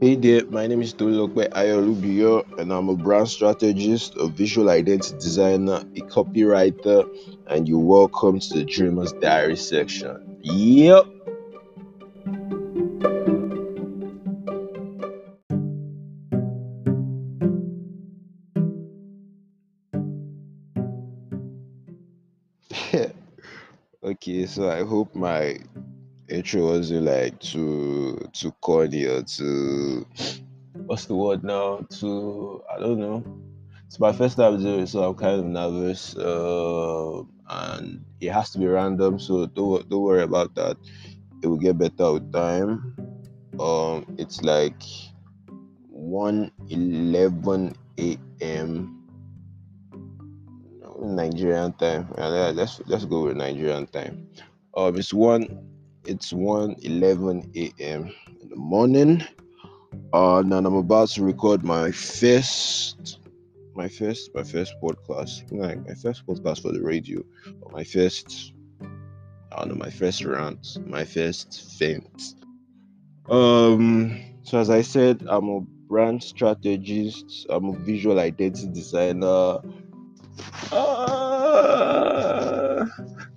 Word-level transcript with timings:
Hey 0.00 0.14
there, 0.14 0.46
my 0.46 0.68
name 0.68 0.80
is 0.80 0.94
Tolulope 0.94 1.48
Ayolubiyo, 1.50 2.44
and 2.56 2.72
I'm 2.72 2.88
a 2.88 2.94
brand 2.94 3.28
strategist, 3.28 4.14
a 4.16 4.28
visual 4.28 4.70
identity 4.70 5.16
designer, 5.18 5.82
a 5.96 6.00
copywriter, 6.02 7.04
and 7.48 7.66
you're 7.66 7.80
welcome 7.80 8.38
to 8.38 8.54
the 8.54 8.64
Dreamers 8.64 9.12
Diary 9.14 9.56
Session. 9.56 10.38
Yep. 10.42 11.04
okay, 24.04 24.46
so 24.46 24.70
I 24.70 24.84
hope 24.84 25.12
my 25.16 25.58
intro 26.28 26.66
wasn't 26.68 27.04
like 27.04 27.38
too 27.40 28.18
too 28.32 28.52
corny 28.60 29.04
or 29.04 29.22
too 29.22 30.06
what's 30.86 31.06
the 31.06 31.14
word 31.14 31.44
now? 31.44 31.80
Too 31.90 32.62
I 32.72 32.78
don't 32.78 32.98
know. 32.98 33.24
It's 33.86 34.00
my 34.00 34.12
first 34.12 34.36
time 34.36 34.60
doing 34.60 34.80
it, 34.80 34.88
so 34.88 35.02
I'm 35.02 35.14
kind 35.14 35.40
of 35.40 35.46
nervous. 35.46 36.16
Uh, 36.16 37.22
and 37.48 38.04
it 38.20 38.30
has 38.32 38.50
to 38.50 38.58
be 38.58 38.66
random, 38.66 39.18
so 39.18 39.46
don't 39.46 39.88
don't 39.88 40.02
worry 40.02 40.22
about 40.22 40.54
that. 40.56 40.76
It 41.42 41.46
will 41.46 41.58
get 41.58 41.78
better 41.78 42.12
with 42.12 42.32
time. 42.32 42.94
Um, 43.60 44.04
it's 44.18 44.42
like 44.42 44.82
1 45.88 46.50
11 46.68 47.76
a.m. 47.98 48.94
Nigerian 51.00 51.72
time. 51.74 52.08
Let's 52.16 52.80
let's 52.86 53.04
go 53.04 53.24
with 53.24 53.36
Nigerian 53.36 53.86
time. 53.86 54.28
Um, 54.76 54.96
it's 54.96 55.14
one 55.14 55.46
it's 56.08 56.32
1 56.32 56.76
11 56.82 57.52
a.m. 57.54 58.10
in 58.40 58.48
the 58.48 58.56
morning. 58.56 59.22
Uh, 60.14 60.38
and 60.38 60.52
I'm 60.52 60.74
about 60.74 61.10
to 61.10 61.22
record 61.22 61.62
my 61.62 61.90
first 61.90 63.18
my 63.74 63.88
first 63.88 64.34
my 64.34 64.42
first 64.42 64.74
podcast. 64.82 65.52
Like 65.52 65.86
my 65.86 65.94
first 65.94 66.26
podcast 66.26 66.62
for 66.62 66.72
the 66.72 66.82
radio. 66.82 67.22
My 67.70 67.84
first 67.84 68.54
I 69.52 69.56
don't 69.58 69.68
know, 69.68 69.74
my 69.74 69.90
first 69.90 70.24
rant, 70.24 70.78
my 70.86 71.04
first 71.04 71.76
faint. 71.78 72.34
Um 73.28 74.18
so 74.42 74.58
as 74.58 74.70
I 74.70 74.80
said, 74.80 75.26
I'm 75.28 75.48
a 75.50 75.60
brand 75.60 76.22
strategist, 76.22 77.46
I'm 77.50 77.66
a 77.66 77.76
visual 77.78 78.18
identity 78.18 78.68
designer. 78.72 79.58
Uh, 80.72 81.18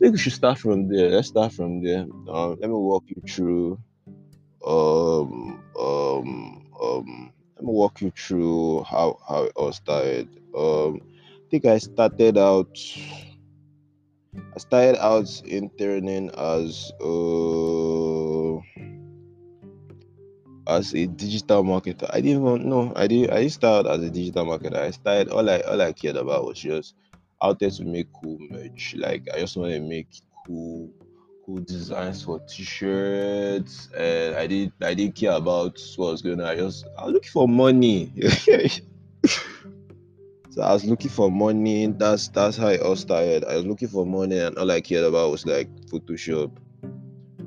think 0.02 0.14
we 0.14 0.18
should 0.18 0.34
start 0.34 0.58
from 0.58 0.88
there. 0.88 1.10
Let's 1.10 1.28
start 1.28 1.54
from 1.54 1.84
there. 1.84 2.02
Um, 2.28 2.58
let 2.60 2.70
me 2.70 2.74
walk 2.74 3.04
you 3.08 3.22
through. 3.30 3.80
Um, 4.66 5.62
um, 5.80 6.66
um, 6.82 7.34
let 7.56 7.64
me 7.66 7.72
walk 7.72 8.02
you 8.02 8.12
through 8.18 8.84
how 8.84 9.20
how 9.28 9.44
it 9.44 9.54
all 9.56 9.72
started. 9.72 10.28
Um, 10.58 11.02
I 11.04 11.50
think 11.52 11.66
I 11.66 11.78
started 11.78 12.38
out. 12.38 12.78
I 14.56 14.60
started 14.60 15.04
out 15.04 15.30
interning 15.46 16.32
as 16.32 16.92
uh 17.00 18.58
as 20.68 20.96
a 20.96 21.06
digital 21.06 21.64
marketer. 21.64 22.10
I 22.12 22.22
didn't 22.22 22.46
even 22.46 22.70
know. 22.70 22.92
I 22.96 23.06
didn't. 23.06 23.32
I 23.32 23.42
didn't 23.42 23.54
start 23.54 23.86
as 23.86 24.02
a 24.02 24.10
digital 24.10 24.46
marketer. 24.46 24.78
I 24.78 24.92
started 24.92 25.30
all 25.30 25.48
I 25.48 25.60
all 25.62 25.82
I 25.82 25.94
cared 25.94 26.16
about 26.18 26.46
was 26.46 26.58
just 26.58 26.96
out 27.42 27.60
there 27.60 27.70
to 27.70 27.84
make 27.84 28.08
cool 28.14 28.38
merch. 28.50 28.96
Like 28.98 29.28
I 29.34 29.40
just 29.40 29.58
wanted 29.58 29.76
to 29.76 29.82
make 29.82 30.08
cool 30.46 30.92
cool 31.46 31.60
designs 31.60 32.24
for 32.24 32.40
t-shirts 32.42 33.90
and 33.98 34.36
I 34.36 34.48
did 34.48 34.72
I 34.82 34.94
didn't 34.94 35.16
care 35.16 35.32
about 35.34 35.80
what 35.96 36.12
was 36.12 36.22
going 36.22 36.40
on. 36.40 36.48
I 36.48 36.56
just 36.56 36.86
I 36.98 37.06
was 37.06 37.14
looking 37.14 37.32
for 37.32 37.48
money. 37.48 38.14
so 40.50 40.62
I 40.62 40.74
was 40.74 40.86
looking 40.86 41.10
for 41.10 41.32
money. 41.32 41.88
That's 41.88 42.28
that's 42.30 42.58
how 42.58 42.68
it 42.68 42.82
all 42.82 42.96
started. 42.96 43.46
I 43.46 43.56
was 43.56 43.66
looking 43.66 43.88
for 43.88 44.06
money 44.06 44.38
and 44.38 44.58
all 44.58 44.70
I 44.70 44.82
cared 44.82 45.06
about 45.06 45.32
was 45.32 45.46
like 45.46 45.68
Photoshop. 45.88 46.52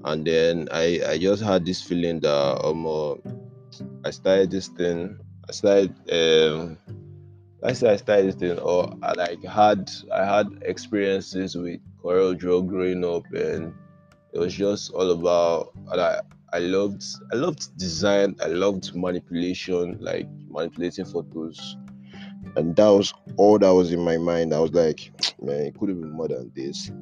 And 0.05 0.27
then 0.27 0.69
I 0.73 1.01
I 1.07 1.19
just 1.19 1.43
had 1.43 1.65
this 1.65 1.81
feeling 1.83 2.21
that 2.21 2.65
um 2.65 2.87
uh, 2.87 3.15
I 4.05 4.11
started 4.11 4.51
this 4.51 4.69
thing. 4.69 5.19
I 5.49 5.53
started 5.53 5.95
um 6.11 6.79
I 7.65 7.73
said 7.73 7.95
I 7.95 7.97
started 7.97 8.27
this 8.27 8.35
thing 8.35 8.59
or 8.59 8.93
I 9.03 9.13
like 9.13 9.43
had 9.43 9.91
I 10.13 10.25
had 10.25 10.63
experiences 10.63 11.57
with 11.57 11.81
Corel 12.03 12.37
Draw 12.37 12.61
growing 12.61 13.03
up 13.05 13.25
and 13.33 13.73
it 14.35 14.39
was 14.39 14.53
just 14.53 14.93
all 14.93 15.11
about 15.11 15.73
I 15.91 16.21
I 16.53 16.59
loved 16.59 17.03
I 17.33 17.37
loved 17.37 17.77
design, 17.79 18.37
I 18.43 18.49
loved 18.49 18.95
manipulation, 18.95 19.97
like 20.01 20.29
manipulating 20.49 21.07
photos. 21.07 21.77
And 22.57 22.77
that 22.77 22.89
was 22.89 23.15
all 23.39 23.59
that 23.59 23.75
was 23.75 23.93
in 23.93 24.01
my 24.01 24.19
mind. 24.19 24.53
I 24.53 24.61
was 24.61 24.73
like, 24.73 25.11
man, 25.43 25.63
it 25.63 25.79
could 25.79 25.89
have 25.89 26.01
been 26.01 26.13
more 26.13 26.29
than 26.29 26.53
this. 26.55 26.93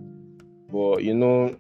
But 0.71 1.03
you 1.03 1.15
know, 1.15 1.57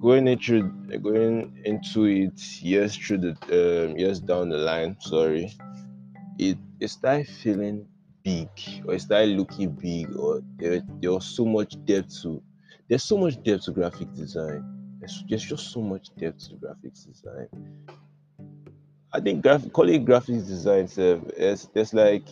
going 0.00 0.26
into 0.26 0.62
going 1.02 1.62
into 1.66 2.04
it 2.06 2.40
years 2.62 2.96
through 2.96 3.18
the 3.18 3.90
um, 3.90 3.98
years 3.98 4.20
down 4.20 4.48
the 4.48 4.56
line, 4.56 4.96
sorry, 5.00 5.52
it 6.38 6.56
it 6.80 6.88
started 6.88 7.28
feeling 7.28 7.86
big 8.24 8.48
or 8.86 8.94
it 8.94 9.00
started 9.00 9.36
looking 9.36 9.70
big 9.70 10.14
or 10.16 10.40
there, 10.58 10.82
there 11.00 11.12
was 11.12 11.24
so 11.26 11.44
much 11.44 11.74
depth 11.84 12.22
to 12.22 12.42
there's 12.88 13.04
so 13.04 13.16
much 13.16 13.42
depth 13.42 13.64
to 13.64 13.72
graphic 13.72 14.12
design 14.14 14.64
there's, 15.00 15.24
there's 15.28 15.44
just 15.44 15.72
so 15.72 15.80
much 15.80 16.08
depth 16.18 16.48
to 16.48 16.54
graphics 16.56 17.06
design 17.06 17.48
i 19.12 19.20
think 19.20 19.42
graphic 19.42 19.72
calling 19.72 20.04
graphics 20.04 20.46
design 20.46 20.84
itself 20.84 21.22
there's, 21.36 21.68
there's 21.74 21.94
like 21.94 22.28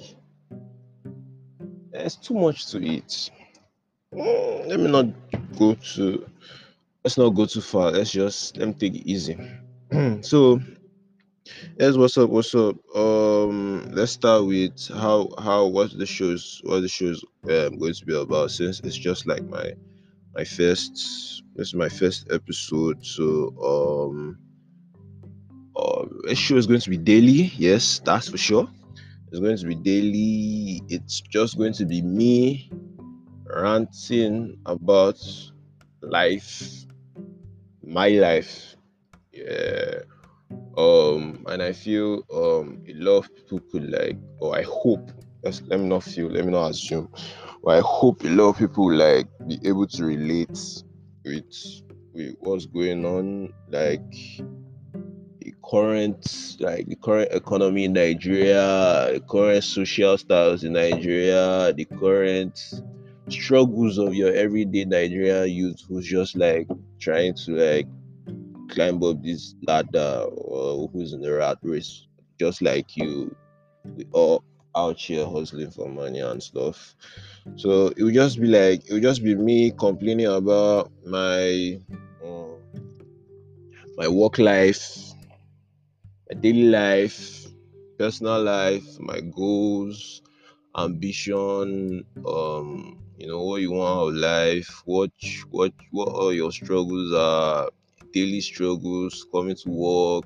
there's 1.92 2.16
too 2.16 2.34
much 2.34 2.66
to 2.70 2.84
it 2.84 3.30
mm, 4.14 4.66
let 4.68 4.80
me 4.80 4.90
not 4.90 5.06
go 5.58 5.74
to 5.74 6.26
let's 7.04 7.18
not 7.18 7.30
go 7.30 7.46
too 7.46 7.60
far 7.60 7.90
let's 7.90 8.10
just 8.12 8.56
let 8.56 8.68
me 8.68 8.74
take 8.74 8.94
it 8.94 9.06
easy 9.06 9.36
so 10.20 10.60
Yes, 11.78 11.96
what's 11.96 12.16
up? 12.18 12.30
What's 12.30 12.54
up? 12.54 12.76
Um, 13.40 13.90
let's 13.92 14.12
start 14.12 14.46
with 14.46 14.88
how 14.88 15.28
how 15.38 15.66
what 15.66 15.96
the 15.96 16.06
shows 16.06 16.60
what 16.64 16.80
the 16.80 16.88
shows 16.88 17.24
um 17.44 17.78
going 17.78 17.94
to 17.94 18.04
be 18.04 18.14
about 18.14 18.50
since 18.50 18.80
it's 18.80 18.96
just 18.96 19.26
like 19.26 19.44
my 19.44 19.72
my 20.34 20.44
first 20.44 20.92
this 21.54 21.68
is 21.68 21.74
my 21.74 21.88
first 21.88 22.28
episode. 22.30 23.04
So 23.04 23.54
um, 23.62 24.38
uh, 25.76 26.04
this 26.24 26.38
show 26.38 26.56
is 26.56 26.66
going 26.66 26.80
to 26.80 26.90
be 26.90 26.96
daily. 26.96 27.52
Yes, 27.56 28.00
that's 28.04 28.28
for 28.28 28.38
sure. 28.38 28.68
It's 29.30 29.40
going 29.40 29.56
to 29.56 29.66
be 29.66 29.74
daily. 29.74 30.82
It's 30.88 31.20
just 31.20 31.56
going 31.56 31.72
to 31.74 31.86
be 31.86 32.02
me 32.02 32.70
ranting 33.46 34.58
about 34.66 35.20
life, 36.02 36.84
my 37.82 38.08
life. 38.08 38.76
Yeah 39.32 40.02
um 40.76 41.44
and 41.48 41.62
i 41.62 41.72
feel 41.72 42.22
um 42.32 42.80
a 42.88 42.94
lot 42.94 43.18
of 43.18 43.34
people 43.34 43.60
could 43.70 43.90
like 43.90 44.16
or 44.38 44.56
i 44.56 44.62
hope 44.62 45.10
let's 45.42 45.62
let 45.62 45.80
me 45.80 45.86
not 45.86 46.02
feel 46.02 46.28
let 46.28 46.44
me 46.44 46.52
not 46.52 46.70
assume 46.70 47.08
but 47.62 47.76
i 47.76 47.80
hope 47.80 48.22
a 48.24 48.28
lot 48.28 48.50
of 48.50 48.58
people 48.58 48.92
like 48.92 49.26
be 49.46 49.58
able 49.64 49.86
to 49.86 50.04
relate 50.04 50.58
with 51.24 51.82
with 52.14 52.34
what's 52.40 52.66
going 52.66 53.04
on 53.04 53.52
like 53.68 54.10
the 55.40 55.54
current 55.68 56.56
like 56.60 56.86
the 56.86 56.96
current 56.96 57.30
economy 57.32 57.84
in 57.84 57.92
nigeria 57.92 59.10
the 59.12 59.22
current 59.28 59.64
social 59.64 60.16
styles 60.18 60.64
in 60.64 60.72
nigeria 60.72 61.72
the 61.74 61.84
current 61.84 62.82
struggles 63.28 63.98
of 63.98 64.14
your 64.14 64.34
everyday 64.34 64.84
nigerian 64.84 65.48
youth 65.48 65.80
who's 65.88 66.06
just 66.06 66.36
like 66.36 66.66
trying 67.00 67.34
to 67.34 67.52
like 67.52 67.86
climb 68.70 69.02
up 69.02 69.22
this 69.22 69.54
ladder 69.66 70.24
or 70.30 70.88
who's 70.88 71.12
in 71.12 71.20
the 71.20 71.32
rat 71.32 71.58
race 71.62 72.06
just 72.38 72.62
like 72.62 72.96
you 72.96 73.34
we 73.96 74.06
all 74.12 74.42
out 74.76 74.98
here 74.98 75.26
hustling 75.26 75.70
for 75.70 75.88
money 75.88 76.20
and 76.20 76.42
stuff. 76.42 76.94
So 77.56 77.88
it 77.96 78.02
would 78.02 78.14
just 78.14 78.40
be 78.40 78.46
like 78.46 78.88
it 78.88 78.92
would 78.92 79.02
just 79.02 79.22
be 79.22 79.34
me 79.34 79.72
complaining 79.72 80.26
about 80.26 80.92
my 81.04 81.78
um, 82.24 82.56
my 83.96 84.08
work 84.08 84.38
life 84.38 85.12
my 86.28 86.40
daily 86.40 86.64
life 86.64 87.46
personal 87.98 88.42
life 88.42 88.86
my 89.00 89.20
goals 89.20 90.22
ambition 90.76 92.04
um 92.26 92.98
you 93.18 93.26
know 93.26 93.42
what 93.42 93.60
you 93.60 93.72
want 93.72 93.98
out 93.98 94.08
of 94.08 94.14
life 94.14 94.82
what 94.84 95.10
what 95.50 95.72
what 95.90 96.08
all 96.08 96.32
your 96.32 96.52
struggles 96.52 97.12
are 97.12 97.68
daily 98.12 98.40
struggles, 98.40 99.26
coming 99.32 99.56
to 99.56 99.70
work, 99.70 100.24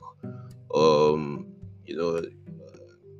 um, 0.75 1.46
you 1.84 1.96
know, 1.96 2.22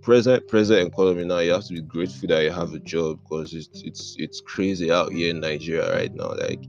present 0.03 0.47
present 0.49 0.87
economy 0.87 1.25
now 1.25 1.39
you 1.39 1.51
have 1.51 1.65
to 1.65 1.73
be 1.73 1.81
grateful 1.81 2.29
that 2.29 2.45
you 2.45 2.51
have 2.51 2.75
a 2.75 2.79
job 2.81 3.19
because 3.23 3.55
it's 3.55 3.83
it's 3.85 4.17
it's 4.19 4.43
crazy 4.43 4.93
out 4.93 5.11
here 5.11 5.31
in 5.31 5.41
Nigeria 5.41 5.91
right 5.95 6.15
now. 6.15 6.35
Like 6.35 6.63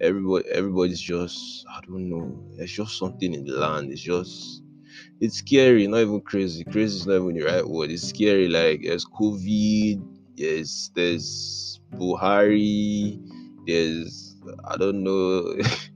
everybody 0.00 0.48
everybody's 0.50 1.00
just 1.00 1.66
I 1.68 1.80
don't 1.80 2.08
know, 2.08 2.40
there's 2.56 2.72
just 2.72 2.96
something 2.96 3.34
in 3.34 3.44
the 3.44 3.56
land. 3.58 3.90
It's 3.90 4.00
just 4.00 4.62
it's 5.20 5.36
scary, 5.38 5.86
not 5.88 5.98
even 6.00 6.20
crazy. 6.20 6.64
Crazy 6.64 6.98
is 6.98 7.06
not 7.06 7.16
even 7.16 7.34
the 7.34 7.42
right 7.42 7.66
word. 7.68 7.90
It's 7.90 8.08
scary. 8.08 8.48
Like 8.48 8.82
there's 8.84 9.04
COVID, 9.04 10.02
there's 10.36 10.90
there's 10.94 11.80
Buhari, 11.94 13.20
there's 13.66 14.36
I 14.64 14.76
don't 14.76 15.02
know. 15.02 15.56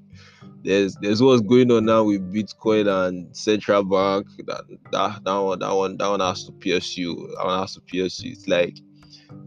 there's 0.64 0.96
there's 0.96 1.22
what's 1.22 1.42
going 1.42 1.70
on 1.70 1.84
now 1.84 2.04
with 2.04 2.32
Bitcoin 2.32 2.88
and 2.88 3.36
central 3.36 3.84
bank. 3.84 4.26
That 4.46 4.64
that 4.92 5.22
that 5.24 5.38
one 5.38 5.58
that 5.58 5.72
one 5.72 5.96
that 5.98 6.08
one 6.08 6.20
has 6.20 6.44
to 6.44 6.52
pierce 6.52 6.96
you. 6.96 7.14
That 7.36 7.44
one 7.44 7.60
has 7.60 7.74
to 7.74 7.80
pierce 7.82 8.22
you. 8.22 8.32
It's 8.32 8.48
like 8.48 8.78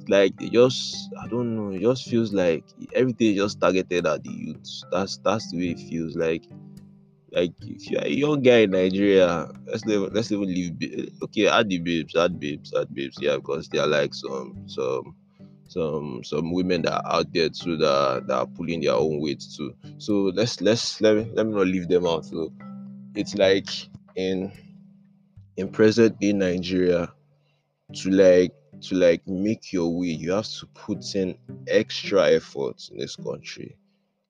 like 0.08 0.34
it 0.40 0.52
just 0.54 1.10
I 1.22 1.28
don't 1.28 1.56
know. 1.56 1.76
It 1.76 1.82
just 1.82 2.08
feels 2.08 2.34
like 2.34 2.64
everything 2.94 3.32
is 3.32 3.38
just 3.38 3.60
targeted 3.60 4.06
at 4.06 4.24
the 4.24 4.32
youth. 4.32 4.84
That's 4.92 5.18
that's 5.18 5.52
the 5.52 5.58
way 5.58 5.72
it 5.72 5.80
feels 5.80 6.16
like 6.16 6.44
like 7.32 7.52
if 7.62 7.90
you're 7.90 8.04
a 8.04 8.10
young 8.10 8.42
guy 8.42 8.60
in 8.60 8.72
Nigeria, 8.72 9.50
let's 9.66 9.86
never 9.86 10.08
let's 10.08 10.32
even 10.32 10.48
leave. 10.48 11.12
Okay, 11.24 11.48
add 11.48 11.68
the 11.68 11.80
babes, 11.80 12.16
add 12.16 12.40
babes, 12.40 12.74
add 12.74 12.94
babes. 12.94 13.18
Yeah, 13.20 13.38
because 13.38 13.70
they 13.70 13.80
are 13.80 13.88
like 13.88 14.14
some 14.14 14.64
some 14.68 15.16
some 15.78 16.24
some 16.24 16.52
women 16.52 16.82
that 16.84 16.94
are 16.94 17.18
out 17.18 17.34
there 17.34 17.50
too 17.50 17.78
that, 17.78 18.26
that 18.28 18.36
are 18.36 18.48
pulling 18.48 18.82
their 18.82 18.94
own 18.94 19.22
weight 19.22 19.44
too. 19.56 19.76
So 19.98 20.32
let's 20.36 20.62
let's 20.62 21.00
let 21.02 21.16
me 21.16 21.32
let 21.34 21.46
me 21.46 21.54
not 21.54 21.68
leave 21.68 21.88
them 21.88 22.08
out. 22.08 22.26
So 22.26 22.52
it's 23.16 23.36
like 23.36 23.70
in 24.16 24.52
in 25.58 25.70
present 25.70 26.20
day 26.20 26.34
Nigeria 26.34 27.14
to 27.94 28.10
like 28.10 28.54
to 28.82 28.96
like 28.96 29.28
make 29.28 29.74
your 29.74 29.90
way, 29.98 30.08
you 30.08 30.32
have 30.32 30.48
to 30.48 30.66
put 30.68 31.16
in 31.16 31.38
extra 31.68 32.32
effort 32.32 32.90
in 32.92 32.98
this 32.98 33.16
country 33.16 33.76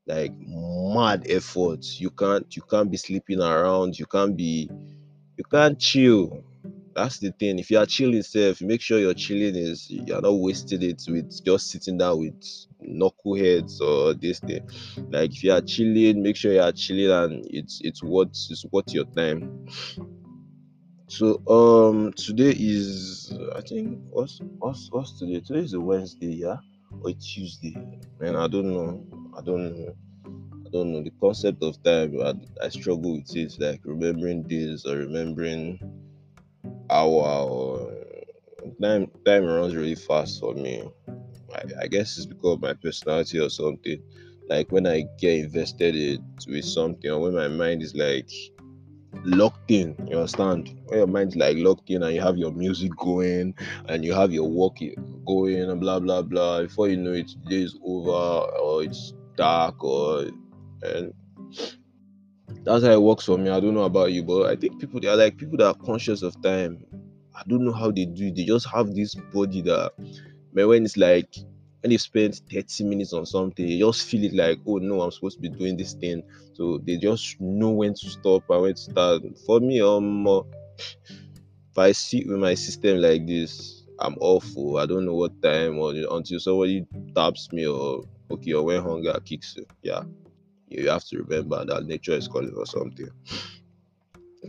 like 0.07 0.31
mad 0.39 1.25
effort. 1.29 1.85
You 1.99 2.09
can't 2.09 2.47
you 2.55 2.61
can't 2.63 2.89
be 2.89 2.97
sleeping 2.97 3.41
around. 3.41 3.99
You 3.99 4.05
can't 4.05 4.35
be 4.35 4.69
you 5.37 5.43
can't 5.51 5.77
chill. 5.77 6.43
That's 6.97 7.19
the 7.19 7.31
thing. 7.31 7.59
If 7.59 7.69
you 7.69 7.77
are 7.77 7.85
chilling 7.85 8.23
safe, 8.23 8.59
make 8.59 8.81
sure 8.81 8.97
your 8.97 9.13
chilling 9.13 9.55
is 9.55 9.85
you're 9.87 10.19
not 10.19 10.33
wasting 10.33 10.81
it 10.81 11.03
with 11.07 11.29
just 11.45 11.69
sitting 11.69 11.99
down 11.99 12.19
with 12.19 12.33
knuckleheads 12.83 13.79
or 13.81 14.15
this 14.15 14.39
thing. 14.39 14.67
Like 15.11 15.29
if 15.31 15.43
you 15.43 15.51
are 15.53 15.61
chilling, 15.61 16.23
make 16.23 16.35
sure 16.35 16.53
you 16.53 16.61
are 16.61 16.71
chilling 16.71 17.11
and 17.11 17.45
it's 17.51 17.81
it's 17.83 18.01
what 18.01 18.29
it's 18.29 18.65
worth 18.71 18.91
your 18.95 19.05
time. 19.15 19.67
So 21.07 21.39
um 21.47 22.13
today 22.13 22.55
is 22.57 23.31
I 23.55 23.61
think 23.61 23.99
what's 24.09 24.39
what's 24.57 24.89
what's 24.91 25.19
today? 25.19 25.39
Today 25.41 25.59
is 25.59 25.73
a 25.73 25.79
Wednesday, 25.79 26.33
yeah? 26.45 26.57
Or 27.03 27.11
Tuesday. 27.11 27.75
Man, 28.19 28.35
I 28.35 28.47
don't 28.47 28.73
know. 28.73 29.05
I 29.37 29.41
don't 29.43 29.77
know. 29.79 29.93
I 30.65 30.69
don't 30.71 30.91
know 30.93 31.03
the 31.03 31.13
concept 31.21 31.63
of 31.63 31.81
time. 31.83 32.19
I, 32.21 32.33
I 32.65 32.69
struggle 32.69 33.13
with 33.13 33.35
it, 33.35 33.53
like 33.59 33.81
remembering 33.85 34.43
days 34.43 34.85
or 34.85 34.97
remembering 34.97 35.79
hour 36.89 37.49
or 37.49 37.93
time. 38.81 39.11
Time 39.25 39.45
runs 39.45 39.75
really 39.75 39.95
fast 39.95 40.39
for 40.39 40.53
me. 40.53 40.83
I, 41.55 41.83
I 41.83 41.87
guess 41.87 42.17
it's 42.17 42.25
because 42.25 42.55
of 42.55 42.61
my 42.61 42.73
personality 42.73 43.39
or 43.39 43.49
something. 43.49 44.01
Like 44.49 44.71
when 44.71 44.87
I 44.87 45.05
get 45.19 45.39
invested 45.39 45.95
in, 45.95 46.25
with 46.47 46.65
something, 46.65 47.11
or 47.11 47.19
when 47.19 47.33
my 47.33 47.47
mind 47.47 47.81
is 47.81 47.95
like 47.95 48.29
locked 49.25 49.71
in. 49.71 49.95
You 50.07 50.17
understand? 50.17 50.73
When 50.85 50.99
your 50.99 51.07
mind's 51.07 51.35
like 51.35 51.57
locked 51.57 51.89
in 51.89 52.03
and 52.03 52.15
you 52.15 52.21
have 52.21 52.37
your 52.37 52.51
music 52.51 52.95
going 52.97 53.53
and 53.87 54.05
you 54.05 54.13
have 54.13 54.31
your 54.31 54.49
work 54.49 54.77
going 55.25 55.69
and 55.69 55.81
blah 55.81 55.99
blah 55.99 56.21
blah. 56.21 56.63
Before 56.63 56.87
you 56.87 56.97
know 56.97 57.13
it, 57.13 57.29
the 57.43 57.49
day 57.49 57.63
is 57.63 57.77
over 57.83 58.11
or 58.11 58.83
it's 58.83 59.13
dark 59.35 59.83
or 59.83 60.27
and 60.83 61.13
that's 62.63 62.83
how 62.83 62.91
it 62.91 63.01
works 63.01 63.25
for 63.25 63.37
me. 63.37 63.49
I 63.49 63.59
don't 63.59 63.73
know 63.73 63.83
about 63.83 64.11
you, 64.11 64.23
but 64.23 64.47
I 64.49 64.55
think 64.55 64.79
people 64.79 64.99
they 64.99 65.07
are 65.07 65.15
like 65.17 65.37
people 65.37 65.57
that 65.57 65.67
are 65.67 65.75
conscious 65.85 66.21
of 66.21 66.41
time. 66.41 66.85
I 67.35 67.43
don't 67.47 67.63
know 67.65 67.73
how 67.73 67.91
they 67.91 68.05
do 68.05 68.27
it. 68.27 68.35
They 68.35 68.45
just 68.45 68.67
have 68.67 68.93
this 68.95 69.15
body 69.15 69.61
that 69.63 69.91
man, 70.53 70.67
when 70.67 70.85
it's 70.85 70.97
like 70.97 71.33
when 71.81 71.91
they 71.91 71.97
spend 71.97 72.41
30 72.51 72.83
minutes 72.83 73.13
on 73.13 73.25
something, 73.25 73.65
they 73.65 73.77
just 73.79 74.05
feel 74.07 74.23
it 74.23 74.33
like, 74.33 74.59
oh 74.65 74.77
no, 74.77 75.01
I'm 75.01 75.11
supposed 75.11 75.37
to 75.37 75.41
be 75.41 75.49
doing 75.49 75.77
this 75.77 75.93
thing. 75.93 76.23
So 76.53 76.79
they 76.85 76.97
just 76.97 77.39
know 77.39 77.71
when 77.71 77.93
to 77.93 78.09
stop 78.09 78.43
and 78.49 78.61
when 78.61 78.73
to 78.75 78.81
start. 78.81 79.21
For 79.45 79.59
me, 79.59 79.81
um 79.81 80.27
if 81.71 81.77
I 81.77 81.91
sit 81.91 82.27
with 82.27 82.39
my 82.39 82.53
system 82.55 82.99
like 83.01 83.25
this, 83.25 83.83
I'm 83.99 84.15
awful. 84.19 84.77
I 84.77 84.85
don't 84.85 85.05
know 85.05 85.15
what 85.15 85.41
time 85.41 85.77
or 85.79 85.91
until 86.11 86.39
somebody 86.39 86.85
taps 87.15 87.51
me 87.51 87.65
or 87.67 88.03
okay, 88.31 88.53
or 88.53 88.63
when 88.63 88.81
hunger 88.81 89.19
kicks 89.25 89.55
you. 89.57 89.65
Yeah. 89.81 90.03
You 90.69 90.89
have 90.89 91.05
to 91.05 91.19
remember 91.23 91.63
that 91.65 91.85
nature 91.85 92.13
is 92.13 92.27
calling 92.27 92.53
for 92.53 92.65
something. 92.65 93.09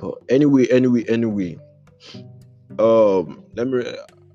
But 0.00 0.14
anyway, 0.28 0.66
anyway, 0.70 1.04
anyway. 1.08 1.58
Um 2.78 3.44
let 3.54 3.66
me 3.66 3.84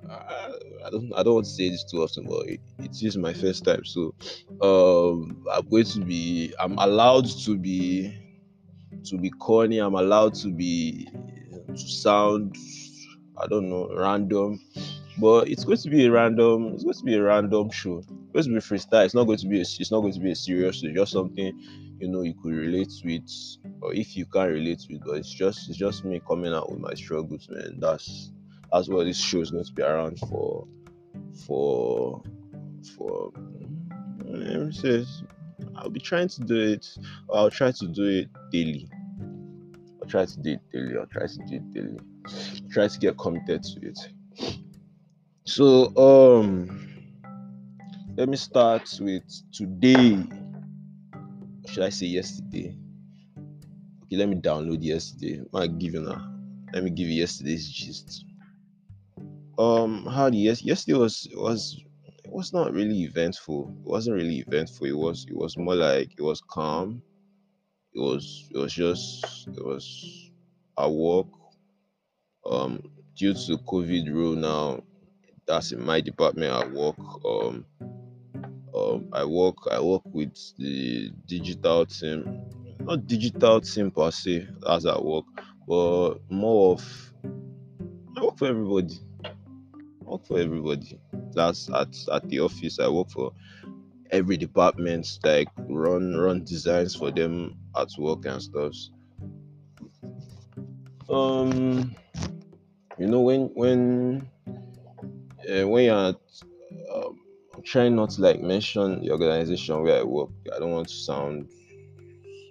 I 0.09 0.89
don't 0.89 1.13
I 1.15 1.23
don't 1.23 1.35
want 1.35 1.45
to 1.45 1.51
say 1.51 1.69
this 1.69 1.83
too 1.83 2.03
often, 2.03 2.25
but 2.27 2.47
it, 2.47 2.59
it 2.79 3.01
is 3.01 3.17
my 3.17 3.33
first 3.33 3.63
time. 3.65 3.85
So 3.85 4.13
um 4.61 5.45
I'm 5.51 5.67
going 5.69 5.85
to 5.85 5.99
be 6.01 6.53
I'm 6.59 6.77
allowed 6.77 7.25
to 7.45 7.57
be 7.57 8.17
to 9.05 9.17
be 9.17 9.29
corny, 9.29 9.79
I'm 9.79 9.95
allowed 9.95 10.33
to 10.35 10.49
be 10.49 11.07
to 11.67 11.77
sound 11.77 12.55
I 13.41 13.47
don't 13.47 13.69
know 13.69 13.89
random. 13.95 14.59
But 15.17 15.47
it's 15.47 15.63
going 15.63 15.77
to 15.77 15.89
be 15.89 16.05
a 16.05 16.11
random, 16.11 16.73
it's 16.73 16.83
going 16.83 16.95
to 16.95 17.03
be 17.03 17.15
a 17.15 17.23
random 17.23 17.69
show. 17.69 17.99
It's 17.99 18.47
going 18.47 18.59
to 18.59 18.67
be 18.67 18.77
freestyle. 18.77 19.05
It's 19.05 19.13
not 19.13 19.25
going 19.25 19.37
to 19.37 19.47
be 19.47 19.59
a, 19.59 19.61
it's 19.61 19.91
not 19.91 20.01
going 20.01 20.13
to 20.13 20.19
be 20.19 20.31
a 20.31 20.35
serious 20.35 20.79
show, 20.79 20.91
just 20.91 21.11
something 21.11 21.59
you 21.99 22.07
know 22.07 22.21
you 22.21 22.33
could 22.33 22.53
relate 22.53 22.91
with, 23.05 23.29
or 23.81 23.93
if 23.93 24.17
you 24.17 24.25
can't 24.25 24.51
relate 24.51 24.81
with, 24.89 25.01
but 25.05 25.17
it's 25.17 25.31
just 25.31 25.69
it's 25.69 25.77
just 25.77 26.03
me 26.03 26.21
coming 26.27 26.53
out 26.53 26.71
with 26.71 26.79
my 26.79 26.93
struggles, 26.95 27.47
man. 27.49 27.79
That's 27.79 28.31
that's 28.71 28.89
what 28.89 29.05
this 29.05 29.19
show 29.19 29.41
is 29.41 29.51
going 29.51 29.63
to 29.63 29.73
be 29.73 29.83
around 29.83 30.19
for 30.19 30.67
for 31.45 32.21
for 32.97 33.31
let 34.25 34.61
me 34.61 34.71
says 34.71 35.23
I'll 35.75 35.89
be 35.89 35.99
trying 35.99 36.27
to 36.29 36.41
do 36.41 36.59
it 36.59 36.87
I'll 37.31 37.51
try 37.51 37.71
to 37.71 37.87
do 37.87 38.05
it 38.05 38.29
daily. 38.51 38.89
I'll 40.01 40.09
try 40.09 40.25
to 40.25 40.39
do 40.39 40.53
it 40.53 40.61
daily. 40.71 40.97
I'll 40.97 41.05
try 41.05 41.27
to 41.27 41.37
do 41.47 41.55
it 41.55 41.73
daily. 41.73 41.99
I'll 42.25 42.69
try 42.71 42.87
to 42.87 42.99
get 42.99 43.17
committed 43.17 43.63
to 43.63 43.87
it. 43.87 43.99
So 45.45 45.95
um 45.97 46.89
let 48.17 48.29
me 48.29 48.37
start 48.37 48.89
with 49.01 49.23
today. 49.51 50.23
Should 51.67 51.83
I 51.83 51.89
say 51.89 52.07
yesterday? 52.07 52.77
Okay, 54.03 54.17
let 54.17 54.29
me 54.29 54.35
download 54.35 54.83
yesterday. 54.83 55.41
I 55.53 55.67
give 55.67 55.93
you 55.93 56.01
now. 56.01 56.29
Let 56.73 56.83
me 56.83 56.89
give 56.91 57.07
you 57.07 57.19
yesterday's 57.21 57.69
gist 57.69 58.25
um 59.59 60.05
how 60.05 60.27
yes 60.27 60.63
yesterday 60.63 60.97
was 60.97 61.27
was 61.35 61.83
it 62.25 62.31
was 62.31 62.53
not 62.53 62.73
really 62.73 63.03
eventful 63.03 63.75
it 63.85 63.87
wasn't 63.87 64.15
really 64.15 64.39
eventful 64.39 64.87
it 64.87 64.97
was 64.97 65.25
it 65.29 65.35
was 65.35 65.57
more 65.57 65.75
like 65.75 66.11
it 66.17 66.21
was 66.23 66.41
calm 66.49 67.01
it 67.93 67.99
was 67.99 68.49
it 68.51 68.57
was 68.57 68.73
just 68.73 69.47
it 69.47 69.63
was 69.63 70.31
a 70.77 70.89
walk 70.89 71.29
um 72.49 72.81
due 73.15 73.33
to 73.33 73.57
covid 73.59 74.11
rule 74.11 74.35
now 74.35 74.81
that's 75.47 75.71
in 75.71 75.83
my 75.83 76.01
department 76.01 76.51
i 76.51 76.65
work 76.67 76.95
um 77.25 77.65
um 78.75 79.07
i 79.13 79.23
work 79.23 79.55
i 79.71 79.79
work 79.79 80.01
with 80.05 80.33
the 80.57 81.11
digital 81.25 81.85
team 81.85 82.41
not 82.79 83.05
digital 83.07 83.61
team 83.61 83.91
per 83.91 84.11
se 84.11 84.47
as 84.69 84.85
i 84.85 84.97
work 84.97 85.25
but 85.67 86.15
more 86.29 86.73
of 86.73 87.13
i 88.17 88.21
work 88.21 88.37
for 88.37 88.47
everybody 88.47 88.99
work 90.13 90.25
for 90.25 90.39
everybody. 90.39 90.99
That's 91.33 91.69
at 91.69 91.95
at 92.11 92.27
the 92.29 92.39
office. 92.39 92.79
I 92.79 92.87
work 92.87 93.09
for 93.09 93.31
every 94.11 94.37
department, 94.37 95.07
like 95.23 95.47
run 95.57 96.15
run 96.15 96.43
designs 96.43 96.95
for 96.95 97.11
them 97.11 97.55
at 97.75 97.89
work 97.97 98.25
and 98.25 98.41
stuff. 98.41 98.75
Um, 101.09 101.95
you 102.97 103.07
know 103.07 103.21
when 103.21 103.49
when 103.55 104.29
uh, 105.49 105.67
when 105.67 105.85
you're 105.85 106.15
um, 106.93 107.19
trying 107.63 107.95
not 107.95 108.11
to 108.11 108.21
like 108.21 108.41
mention 108.41 109.01
the 109.01 109.11
organization 109.11 109.81
where 109.81 109.99
I 109.99 110.03
work. 110.03 110.29
I 110.53 110.59
don't 110.59 110.71
want 110.71 110.87
to 110.89 110.93
sound 110.93 111.49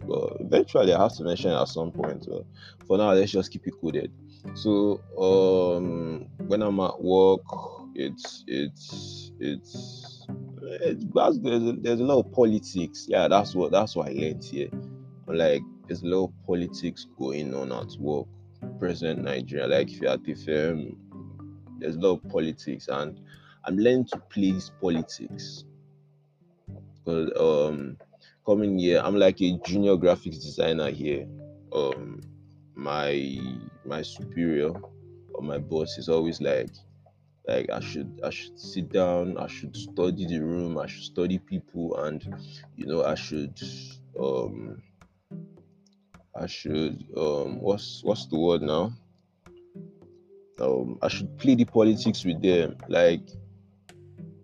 but 0.07 0.37
eventually 0.41 0.93
I 0.93 1.03
have 1.03 1.15
to 1.17 1.25
mention 1.25 1.51
at 1.51 1.69
some 1.69 1.91
point. 1.91 2.27
But 2.29 2.45
for 2.87 2.99
now, 2.99 3.13
let's 3.13 3.33
just 3.33 3.53
keep 3.53 3.67
it 3.67 3.75
coded. 3.81 4.13
So 4.55 5.01
um, 5.19 6.27
when 6.47 6.63
I'm 6.63 6.81
at 6.81 7.01
work, 7.01 7.43
it's 7.95 8.45
it's 8.47 9.33
it's 9.39 10.27
it's 10.61 11.05
there's 11.43 11.63
a, 11.63 11.73
there's 11.73 12.01
a 12.01 12.05
lot 12.05 12.21
of 12.21 12.33
politics. 12.33 13.07
Yeah, 13.09 13.29
that's 13.29 13.55
what 13.55 13.71
that's 13.73 13.95
what 13.95 14.09
I 14.09 14.13
learned 14.13 14.45
here. 14.45 14.69
Like 15.27 15.63
there's 15.87 16.03
a 16.03 16.07
lot 16.07 16.27
of 16.27 16.33
politics 16.47 17.07
going 17.19 17.55
on 17.55 17.73
at 17.73 17.97
work. 17.99 18.27
Present 18.79 19.23
Nigeria, 19.23 19.67
like 19.67 19.91
if 19.91 20.01
you're 20.01 20.13
at 20.13 20.23
the 20.25 20.35
firm, 20.35 20.97
there's 21.83 21.97
a 21.97 22.01
lot 22.01 22.23
of 22.23 22.29
politics, 22.31 22.89
and 22.89 23.21
I'm 23.65 23.77
learning 23.77 24.07
to 24.13 24.19
please 24.31 24.71
politics 24.81 25.65
because 27.05 27.31
um 27.39 27.97
coming 28.47 28.79
here, 28.79 29.01
I'm 29.05 29.17
like 29.17 29.41
a 29.41 29.59
junior 29.65 29.97
graphics 29.97 30.43
designer 30.43 30.91
here. 30.91 31.27
Um, 31.73 32.21
my 32.75 33.39
my 33.85 34.03
superior 34.03 34.73
or 35.35 35.43
my 35.43 35.59
boss 35.59 35.99
is 35.99 36.09
always 36.09 36.41
like 36.41 36.71
like 37.47 37.71
I 37.71 37.81
should 37.81 38.21
I 38.25 38.31
should 38.31 38.59
sit 38.59 38.93
down, 38.93 39.37
I 39.39 39.47
should 39.47 39.77
study 39.77 40.27
the 40.27 40.41
room, 40.41 40.79
I 40.79 40.87
should 40.87 41.05
study 41.05 41.39
people 41.39 41.97
and 41.97 42.23
you 42.77 42.87
know 42.87 43.05
I 43.05 43.15
should 43.15 43.61
um 44.19 44.83
I 46.35 46.47
should 46.47 47.05
um 47.17 47.61
what's 47.61 48.03
what's 48.05 48.27
the 48.27 48.39
word 48.39 48.63
now? 48.63 48.93
Um 50.63 50.99
I 51.03 51.09
should 51.09 51.37
play 51.39 51.55
the 51.55 51.65
politics 51.65 52.25
with 52.25 52.41
them. 52.43 52.77
Like 52.89 53.23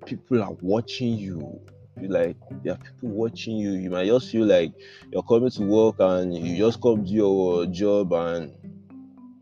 people 0.06 0.42
are 0.42 0.56
watching 0.60 1.16
you. 1.18 1.60
You 2.00 2.08
like 2.08 2.36
there 2.62 2.74
are 2.74 2.78
people 2.78 3.10
watching 3.10 3.56
you. 3.56 3.72
You 3.72 3.90
might 3.90 4.06
just 4.06 4.30
feel 4.30 4.46
like 4.46 4.72
you're 5.12 5.22
coming 5.22 5.50
to 5.50 5.62
work 5.62 5.96
and 5.98 6.34
you 6.34 6.56
just 6.56 6.80
come 6.80 7.04
do 7.04 7.12
your 7.12 7.66
job 7.66 8.12
and 8.12 8.52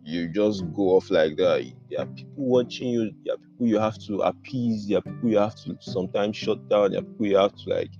you 0.05 0.29
just 0.29 0.63
go 0.73 0.97
off 0.97 1.11
like 1.11 1.37
that. 1.37 1.71
There 1.91 2.01
are 2.01 2.07
people 2.07 2.45
watching 2.45 2.89
you. 2.89 3.13
There 3.25 3.35
are 3.35 3.39
people 3.39 3.67
you 3.67 3.79
have 3.79 3.99
to 4.07 4.21
appease. 4.21 4.87
There 4.87 4.99
are 4.99 5.03
people 5.03 5.29
you 5.29 5.39
have 5.39 5.57
to 5.65 5.77
sometimes 5.81 6.37
shut 6.37 6.69
down. 6.69 6.93
There 6.93 7.01
are 7.01 7.05
people 7.05 7.27
you 7.27 7.37
have 7.37 7.55
to 7.57 7.71
like 7.71 7.91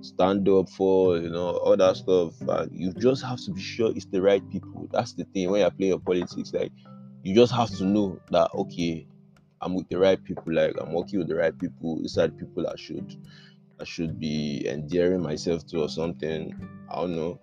stand 0.00 0.48
up 0.48 0.70
for, 0.70 1.18
you 1.18 1.28
know, 1.28 1.50
all 1.50 1.76
that 1.76 1.96
stuff. 1.96 2.34
And 2.40 2.70
you 2.72 2.92
just 2.94 3.22
have 3.24 3.38
to 3.44 3.52
be 3.52 3.60
sure 3.60 3.92
it's 3.94 4.06
the 4.06 4.22
right 4.22 4.42
people. 4.50 4.88
That's 4.90 5.12
the 5.12 5.24
thing 5.24 5.50
when 5.50 5.60
you're 5.60 5.70
playing 5.70 5.90
your 5.90 6.00
politics. 6.00 6.52
Like 6.52 6.72
you 7.22 7.34
just 7.34 7.52
have 7.52 7.70
to 7.78 7.84
know 7.84 8.20
that 8.30 8.50
okay, 8.54 9.06
I'm 9.60 9.74
with 9.74 9.88
the 9.88 9.98
right 9.98 10.22
people. 10.22 10.52
Like 10.52 10.74
I'm 10.80 10.92
working 10.92 11.18
with 11.18 11.28
the 11.28 11.36
right 11.36 11.56
people. 11.56 11.98
These 12.00 12.18
are 12.18 12.28
the 12.28 12.32
people 12.34 12.66
I 12.66 12.76
should 12.76 13.16
I 13.80 13.84
should 13.84 14.18
be 14.20 14.66
endearing 14.68 15.22
myself 15.22 15.66
to 15.68 15.82
or 15.82 15.88
something. 15.88 16.54
I 16.90 16.96
don't 16.96 17.16
know. 17.16 17.40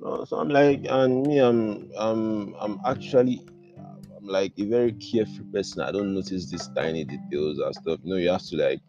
No, 0.00 0.24
so 0.24 0.38
I'm 0.38 0.48
like, 0.48 0.86
and 0.88 1.26
me, 1.26 1.38
I'm 1.38 1.90
I'm 1.96 2.54
I'm 2.54 2.80
actually 2.86 3.40
I'm 3.78 4.26
like 4.26 4.52
a 4.58 4.64
very 4.64 4.92
carefree 4.92 5.44
person. 5.52 5.82
I 5.82 5.92
don't 5.92 6.14
notice 6.14 6.50
these 6.50 6.68
tiny 6.74 7.04
details 7.04 7.58
and 7.58 7.74
stuff. 7.74 8.00
You 8.02 8.10
know, 8.10 8.16
you 8.16 8.30
have 8.30 8.42
to 8.46 8.56
like 8.56 8.80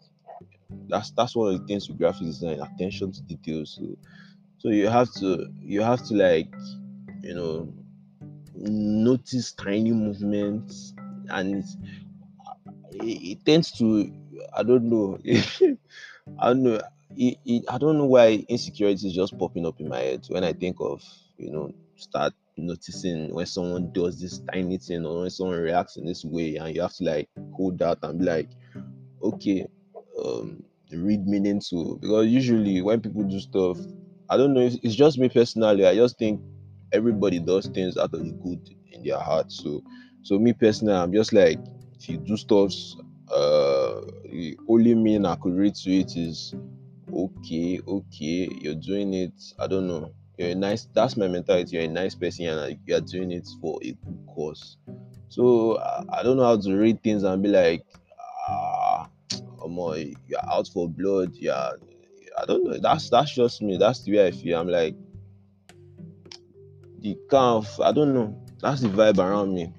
that's 0.88 1.12
that's 1.12 1.36
one 1.36 1.54
of 1.54 1.62
the 1.62 1.68
things 1.68 1.88
with 1.90 1.98
graphic 1.98 2.28
design, 2.28 2.60
attention 2.62 3.12
to 3.12 3.22
details. 3.24 3.78
So 3.80 3.98
so 4.58 4.70
you 4.70 4.88
have 4.88 5.12
to 5.16 5.52
you 5.62 5.82
have 5.82 6.04
to 6.08 6.14
like 6.16 6.48
you 7.24 7.36
know 7.36 7.74
notice 8.56 9.54
tiny 9.54 9.92
movements 9.92 10.94
and 11.30 11.56
it's, 11.56 11.78
it, 12.94 13.38
it 13.38 13.46
tends 13.46 13.72
to 13.74 14.12
I 14.56 14.64
don't 14.64 14.90
know 14.90 15.18
I 16.40 16.48
don't 16.48 16.64
know 16.64 16.82
it, 17.16 17.38
it, 17.46 17.64
I 17.70 17.78
don't 17.78 17.98
know 17.98 18.06
why 18.06 18.46
insecurity 18.48 19.08
is 19.08 19.14
just 19.14 19.38
popping 19.38 19.66
up 19.66 19.80
in 19.80 19.90
my 19.90 20.00
head 20.00 20.26
when 20.30 20.44
I 20.44 20.54
think 20.54 20.78
of 20.80 21.04
you 21.38 21.52
know 21.52 21.72
start 21.96 22.34
noticing 22.58 23.34
when 23.34 23.46
someone 23.46 23.92
does 23.94 24.20
this 24.20 24.42
tiny 24.52 24.78
thing 24.78 25.06
or 25.06 25.22
when 25.22 25.30
someone 25.30 25.60
reacts 25.60 25.98
in 25.98 26.06
this 26.06 26.24
way 26.26 26.58
and 26.58 26.76
you 26.76 26.82
have 26.82 26.94
to 26.96 27.04
like 27.04 27.30
hold 27.54 27.80
that 27.80 28.00
and 28.04 28.20
be 28.20 28.26
like 28.26 28.50
okay 29.24 29.66
um 30.24 30.64
read 30.92 31.26
meaning 31.26 31.62
to 31.70 31.98
because 32.02 32.28
usually 32.28 32.82
when 32.82 33.02
people 33.02 33.24
do 33.24 33.40
stuff 33.40 33.78
I 34.30 34.38
don't 34.38 34.54
know 34.54 34.62
it's 34.62 34.96
just 34.96 35.18
me 35.18 35.30
personally 35.30 35.86
I 35.86 35.96
just 35.96 36.18
think 36.18 36.42
everybody 36.94 37.40
does 37.40 37.68
things 37.68 37.98
out 37.98 38.14
of 38.14 38.24
the 38.24 38.32
good 38.44 38.76
in 38.92 39.04
their 39.04 39.20
heart 39.20 39.52
so 39.52 39.84
so 40.24 40.38
me 40.38 40.54
personally 40.54 40.94
I'm 40.94 41.14
just 41.14 41.34
like 41.34 41.60
if 42.00 42.10
you 42.10 42.18
do 42.18 42.38
stuff 42.38 42.72
uh 43.32 44.02
the 44.30 44.58
only 44.68 44.96
mean 44.96 45.26
I 45.26 45.36
could 45.36 45.56
read 45.56 45.76
to 45.76 45.92
it 45.92 46.16
is 46.18 46.54
okay, 47.14 47.80
okay, 47.88 48.50
you're 48.62 48.76
doing 48.76 49.14
it. 49.14 49.34
I 49.60 49.68
don't 49.68 49.88
know. 49.88 50.14
You're 50.38 50.50
a 50.50 50.56
nice. 50.56 50.88
That's 50.94 51.18
my 51.18 51.28
mentality. 51.28 51.76
You're 51.76 51.86
a 51.86 51.88
nice 51.88 52.16
person, 52.16 52.46
and 52.46 52.80
you're 52.86 53.02
doing 53.02 53.32
it 53.32 53.48
for 53.62 53.80
a 53.84 53.92
good 53.92 54.26
cause. 54.34 54.78
So 55.30 55.78
I, 55.80 56.20
I 56.20 56.24
don't 56.24 56.38
know 56.38 56.44
how 56.44 56.58
to 56.58 56.76
read 56.76 57.04
things 57.04 57.24
and 57.24 57.42
be 57.42 57.50
like, 57.50 57.84
ah, 58.50 59.10
oh 59.60 59.94
you're 60.28 60.52
out 60.52 60.68
for 60.68 60.90
blood. 60.90 61.34
Yeah, 61.36 61.72
I 62.38 62.46
don't 62.46 62.64
know. 62.64 62.78
That's 62.78 63.10
that's 63.10 63.34
just 63.36 63.62
me. 63.62 63.78
That's 63.78 64.04
the 64.04 64.18
way 64.18 64.28
I 64.28 64.32
feel. 64.32 64.60
I'm 64.60 64.68
like 64.68 64.96
the 67.02 67.18
kind 67.30 67.58
of 67.58 67.80
I 67.82 67.92
don't 67.92 68.14
know. 68.14 68.38
That's 68.62 68.82
the 68.82 68.90
vibe 68.90 69.18
around 69.18 69.54
me 69.54 69.74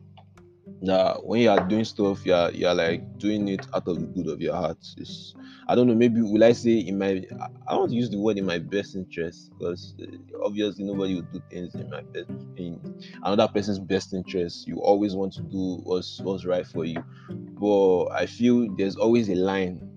that 0.82 1.24
when 1.24 1.40
you 1.40 1.50
are 1.50 1.60
doing 1.68 1.84
stuff, 1.84 2.26
you 2.26 2.34
are 2.34 2.50
you 2.50 2.66
are 2.66 2.74
like 2.74 3.18
doing 3.18 3.48
it 3.48 3.66
out 3.74 3.86
of 3.86 4.00
the 4.00 4.06
good 4.06 4.28
of 4.28 4.40
your 4.40 4.54
heart. 4.54 4.78
It's, 4.96 5.34
I 5.68 5.74
don't 5.74 5.86
know. 5.86 5.94
Maybe 5.94 6.20
will 6.20 6.42
I 6.42 6.52
say 6.52 6.78
in 6.78 6.98
my 6.98 7.24
I 7.68 7.76
want 7.76 7.90
to 7.90 7.96
use 7.96 8.10
the 8.10 8.18
word 8.18 8.38
in 8.38 8.46
my 8.46 8.58
best 8.58 8.96
interest 8.96 9.50
because 9.56 9.94
uh, 10.02 10.06
obviously 10.44 10.84
nobody 10.84 11.14
will 11.14 11.28
do 11.32 11.40
things 11.50 11.74
in 11.74 11.88
my 11.88 12.02
best 12.02 12.30
in 12.56 12.80
another 13.22 13.48
person's 13.48 13.78
best 13.78 14.12
interest. 14.12 14.66
You 14.66 14.78
always 14.78 15.14
want 15.14 15.32
to 15.34 15.42
do 15.42 15.80
what's 15.84 16.20
what's 16.20 16.44
right 16.44 16.66
for 16.66 16.84
you, 16.84 17.02
but 17.30 18.06
I 18.06 18.26
feel 18.26 18.74
there's 18.76 18.96
always 18.96 19.28
a 19.28 19.36
line. 19.36 19.88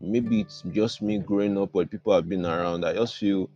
Maybe 0.00 0.40
it's 0.40 0.62
just 0.72 1.02
me 1.02 1.18
growing 1.18 1.58
up 1.58 1.70
or 1.74 1.84
people 1.84 2.12
I've 2.12 2.28
been 2.28 2.46
around. 2.46 2.84
I 2.84 2.92
just 2.94 3.16
feel 3.16 3.50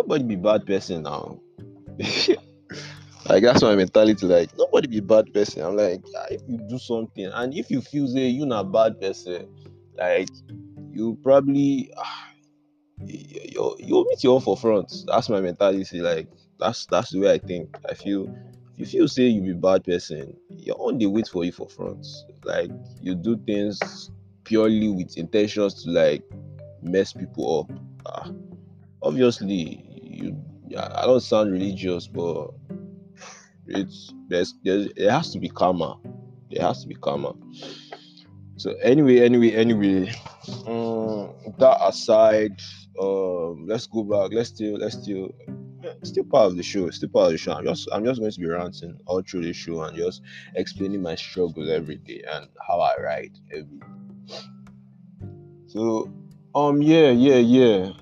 nobody 0.00 0.24
be 0.24 0.36
bad 0.36 0.66
person 0.66 1.02
now. 1.02 1.40
Like 3.28 3.42
that's 3.42 3.62
my 3.62 3.76
mentality. 3.76 4.26
Like 4.26 4.56
nobody 4.56 4.88
be 4.88 5.00
bad 5.00 5.32
person. 5.32 5.62
I'm 5.62 5.76
like, 5.76 6.02
ah, 6.16 6.26
if 6.30 6.40
you 6.48 6.58
do 6.68 6.78
something, 6.78 7.26
and 7.26 7.54
if 7.54 7.70
you 7.70 7.82
feel 7.82 8.08
say 8.08 8.26
you're 8.28 8.46
not 8.46 8.72
bad 8.72 8.98
person, 8.98 9.46
like 9.96 10.28
you 10.90 11.18
probably 11.22 11.92
uh, 11.96 12.02
you 13.06 13.76
you 13.78 14.06
meet 14.08 14.24
your 14.24 14.36
own 14.36 14.40
for 14.40 14.56
front. 14.56 14.90
That's 15.06 15.28
my 15.28 15.40
mentality. 15.40 16.00
Like 16.00 16.28
that's 16.58 16.86
that's 16.86 17.10
the 17.10 17.20
way 17.20 17.32
I 17.32 17.38
think. 17.38 17.76
I 17.88 17.94
feel 17.94 18.34
if 18.78 18.94
you 18.94 19.00
feel 19.00 19.08
say 19.08 19.24
you 19.24 19.42
be 19.42 19.52
bad 19.52 19.84
person, 19.84 20.34
your 20.48 20.76
own 20.80 20.98
they 20.98 21.06
wait 21.06 21.28
for 21.28 21.44
you 21.44 21.52
for 21.52 21.68
front. 21.68 22.06
Like 22.44 22.70
you 23.02 23.14
do 23.14 23.36
things 23.46 24.10
purely 24.44 24.88
with 24.88 25.18
intentions 25.18 25.84
to 25.84 25.90
like 25.90 26.24
mess 26.82 27.12
people 27.12 27.60
up. 27.60 27.78
Uh, 28.06 28.32
obviously, 29.02 29.89
you. 30.20 30.36
Yeah, 30.68 30.88
I 30.94 31.06
don't 31.06 31.20
sound 31.20 31.52
religious, 31.52 32.06
but 32.06 32.50
it's 33.66 34.12
there's, 34.28 34.54
there's 34.62 34.86
it 34.96 35.10
has 35.10 35.32
to 35.32 35.38
be 35.38 35.48
calmer. 35.48 35.94
It 36.50 36.60
has 36.60 36.82
to 36.82 36.88
be 36.88 36.94
calmer. 36.94 37.32
So 38.56 38.74
anyway, 38.82 39.20
anyway, 39.20 39.52
anyway, 39.52 40.12
um, 40.66 41.32
that 41.58 41.78
aside, 41.80 42.60
um, 43.00 43.66
let's 43.66 43.86
go 43.86 44.04
back. 44.04 44.32
Let's 44.32 44.50
still, 44.50 44.76
let's 44.76 45.00
still, 45.00 45.30
still 46.02 46.24
part 46.24 46.46
of 46.46 46.56
the 46.58 46.62
show. 46.62 46.90
Still 46.90 47.08
part 47.08 47.26
of 47.26 47.32
the 47.32 47.38
show. 47.38 47.52
I'm 47.52 47.64
just, 47.64 47.88
I'm 47.90 48.04
just 48.04 48.20
going 48.20 48.30
to 48.30 48.38
be 48.38 48.46
ranting 48.46 48.98
all 49.06 49.22
through 49.22 49.44
the 49.44 49.54
show 49.54 49.82
and 49.84 49.96
just 49.96 50.20
explaining 50.56 51.00
my 51.00 51.14
struggles 51.14 51.70
every 51.70 51.96
day 51.96 52.22
and 52.30 52.48
how 52.68 52.80
I 52.80 53.00
write 53.00 53.38
every. 53.50 53.78
Day. 53.78 54.36
So, 55.68 56.12
um, 56.54 56.82
yeah, 56.82 57.10
yeah, 57.12 57.36
yeah. 57.36 57.92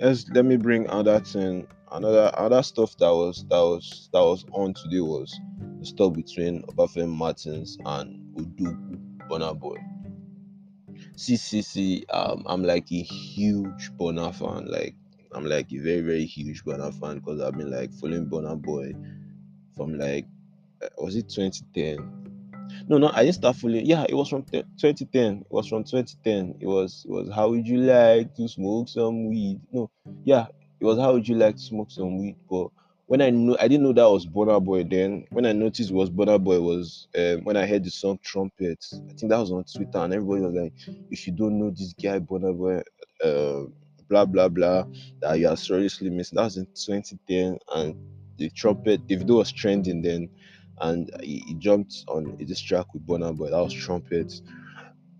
Let's 0.00 0.26
let 0.30 0.46
me 0.46 0.56
bring 0.56 0.88
other 0.88 1.20
thing 1.20 1.66
another 1.92 2.30
other 2.34 2.62
stuff 2.62 2.96
that 2.96 3.10
was 3.10 3.44
that 3.50 3.58
was 3.58 4.08
that 4.14 4.20
was 4.20 4.46
on 4.52 4.72
today 4.72 5.00
was 5.00 5.38
the 5.78 5.84
stuff 5.84 6.14
between 6.14 6.62
Obafemi 6.62 7.06
Martins 7.06 7.76
and 7.84 8.34
Odogwu 8.34 8.98
Burna 9.28 9.58
Boy. 9.58 9.76
CCC, 11.16 12.04
um, 12.14 12.44
I'm 12.46 12.62
like 12.62 12.90
a 12.90 13.02
huge 13.02 13.90
Burna 13.98 14.34
fan. 14.34 14.70
Like 14.70 14.94
I'm 15.32 15.44
like 15.44 15.70
a 15.70 15.76
very 15.76 16.00
very 16.00 16.24
huge 16.24 16.64
Burna 16.64 16.98
fan 16.98 17.18
because 17.18 17.42
I've 17.42 17.58
been 17.58 17.70
like 17.70 17.92
following 17.92 18.24
Burna 18.24 18.56
Boy 18.60 18.94
from 19.76 19.98
like 19.98 20.26
uh, 20.82 20.88
was 20.96 21.14
it 21.14 21.28
2010 21.28 22.19
no, 22.88 22.98
no, 22.98 23.10
I 23.14 23.22
didn't 23.24 23.36
start 23.36 23.56
following. 23.56 23.86
Yeah, 23.86 24.04
it 24.08 24.14
was 24.14 24.28
from 24.28 24.44
2010. 24.44 25.40
It 25.40 25.50
was 25.52 25.68
from 25.68 25.84
2010. 25.84 26.56
It 26.60 26.66
was 26.66 27.04
it 27.08 27.10
was 27.10 27.30
how 27.34 27.50
would 27.50 27.66
you 27.66 27.78
like 27.78 28.34
to 28.36 28.48
smoke 28.48 28.88
some 28.88 29.28
weed? 29.28 29.60
No, 29.72 29.90
yeah, 30.24 30.46
it 30.80 30.84
was 30.84 30.98
how 30.98 31.12
would 31.12 31.28
you 31.28 31.36
like 31.36 31.56
to 31.56 31.62
smoke 31.62 31.90
some 31.90 32.18
weed? 32.18 32.36
But 32.48 32.68
when 33.06 33.20
I 33.22 33.30
know 33.30 33.56
I 33.60 33.68
didn't 33.68 33.84
know 33.84 33.92
that 33.92 34.10
was 34.10 34.26
Burna 34.26 34.62
Boy 34.64 34.84
then. 34.84 35.26
When 35.30 35.46
I 35.46 35.52
noticed 35.52 35.90
it 35.90 35.94
was 35.94 36.10
Burna 36.10 36.42
Boy 36.42 36.60
was 36.60 37.08
um, 37.16 37.44
when 37.44 37.56
I 37.56 37.66
heard 37.66 37.84
the 37.84 37.90
song 37.90 38.18
Trumpet. 38.22 38.84
I 38.92 39.12
think 39.14 39.30
that 39.30 39.38
was 39.38 39.52
on 39.52 39.64
Twitter 39.64 39.98
and 39.98 40.14
everybody 40.14 40.42
was 40.42 40.54
like, 40.54 40.72
if 41.10 41.26
you 41.26 41.32
don't 41.32 41.58
know 41.58 41.70
this 41.70 41.92
guy 42.00 42.18
Burna 42.18 42.56
Boy, 42.56 42.82
uh, 43.24 43.64
blah 44.08 44.24
blah 44.24 44.48
blah, 44.48 44.84
that 45.20 45.38
you 45.38 45.48
are 45.48 45.56
seriously 45.56 46.10
missing. 46.10 46.36
That 46.36 46.44
was 46.44 46.56
in 46.56 46.66
2010 46.74 47.58
and 47.74 47.94
the 48.38 48.50
trumpet, 48.50 49.06
the 49.06 49.16
video 49.16 49.36
was 49.36 49.52
trending 49.52 50.02
then 50.02 50.28
and 50.80 51.10
he, 51.22 51.42
he 51.46 51.54
jumped 51.54 52.04
on 52.08 52.36
this 52.40 52.60
track 52.60 52.92
with 52.94 53.06
Burna 53.06 53.36
Boy. 53.36 53.50
That 53.50 53.62
was 53.62 53.74
Trumpets. 53.74 54.42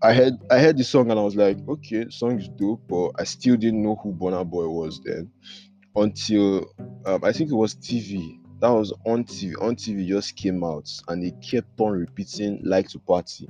I 0.01 0.13
heard 0.13 0.33
I 0.49 0.59
heard 0.59 0.77
the 0.77 0.83
song 0.83 1.11
and 1.11 1.19
I 1.19 1.23
was 1.23 1.35
like, 1.35 1.57
okay, 1.67 2.07
song 2.09 2.39
is 2.39 2.49
dope, 2.49 2.81
but 2.89 3.11
I 3.19 3.23
still 3.23 3.55
didn't 3.57 3.83
know 3.83 3.95
who 3.95 4.13
Burna 4.13 4.49
Boy 4.49 4.67
was 4.67 5.01
then 5.03 5.31
until 5.95 6.67
um, 7.05 7.23
I 7.23 7.31
think 7.31 7.51
it 7.51 7.55
was 7.55 7.75
TV. 7.75 8.39
That 8.61 8.69
was 8.69 8.93
on 9.05 9.25
TV. 9.25 9.55
On 9.61 9.75
TV 9.75 10.07
just 10.07 10.35
came 10.35 10.63
out 10.63 10.89
and 11.07 11.23
they 11.23 11.31
kept 11.41 11.79
on 11.79 11.93
repeating 11.93 12.61
"Like 12.63 12.89
to 12.89 12.99
Party." 12.99 13.47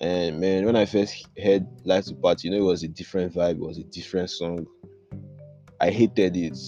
And 0.00 0.40
man, 0.40 0.66
when 0.66 0.76
I 0.76 0.86
first 0.86 1.26
heard 1.42 1.66
"Like 1.84 2.04
to 2.06 2.14
Party," 2.14 2.48
you 2.48 2.54
know, 2.54 2.64
it 2.64 2.68
was 2.70 2.82
a 2.84 2.88
different 2.88 3.34
vibe. 3.34 3.56
It 3.56 3.60
was 3.60 3.78
a 3.78 3.84
different 3.84 4.30
song. 4.30 4.66
I 5.80 5.90
hated 5.90 6.36
it. 6.36 6.58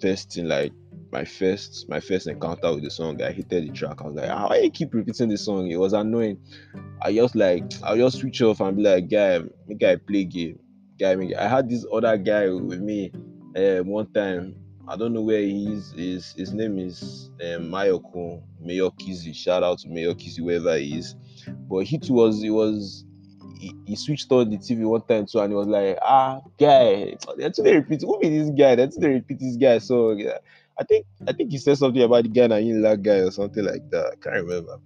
First 0.00 0.32
thing, 0.32 0.46
like 0.48 0.72
my 1.10 1.24
first 1.24 1.88
my 1.88 2.00
first 2.00 2.26
encounter 2.26 2.74
with 2.74 2.84
the 2.84 2.90
song. 2.90 3.20
I 3.22 3.32
hated 3.32 3.64
the 3.64 3.70
track. 3.70 4.00
I 4.00 4.04
was 4.04 4.14
like, 4.14 4.28
how 4.28 4.52
you 4.54 4.70
keep 4.70 4.92
repeating 4.94 5.28
the 5.28 5.38
song? 5.38 5.70
It 5.70 5.76
was 5.76 5.92
annoying. 5.92 6.38
I 7.02 7.12
just 7.14 7.34
like 7.34 7.64
I 7.82 7.96
just 7.96 8.18
switch 8.18 8.42
off 8.42 8.60
and 8.60 8.76
be 8.76 8.82
like, 8.82 9.08
guy, 9.08 9.40
make 9.66 9.82
I 9.82 9.96
play 9.96 10.24
game. 10.24 10.58
Guy, 10.98 11.14
make, 11.14 11.34
I 11.36 11.48
had 11.48 11.68
this 11.68 11.86
other 11.92 12.16
guy 12.16 12.48
with 12.48 12.80
me 12.80 13.12
um, 13.56 13.86
one 13.86 14.06
time. 14.12 14.56
I 14.88 14.96
don't 14.96 15.12
know 15.12 15.20
where 15.20 15.40
he 15.40 15.66
is. 15.66 15.92
His, 15.92 16.32
his 16.32 16.52
name 16.54 16.78
is 16.78 17.30
um, 17.42 17.70
Mayoko 17.70 18.42
Mayor 18.58 18.90
Kizzy. 18.98 19.34
Shout 19.34 19.62
out 19.62 19.78
to 19.80 19.88
Mayokizi, 19.88 20.40
wherever 20.40 20.76
he 20.78 20.98
is. 20.98 21.14
But 21.68 21.80
he 21.80 21.98
too 21.98 22.14
was 22.14 22.40
he 22.40 22.50
was 22.50 23.04
he, 23.58 23.74
he, 23.84 23.96
switched 23.96 24.30
on 24.32 24.50
the 24.50 24.56
TV 24.56 24.84
one 24.86 25.02
time 25.02 25.26
too, 25.26 25.40
and 25.40 25.52
he 25.52 25.56
was 25.56 25.66
like, 25.66 25.98
"Ah, 26.00 26.40
guy, 26.58 27.16
that's 27.36 27.60
they 27.60 27.74
repeat. 27.76 28.02
Who 28.02 28.18
be 28.18 28.28
this 28.28 28.50
guy? 28.50 28.76
That's 28.76 28.96
they 28.96 29.08
repeat 29.08 29.40
this 29.40 29.56
guy." 29.56 29.78
So 29.78 30.12
yeah, 30.12 30.38
I 30.78 30.84
think 30.84 31.06
I 31.26 31.32
think 31.32 31.50
he 31.50 31.58
said 31.58 31.78
something 31.78 32.02
about 32.02 32.22
the 32.24 32.28
guy 32.30 32.44
and 32.44 32.84
that 32.84 33.02
guy 33.02 33.18
or 33.18 33.30
something 33.30 33.64
like 33.64 33.90
that. 33.90 34.06
I 34.12 34.16
can't 34.22 34.44
remember. 34.46 34.78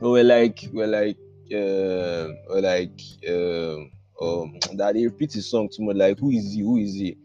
We're 0.00 0.24
like 0.24 0.58
we're 0.72 0.86
like 0.86 1.16
uh, 1.52 2.28
we're 2.48 2.60
like 2.60 3.00
um, 3.28 3.90
um 4.20 4.52
that 4.76 4.96
he 4.96 5.06
repeats 5.06 5.34
his 5.34 5.50
song 5.50 5.68
too 5.74 5.82
much. 5.84 5.96
Like, 5.96 6.18
who 6.18 6.30
is 6.30 6.52
he? 6.52 6.60
Who 6.60 6.76
is 6.76 6.94
he? 6.94 7.16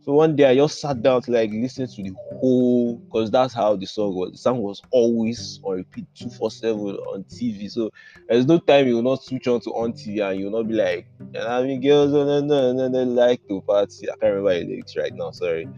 So 0.00 0.12
one 0.14 0.36
day 0.36 0.44
I 0.46 0.54
just 0.54 0.80
sat 0.80 1.02
down 1.02 1.22
to 1.22 1.32
like 1.32 1.50
listen 1.50 1.86
to 1.86 2.02
the 2.02 2.14
whole 2.40 2.98
because 2.98 3.30
that's 3.30 3.52
how 3.52 3.76
the 3.76 3.86
song 3.86 4.14
was. 4.14 4.32
The 4.32 4.38
song 4.38 4.62
was 4.62 4.80
always 4.90 5.60
on 5.64 5.76
repeat 5.78 6.06
247 6.14 6.96
on 6.96 7.24
TV. 7.30 7.68
So 7.68 7.90
there's 8.28 8.46
no 8.46 8.58
time 8.58 8.86
you 8.86 8.94
will 8.96 9.02
not 9.02 9.22
switch 9.22 9.46
on 9.48 9.60
to 9.62 9.70
on 9.70 9.92
TV 9.92 10.20
and 10.20 10.40
you'll 10.40 10.52
not 10.52 10.68
be 10.68 10.74
like, 10.74 11.06
and 11.18 11.36
I 11.38 11.62
mean 11.62 11.82
girls 11.82 12.12
and 12.14 12.50
then 12.50 12.92
they 12.92 13.04
like 13.04 13.40
to 13.48 13.60
party. 13.62 14.08
I 14.10 14.14
can't 14.20 14.34
remember 14.34 14.54
the 14.60 14.64
lyrics 14.66 14.96
right 14.96 15.12
now, 15.14 15.30
sorry. 15.32 15.68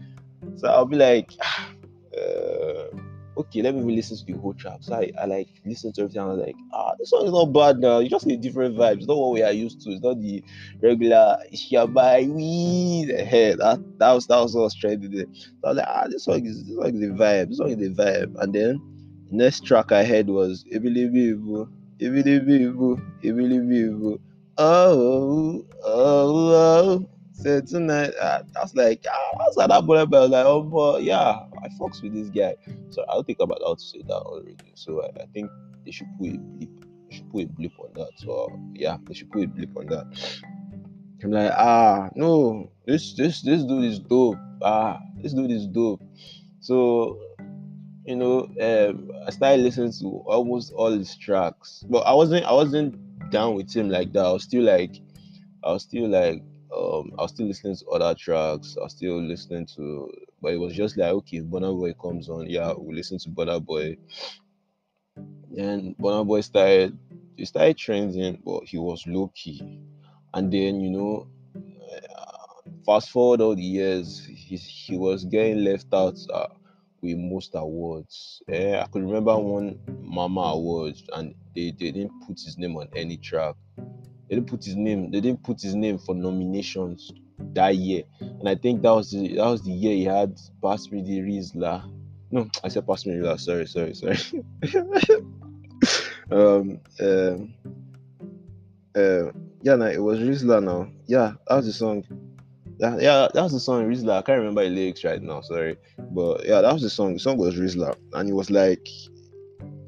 So 0.57 0.67
I'll 0.67 0.85
be 0.85 0.95
like, 0.97 1.31
uh, 2.17 2.97
okay, 3.37 3.61
let 3.61 3.75
me 3.75 3.95
listen 3.95 4.17
to 4.17 4.25
the 4.25 4.39
whole 4.39 4.53
track. 4.53 4.79
So 4.81 4.95
I, 4.95 5.11
I 5.19 5.25
like 5.25 5.49
listen 5.65 5.91
to 5.93 6.01
everything. 6.01 6.21
I 6.21 6.25
was 6.25 6.39
like, 6.39 6.55
ah, 6.73 6.93
this 6.99 7.09
song 7.09 7.25
is 7.25 7.31
not 7.31 7.45
bad 7.45 7.79
now. 7.79 7.99
You 7.99 8.09
just 8.09 8.25
need 8.25 8.41
different 8.41 8.75
vibes. 8.75 8.97
It's 8.97 9.07
not 9.07 9.17
what 9.17 9.33
we 9.33 9.43
are 9.43 9.51
used 9.51 9.81
to. 9.81 9.91
It's 9.91 10.03
not 10.03 10.19
the 10.19 10.43
regular 10.81 11.37
Shabai 11.53 12.27
we. 12.29 13.05
That 13.05 13.83
that 13.97 14.11
was 14.11 14.27
that 14.27 14.39
was 14.39 14.55
what 14.55 14.63
was 14.63 14.75
do. 14.75 15.25
So 15.25 15.25
I 15.63 15.67
was 15.69 15.77
like, 15.77 15.87
ah, 15.87 16.07
this 16.09 16.25
song 16.25 16.45
is 16.45 16.65
this 16.65 16.75
song 16.75 16.95
is 16.95 17.11
vibe. 17.11 17.49
This 17.49 17.57
song 17.57 17.69
is 17.69 17.87
a 17.87 17.91
vibe. 17.91 18.35
And 18.41 18.53
then 18.53 18.81
the 19.29 19.37
next 19.37 19.65
track 19.65 19.91
I 19.91 20.03
heard 20.03 20.27
was 20.27 20.63
Ibilibibu, 20.73 21.67
Ibilibibu, 21.99 23.21
Ibilibibu. 23.23 24.19
Oh, 24.57 25.65
oh, 25.83 26.53
oh 26.53 27.07
said 27.41 27.67
tonight, 27.67 28.13
uh, 28.19 28.43
I 28.55 28.61
was 28.61 28.75
like, 28.75 29.05
ah, 29.09 29.31
I 29.33 29.43
was 29.47 29.57
at 29.57 29.69
that 29.69 29.85
point, 29.85 29.99
I 29.99 30.19
was 30.19 30.29
like, 30.29 30.45
oh, 30.45 30.61
but 30.63 31.03
yeah, 31.03 31.39
I 31.63 31.69
fucks 31.79 32.01
with 32.01 32.13
this 32.13 32.29
guy. 32.29 32.55
So 32.89 33.03
I'll 33.09 33.23
think 33.23 33.39
about 33.39 33.59
how 33.65 33.75
to 33.75 33.81
say 33.81 34.01
that 34.07 34.13
already. 34.13 34.57
So 34.75 35.03
I, 35.03 35.21
I 35.21 35.25
think 35.33 35.49
they 35.85 35.91
should 35.91 36.07
put 36.19 36.29
a 36.29 36.37
blip, 36.37 36.69
they 37.09 37.15
should 37.15 37.29
put 37.31 37.43
a 37.43 37.47
blip 37.47 37.71
on 37.79 37.89
that. 37.95 38.11
So 38.17 38.47
yeah, 38.73 38.97
they 39.07 39.13
should 39.13 39.31
put 39.31 39.43
a 39.43 39.47
blip 39.47 39.75
on 39.77 39.87
that. 39.87 40.41
I'm 41.23 41.31
like, 41.31 41.51
ah, 41.55 42.09
no, 42.15 42.71
this 42.85 43.13
this 43.13 43.41
this 43.41 43.63
dude 43.63 43.85
is 43.85 43.99
dope. 43.99 44.37
Ah, 44.63 44.99
this 45.21 45.33
dude 45.33 45.51
is 45.51 45.67
dope. 45.67 46.01
So 46.59 47.19
you 48.05 48.15
know, 48.15 48.49
um, 48.59 49.11
I 49.27 49.29
started 49.29 49.61
listening 49.61 49.93
to 49.99 50.23
almost 50.25 50.73
all 50.73 50.91
his 50.91 51.15
tracks, 51.15 51.83
but 51.89 51.99
I 51.99 52.13
wasn't 52.13 52.45
I 52.45 52.53
wasn't 52.53 52.95
down 53.29 53.55
with 53.55 53.73
him 53.73 53.89
like 53.89 54.13
that. 54.13 54.25
I 54.25 54.31
was 54.31 54.43
still 54.43 54.63
like, 54.63 54.99
I 55.63 55.71
was 55.71 55.83
still 55.83 56.07
like, 56.09 56.43
um, 56.75 57.11
I 57.17 57.23
was 57.23 57.31
still 57.31 57.47
listening 57.47 57.75
to 57.77 57.85
other 57.87 58.15
tracks. 58.15 58.77
I 58.79 58.83
was 58.83 58.93
still 58.93 59.21
listening 59.21 59.65
to, 59.75 60.11
but 60.41 60.53
it 60.53 60.57
was 60.57 60.73
just 60.73 60.97
like, 60.97 61.11
okay, 61.11 61.37
if 61.37 61.45
Burna 61.45 61.75
Boy 61.77 61.93
comes 61.93 62.29
on, 62.29 62.49
yeah, 62.49 62.73
we 62.73 62.95
listen 62.95 63.17
to 63.19 63.29
Burna 63.29 63.63
Boy. 63.63 63.97
Then 65.49 65.95
Burna 65.99 66.25
Boy 66.25 66.41
started, 66.41 66.97
he 67.35 67.45
started 67.45 67.77
trending, 67.77 68.41
but 68.45 68.63
he 68.65 68.77
was 68.77 69.05
low 69.07 69.31
key. 69.35 69.79
And 70.33 70.51
then 70.51 70.79
you 70.79 70.89
know, 70.89 71.27
uh, 71.55 72.61
fast 72.85 73.09
forward 73.09 73.41
all 73.41 73.55
the 73.55 73.61
years, 73.61 74.25
he 74.25 74.55
he 74.55 74.97
was 74.97 75.25
getting 75.25 75.63
left 75.63 75.93
out. 75.93 76.17
Uh, 76.33 76.47
with 77.01 77.17
most 77.17 77.55
awards. 77.55 78.41
Yeah, 78.47 78.83
I 78.85 78.87
could 78.91 79.03
remember 79.03 79.37
one 79.37 79.79
Mama 80.01 80.41
Awards, 80.41 81.03
and 81.13 81.33
they, 81.55 81.71
they 81.71 81.91
didn't 81.91 82.27
put 82.27 82.39
his 82.39 82.57
name 82.57 82.77
on 82.77 82.87
any 82.95 83.17
track. 83.17 83.55
They 84.31 84.37
didn't 84.37 84.49
put 84.49 84.63
his 84.63 84.77
name. 84.77 85.11
They 85.11 85.19
didn't 85.19 85.43
put 85.43 85.61
his 85.61 85.75
name 85.75 85.97
for 85.97 86.15
nominations 86.15 87.11
that 87.53 87.75
year, 87.75 88.03
and 88.21 88.47
I 88.47 88.55
think 88.55 88.81
that 88.81 88.91
was 88.91 89.11
the, 89.11 89.35
that 89.35 89.45
was 89.45 89.61
the 89.61 89.73
year 89.73 89.93
he 89.93 90.05
had 90.05 90.39
Pass 90.63 90.89
Me 90.89 91.01
the 91.01 91.19
Rizla. 91.19 91.83
No, 92.31 92.49
I 92.63 92.69
said 92.69 92.87
the 92.87 92.93
Rizla. 92.93 93.37
Sorry, 93.37 93.67
sorry, 93.67 93.93
sorry. 93.93 94.17
um, 96.31 96.79
um, 97.01 97.53
uh, 98.95 99.31
yeah, 99.63 99.75
no, 99.75 99.85
it 99.87 100.01
was 100.01 100.19
Rizla 100.19 100.63
now. 100.63 100.89
Yeah, 101.07 101.33
that 101.49 101.55
was 101.57 101.65
the 101.65 101.73
song. 101.73 102.05
Yeah, 102.77 102.95
yeah, 103.01 103.27
that 103.33 103.43
was 103.43 103.51
the 103.51 103.59
song 103.59 103.83
Rizla. 103.83 104.19
I 104.19 104.21
can't 104.21 104.39
remember 104.39 104.63
the 104.63 104.69
lyrics 104.69 105.03
right 105.03 105.21
now. 105.21 105.41
Sorry, 105.41 105.75
but 105.97 106.45
yeah, 106.45 106.61
that 106.61 106.71
was 106.71 106.83
the 106.83 106.89
song. 106.89 107.15
The 107.15 107.19
song 107.19 107.35
was 107.35 107.55
Rizla, 107.55 107.97
and 108.13 108.29
he 108.29 108.33
was 108.33 108.49
like, 108.49 108.87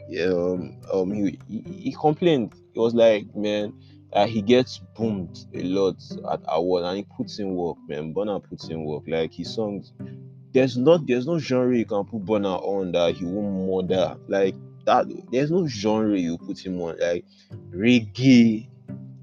yeah, 0.09 0.25
um, 0.25 0.81
um, 0.91 1.13
he, 1.13 1.39
he, 1.47 1.61
he 1.61 1.95
complained. 1.97 2.51
He 2.73 2.79
was 2.79 2.93
like, 2.93 3.33
man, 3.35 3.73
uh, 4.13 4.27
he 4.27 4.41
gets 4.41 4.79
boomed 4.95 5.45
a 5.53 5.63
lot 5.63 5.95
at 6.31 6.41
award 6.47 6.83
and 6.83 6.97
he 6.97 7.07
puts 7.17 7.39
in 7.39 7.55
work, 7.55 7.77
man. 7.87 8.13
Burna 8.13 8.43
puts 8.43 8.69
in 8.69 8.83
work. 8.85 9.03
Like 9.07 9.33
his 9.33 9.53
songs, 9.53 9.93
there's 10.53 10.77
not 10.77 11.07
there's 11.07 11.25
no 11.25 11.39
genre 11.39 11.75
you 11.75 11.85
can 11.85 12.05
put 12.05 12.25
Burna 12.25 12.61
on 12.63 12.91
that 12.91 13.15
he 13.15 13.25
won't 13.25 13.89
murder. 13.89 14.15
Like 14.27 14.55
that, 14.85 15.07
there's 15.31 15.51
no 15.51 15.67
genre 15.67 16.17
you 16.17 16.37
put 16.37 16.63
him 16.63 16.79
on. 16.81 16.99
Like 16.99 17.25
reggae, 17.71 18.67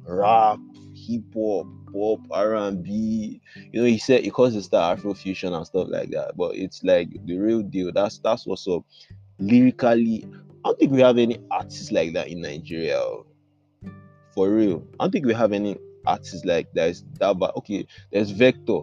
rap, 0.05 0.59
hip 0.95 1.23
hop, 1.35 1.67
pop, 1.93 2.21
R 2.33 2.55
and 2.57 2.83
B. 2.83 3.41
You 3.73 3.83
know, 3.83 3.87
he 3.87 3.99
said 3.99 4.25
he 4.25 4.31
calls 4.31 4.57
it 4.57 4.75
Afro 4.75 5.15
fusion 5.15 5.55
and 5.55 5.67
stuff 5.67 5.87
like 5.89 6.11
that. 6.11 6.37
But 6.37 6.57
it's 6.57 6.83
like 6.83 7.09
the 7.27 7.39
real 7.39 7.63
deal. 7.63 7.93
That's 7.93 8.19
that's 8.19 8.45
what's 8.45 8.67
up. 8.67 8.85
Lyrically, 9.39 10.27
I 10.65 10.69
don't 10.69 10.79
think 10.79 10.93
we 10.93 11.01
have 11.01 11.17
any 11.17 11.39
artists 11.51 11.93
like 11.93 12.13
that 12.15 12.29
in 12.29 12.43
Nigeria 12.43 13.01
for 14.35 14.51
real. 14.51 14.87
I 14.99 15.05
don't 15.05 15.13
think 15.13 15.27
we 15.27 15.35
have 15.35 15.53
any 15.53 15.79
artists 16.07 16.45
like 16.45 16.73
that 16.75 17.03
bad. 17.19 17.51
Okay, 17.57 17.87
there's 18.13 18.31
Vector, 18.31 18.81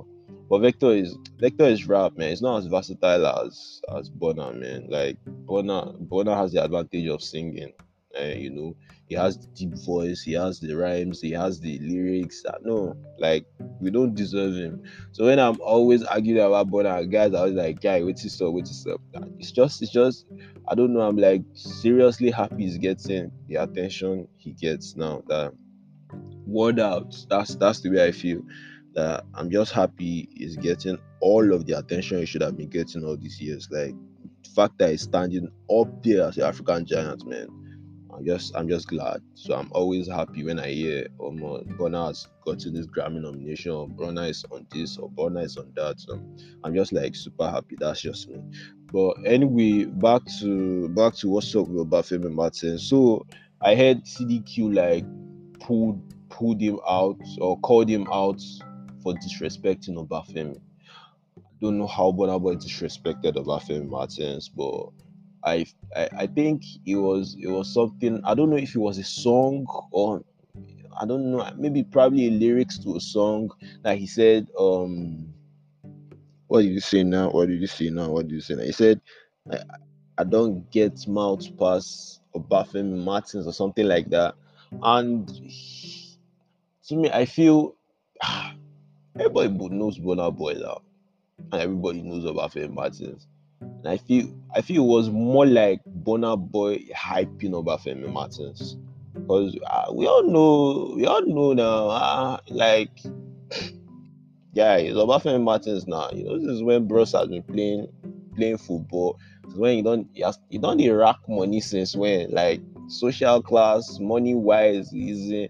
but 0.49 0.59
Vector 0.59 0.91
is 0.91 1.17
Vector 1.39 1.65
is 1.65 1.87
rap, 1.87 2.17
man. 2.17 2.31
It's 2.31 2.41
not 2.41 2.57
as 2.57 2.67
versatile 2.67 3.25
as 3.27 3.81
as 3.95 4.09
Burna, 4.09 4.57
man. 4.57 4.87
Like 4.89 5.17
Burna, 5.45 5.97
Burna 6.07 6.35
has 6.35 6.51
the 6.53 6.63
advantage 6.63 7.07
of 7.07 7.21
singing. 7.21 7.73
Uh, 8.19 8.23
you 8.25 8.49
know, 8.49 8.75
he 9.07 9.15
has 9.15 9.37
the 9.37 9.47
deep 9.47 9.73
voice, 9.85 10.21
he 10.21 10.33
has 10.33 10.59
the 10.59 10.75
rhymes, 10.75 11.21
he 11.21 11.31
has 11.31 11.59
the 11.61 11.79
lyrics. 11.79 12.43
No, 12.61 12.93
like 13.17 13.45
we 13.79 13.89
don't 13.89 14.13
deserve 14.13 14.55
him. 14.55 14.83
So 15.13 15.25
when 15.25 15.39
I'm 15.39 15.59
always 15.61 16.03
arguing 16.03 16.45
about 16.45 16.69
Burna, 16.69 17.09
guys, 17.09 17.33
I 17.33 17.45
was 17.45 17.53
like, 17.53 17.81
guy, 17.81 18.03
what's 18.03 18.23
this 18.23 18.41
up? 18.41 18.51
What's 18.51 18.69
this 18.69 18.93
up? 18.93 19.01
It's 19.39 19.51
just, 19.51 19.81
it's 19.81 19.91
just, 19.91 20.25
I 20.67 20.75
don't 20.75 20.93
know. 20.93 21.01
I'm 21.01 21.15
like 21.15 21.41
seriously 21.53 22.31
happy 22.31 22.63
he's 22.63 22.77
getting 22.77 23.31
the 23.47 23.55
attention 23.55 24.27
he 24.35 24.51
gets 24.51 24.97
now. 24.97 25.23
That 25.27 25.53
word 26.45 26.79
out. 26.79 27.15
That's 27.29 27.55
that's 27.55 27.79
the 27.79 27.91
way 27.91 28.07
I 28.07 28.11
feel. 28.11 28.41
That 28.93 29.23
I'm 29.35 29.49
just 29.49 29.71
happy 29.71 30.27
he's 30.35 30.57
getting 30.57 30.97
all 31.21 31.53
of 31.53 31.65
the 31.65 31.77
attention 31.77 32.19
he 32.19 32.25
should 32.25 32.41
have 32.41 32.57
been 32.57 32.69
getting 32.69 33.05
all 33.05 33.15
these 33.15 33.39
years. 33.39 33.69
Like 33.71 33.95
the 34.43 34.49
fact 34.49 34.79
that 34.79 34.91
he's 34.91 35.03
standing 35.03 35.49
up 35.73 36.03
there 36.03 36.27
as 36.27 36.35
the 36.35 36.45
African 36.45 36.85
giant, 36.85 37.25
man 37.25 37.66
I'm 38.17 38.25
just 38.25 38.55
I'm 38.55 38.67
just 38.67 38.87
glad. 38.87 39.21
So 39.35 39.53
I'm 39.53 39.69
always 39.73 40.07
happy 40.07 40.43
when 40.43 40.59
I 40.59 40.71
hear 40.71 41.07
oh 41.19 41.31
my 41.31 41.59
Burna 41.77 42.07
has 42.07 42.27
gotten 42.43 42.73
this 42.73 42.87
Grammy 42.87 43.21
nomination 43.21 43.71
or 43.71 43.87
Burna 43.87 44.29
is 44.29 44.43
on 44.51 44.65
this 44.71 44.97
or 44.97 45.11
Burna 45.11 45.43
is 45.43 45.55
on 45.55 45.71
that. 45.75 45.99
So 45.99 46.19
I'm 46.63 46.73
just 46.73 46.91
like 46.91 47.15
super 47.15 47.47
happy. 47.47 47.75
That's 47.79 48.01
just 48.01 48.27
me. 48.27 48.41
But 48.91 49.17
anyway, 49.23 49.85
back 49.85 50.23
to 50.39 50.89
back 50.89 51.13
to 51.17 51.29
what's 51.29 51.55
up 51.55 51.67
with 51.67 51.87
Obafemi 51.89 52.31
Martin. 52.31 52.79
So 52.79 53.27
I 53.61 53.75
heard 53.75 54.03
CDQ 54.05 54.73
like 54.73 55.05
pulled 55.59 56.01
pulled 56.29 56.59
him 56.59 56.79
out 56.89 57.21
or 57.39 57.59
called 57.59 57.87
him 57.87 58.07
out 58.11 58.41
for 59.03 59.13
disrespecting 59.13 59.95
Obafemi. 59.95 60.59
I 61.37 61.41
don't 61.61 61.77
know 61.77 61.87
how 61.87 62.11
Burna 62.11 62.41
Boy 62.41 62.55
disrespected 62.55 63.35
Obafemi 63.35 63.87
Martins, 63.87 64.49
but 64.49 64.89
I, 65.47 65.65
I 65.95 66.09
I 66.23 66.27
think 66.27 66.63
it 66.85 66.95
was 66.95 67.35
it 67.39 67.47
was 67.47 67.73
something 67.73 68.21
I 68.25 68.35
don't 68.35 68.49
know 68.49 68.57
if 68.57 68.75
it 68.75 68.79
was 68.79 68.97
a 68.97 69.03
song 69.03 69.65
or 69.91 70.23
I 70.99 71.05
don't 71.05 71.31
know 71.31 71.49
maybe 71.57 71.83
probably 71.83 72.29
lyrics 72.29 72.77
to 72.79 72.95
a 72.97 72.99
song 72.99 73.51
that 73.83 73.97
he 73.97 74.07
said 74.07 74.47
um 74.59 75.33
what 76.47 76.61
did 76.61 76.71
you 76.71 76.79
say 76.79 77.03
now? 77.03 77.29
What 77.29 77.49
did 77.49 77.59
you 77.59 77.67
say 77.67 77.89
now? 77.89 78.09
What 78.09 78.27
did 78.27 78.35
you 78.35 78.41
say 78.41 78.55
now? 78.55 78.63
He 78.63 78.71
said 78.71 79.01
I, 79.51 79.59
I 80.17 80.23
don't 80.23 80.69
get 80.71 81.07
mouth 81.07 81.45
pass 81.57 82.19
or 82.33 82.41
Obafemi 82.41 83.03
Martins 83.03 83.47
or 83.47 83.53
something 83.53 83.85
like 83.87 84.09
that. 84.09 84.35
And 84.81 85.27
to 86.87 86.95
me 86.95 87.09
I 87.11 87.25
feel 87.25 87.75
everybody 89.19 89.69
knows 89.69 89.97
Burna 89.97 90.35
Boy 90.35 90.53
now. 90.53 90.81
And 91.51 91.61
everybody 91.61 92.01
knows 92.01 92.25
about 92.25 92.51
Obafemi 92.51 92.73
Martins 92.73 93.27
And 93.61 93.87
I 93.87 93.97
feel 93.97 94.33
I 94.55 94.61
feel 94.61 94.83
it 94.83 94.87
was 94.87 95.09
more 95.09 95.45
like 95.45 95.81
Burna 96.03 96.37
Boy 96.37 96.79
hyping 96.95 97.51
Obafemi 97.51 98.11
Martins. 98.11 98.77
Because 99.13 99.57
uh, 99.69 99.91
we 99.93 100.05
all 100.07 100.23
know 100.23 100.93
we 100.95 101.05
all 101.05 101.25
know 101.25 101.53
now, 101.53 101.89
uh, 101.89 102.37
like 102.49 102.91
guys, 104.55 104.93
Obafemi 104.93 105.41
Martins 105.41 105.87
now, 105.87 106.09
you 106.11 106.23
know, 106.23 106.37
this 106.39 106.49
is 106.49 106.63
when 106.63 106.87
Bros 106.87 107.13
has 107.13 107.27
been 107.27 107.43
playing 107.43 107.87
playing 108.35 108.57
football. 108.57 109.19
when 109.55 109.77
you 109.77 109.83
don't 109.83 110.07
you 110.49 110.59
don't 110.59 110.89
rack 110.91 111.17
money 111.27 111.59
since 111.59 111.95
when 111.95 112.29
like 112.31 112.61
social 112.87 113.41
class, 113.41 113.99
money 113.99 114.35
wise, 114.35 114.93
is 114.93 115.49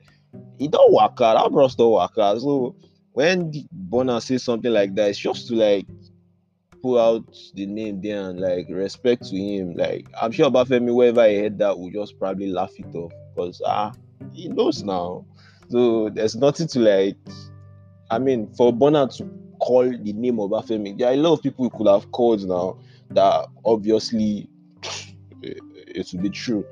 he 0.57 0.67
don't 0.67 0.93
work 0.93 1.19
out. 1.21 1.37
Our 1.37 1.49
bros 1.49 1.75
don't 1.75 1.93
work 1.93 2.17
out. 2.17 2.39
So 2.39 2.75
when 3.11 3.51
Burna 3.89 4.21
says 4.21 4.43
something 4.43 4.71
like 4.71 4.95
that, 4.95 5.09
it's 5.09 5.19
just 5.19 5.47
to 5.47 5.55
like 5.55 5.85
pull 6.81 6.99
out 6.99 7.35
the 7.55 7.65
name 7.65 8.01
there 8.01 8.29
and 8.29 8.39
like 8.39 8.67
respect 8.69 9.25
to 9.29 9.35
him. 9.35 9.73
Like 9.75 10.07
I'm 10.21 10.31
sure 10.31 10.49
Bafemi, 10.49 10.93
wherever 10.93 11.21
I 11.21 11.35
heard 11.35 11.57
that, 11.59 11.77
will 11.77 11.91
just 11.91 12.17
probably 12.19 12.47
laugh 12.47 12.71
it 12.77 12.95
off 12.95 13.11
because 13.35 13.61
ah, 13.65 13.93
he 14.33 14.47
knows 14.49 14.83
now. 14.83 15.25
So 15.69 16.09
there's 16.09 16.35
nothing 16.35 16.67
to 16.69 16.79
like. 16.79 17.17
I 18.09 18.19
mean, 18.19 18.53
for 18.55 18.71
Burna 18.71 19.13
to 19.17 19.29
call 19.59 19.83
the 19.83 20.13
name 20.13 20.39
of 20.39 20.51
Bafemi, 20.51 20.97
there 20.97 21.09
are 21.09 21.13
a 21.13 21.17
lot 21.17 21.33
of 21.33 21.43
people 21.43 21.65
who 21.65 21.77
could 21.77 21.87
have 21.87 22.11
called 22.11 22.47
now 22.47 22.77
that 23.11 23.47
obviously 23.65 24.49
it 25.41 26.07
would 26.11 26.21
be 26.21 26.29
true. 26.29 26.65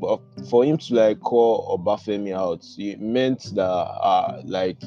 But 0.00 0.20
for 0.50 0.64
him 0.64 0.76
to 0.78 0.94
like 0.94 1.20
call 1.20 1.78
Obafemi 1.78 2.34
out, 2.34 2.64
it 2.76 3.00
meant 3.00 3.54
that 3.54 3.62
uh, 3.62 4.42
like 4.44 4.82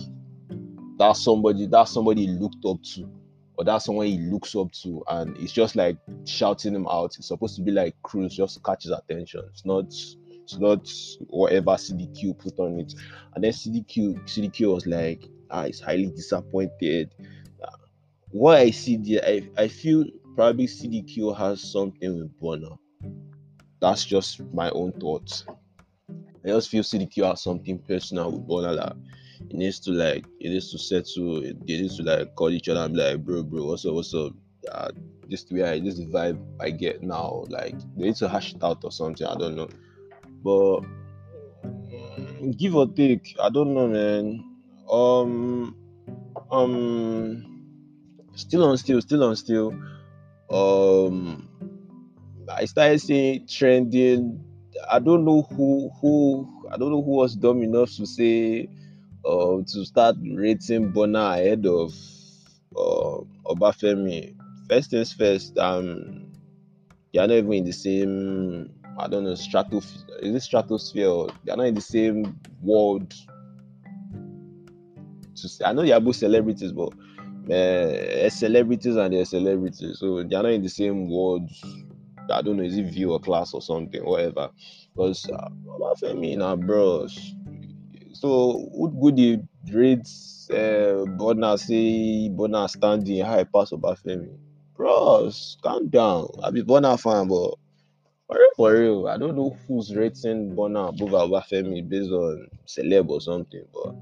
that's 0.97 1.23
somebody 1.23 1.65
that 1.67 1.87
somebody 1.87 2.27
looked 2.27 2.63
up 2.65 2.81
to, 2.93 3.09
or 3.63 3.65
that's 3.65 3.85
someone 3.85 4.07
he 4.07 4.17
looks 4.17 4.55
up 4.55 4.71
to, 4.71 5.03
and 5.07 5.37
it's 5.37 5.53
just 5.53 5.75
like 5.75 5.97
shouting 6.25 6.75
him 6.75 6.87
out. 6.87 7.15
It's 7.17 7.29
supposed 7.29 7.55
to 7.55 7.61
be 7.61 7.71
like 7.71 7.95
cruise 8.03 8.35
just 8.35 8.55
to 8.55 8.59
catch 8.61 8.83
his 8.83 8.91
attention. 8.91 9.41
It's 9.49 9.65
not 9.65 9.85
it's 9.85 10.59
not 10.59 10.91
whatever 11.29 11.71
CDQ 11.71 12.37
put 12.37 12.59
on 12.59 12.79
it. 12.81 12.93
And 13.33 13.43
then 13.43 13.51
CDQ 13.51 14.23
CDQ 14.25 14.73
was 14.73 14.85
like, 14.85 15.27
ah, 15.49 15.63
he's 15.63 15.79
highly 15.79 16.07
disappointed. 16.07 17.15
What 18.31 18.57
I 18.57 18.71
see 18.71 18.97
there, 18.97 19.23
I, 19.25 19.47
I 19.57 19.67
feel 19.67 20.05
probably 20.35 20.67
CDQ 20.67 21.37
has 21.37 21.61
something 21.71 22.19
with 22.19 22.41
Burna. 22.41 22.77
That's 23.79 24.03
just 24.03 24.41
my 24.53 24.69
own 24.71 24.91
thoughts. 24.93 25.45
I 26.09 26.47
just 26.47 26.69
feel 26.69 26.83
CDQ 26.83 27.29
has 27.29 27.43
something 27.43 27.79
personal 27.79 28.31
with 28.31 28.47
Burna 28.47 28.75
that 28.75 28.95
it 29.39 29.53
needs 29.55 29.79
to 29.81 29.91
like 29.91 30.25
it 30.39 30.49
needs 30.49 30.71
to 30.71 30.77
settle. 30.77 31.43
It 31.43 31.61
needs 31.61 31.97
to 31.97 32.03
like 32.03 32.35
call 32.35 32.49
each 32.49 32.69
other 32.69 32.81
and 32.81 32.93
be 32.93 33.01
like, 33.01 33.23
bro, 33.23 33.43
bro, 33.43 33.65
what's 33.65 33.85
up, 33.85 33.93
what's 33.93 34.13
up? 34.13 34.33
Uh, 34.71 34.89
this 35.29 35.49
way 35.51 35.63
I 35.63 35.79
this 35.79 35.99
vibe 35.99 36.39
I 36.59 36.69
get 36.69 37.01
now. 37.03 37.45
Like 37.47 37.77
they 37.95 38.05
need 38.05 38.15
to 38.17 38.29
hash 38.29 38.53
it 38.53 38.63
out 38.63 38.83
or 38.83 38.91
something. 38.91 39.25
I 39.25 39.35
don't 39.35 39.55
know, 39.55 39.69
but 40.43 40.81
mm, 41.63 42.57
give 42.57 42.75
or 42.75 42.87
take, 42.87 43.35
I 43.41 43.49
don't 43.49 43.73
know, 43.73 43.87
man. 43.87 44.43
Um, 44.89 45.75
um, 46.51 47.63
still 48.35 48.63
on 48.65 48.77
still, 48.77 49.01
still 49.01 49.23
on 49.23 49.35
still. 49.35 49.73
Um, 50.51 51.49
I 52.51 52.65
started 52.65 52.99
seeing 52.99 53.47
trending. 53.47 54.43
I 54.91 54.99
don't 54.99 55.25
know 55.25 55.43
who 55.43 55.89
who 56.01 56.67
I 56.71 56.77
don't 56.77 56.91
know 56.91 57.01
who 57.01 57.11
was 57.11 57.35
dumb 57.35 57.63
enough 57.63 57.91
to 57.95 58.05
say 58.05 58.67
uh, 59.25 59.57
to 59.67 59.85
start 59.85 60.15
rating 60.21 60.91
Burna 60.91 61.33
ahead 61.33 61.65
of 61.65 61.93
uh, 62.75 63.23
Obafemi. 63.45 64.35
First 64.69 64.91
things 64.91 65.13
first, 65.13 65.57
um, 65.57 66.31
they 67.13 67.19
are 67.19 67.27
not 67.27 67.35
even 67.37 67.53
in 67.53 67.65
the 67.65 67.71
same. 67.71 68.71
I 68.97 69.07
don't 69.07 69.23
know 69.23 69.35
stratosphere. 69.35 70.17
Is 70.21 70.35
it 70.35 70.41
stratosphere? 70.41 71.27
They 71.43 71.51
are 71.51 71.57
not 71.57 71.67
in 71.67 71.75
the 71.75 71.81
same 71.81 72.39
world. 72.61 73.13
To 75.35 75.49
say, 75.49 75.65
I 75.65 75.73
know 75.73 75.81
they 75.81 75.91
are 75.91 75.99
both 75.99 76.15
celebrities, 76.15 76.71
but 76.71 76.93
uh, 77.51 78.29
celebrities 78.29 78.95
and 78.95 79.13
they're 79.13 79.25
celebrities, 79.25 79.99
so 79.99 80.23
they 80.23 80.35
are 80.35 80.43
not 80.43 80.51
in 80.51 80.61
the 80.61 80.69
same 80.69 81.09
world 81.09 81.49
I 82.31 82.41
don't 82.41 82.57
know, 82.57 82.63
is 82.63 82.77
it 82.77 82.85
view 82.85 83.11
or 83.11 83.19
class 83.19 83.53
or 83.53 83.61
something, 83.61 84.03
whatever. 84.03 84.49
Because 84.95 85.29
uh, 85.29 85.49
Obafemi 85.67 86.37
now, 86.37 86.55
bros. 86.55 87.35
So 88.23 88.53
what 88.71 88.91
good 89.01 89.15
the 89.17 89.29
rates 89.69 90.47
uh 90.49 91.03
Burna 91.19 91.59
say 91.59 92.29
Burna 92.29 92.69
standing 92.69 93.25
high 93.25 93.43
pass 93.43 93.71
Obafemi? 93.71 94.37
Bros, 94.77 95.57
calm 95.61 95.89
down. 95.89 96.29
I 96.41 96.49
be 96.51 96.63
Burna 96.63 96.97
fan, 96.97 97.27
but 97.27 97.55
for 98.27 98.37
real, 98.39 98.49
for 98.55 98.71
real, 98.73 99.07
I 99.09 99.17
don't 99.17 99.35
know 99.35 99.57
who's 99.67 99.93
rating 99.93 100.55
Burna 100.55 100.87
above 100.89 101.09
Obafemi 101.29 101.87
based 101.89 102.11
on 102.11 102.47
celeb 102.65 103.09
or 103.09 103.19
something, 103.19 103.65
but 103.73 103.93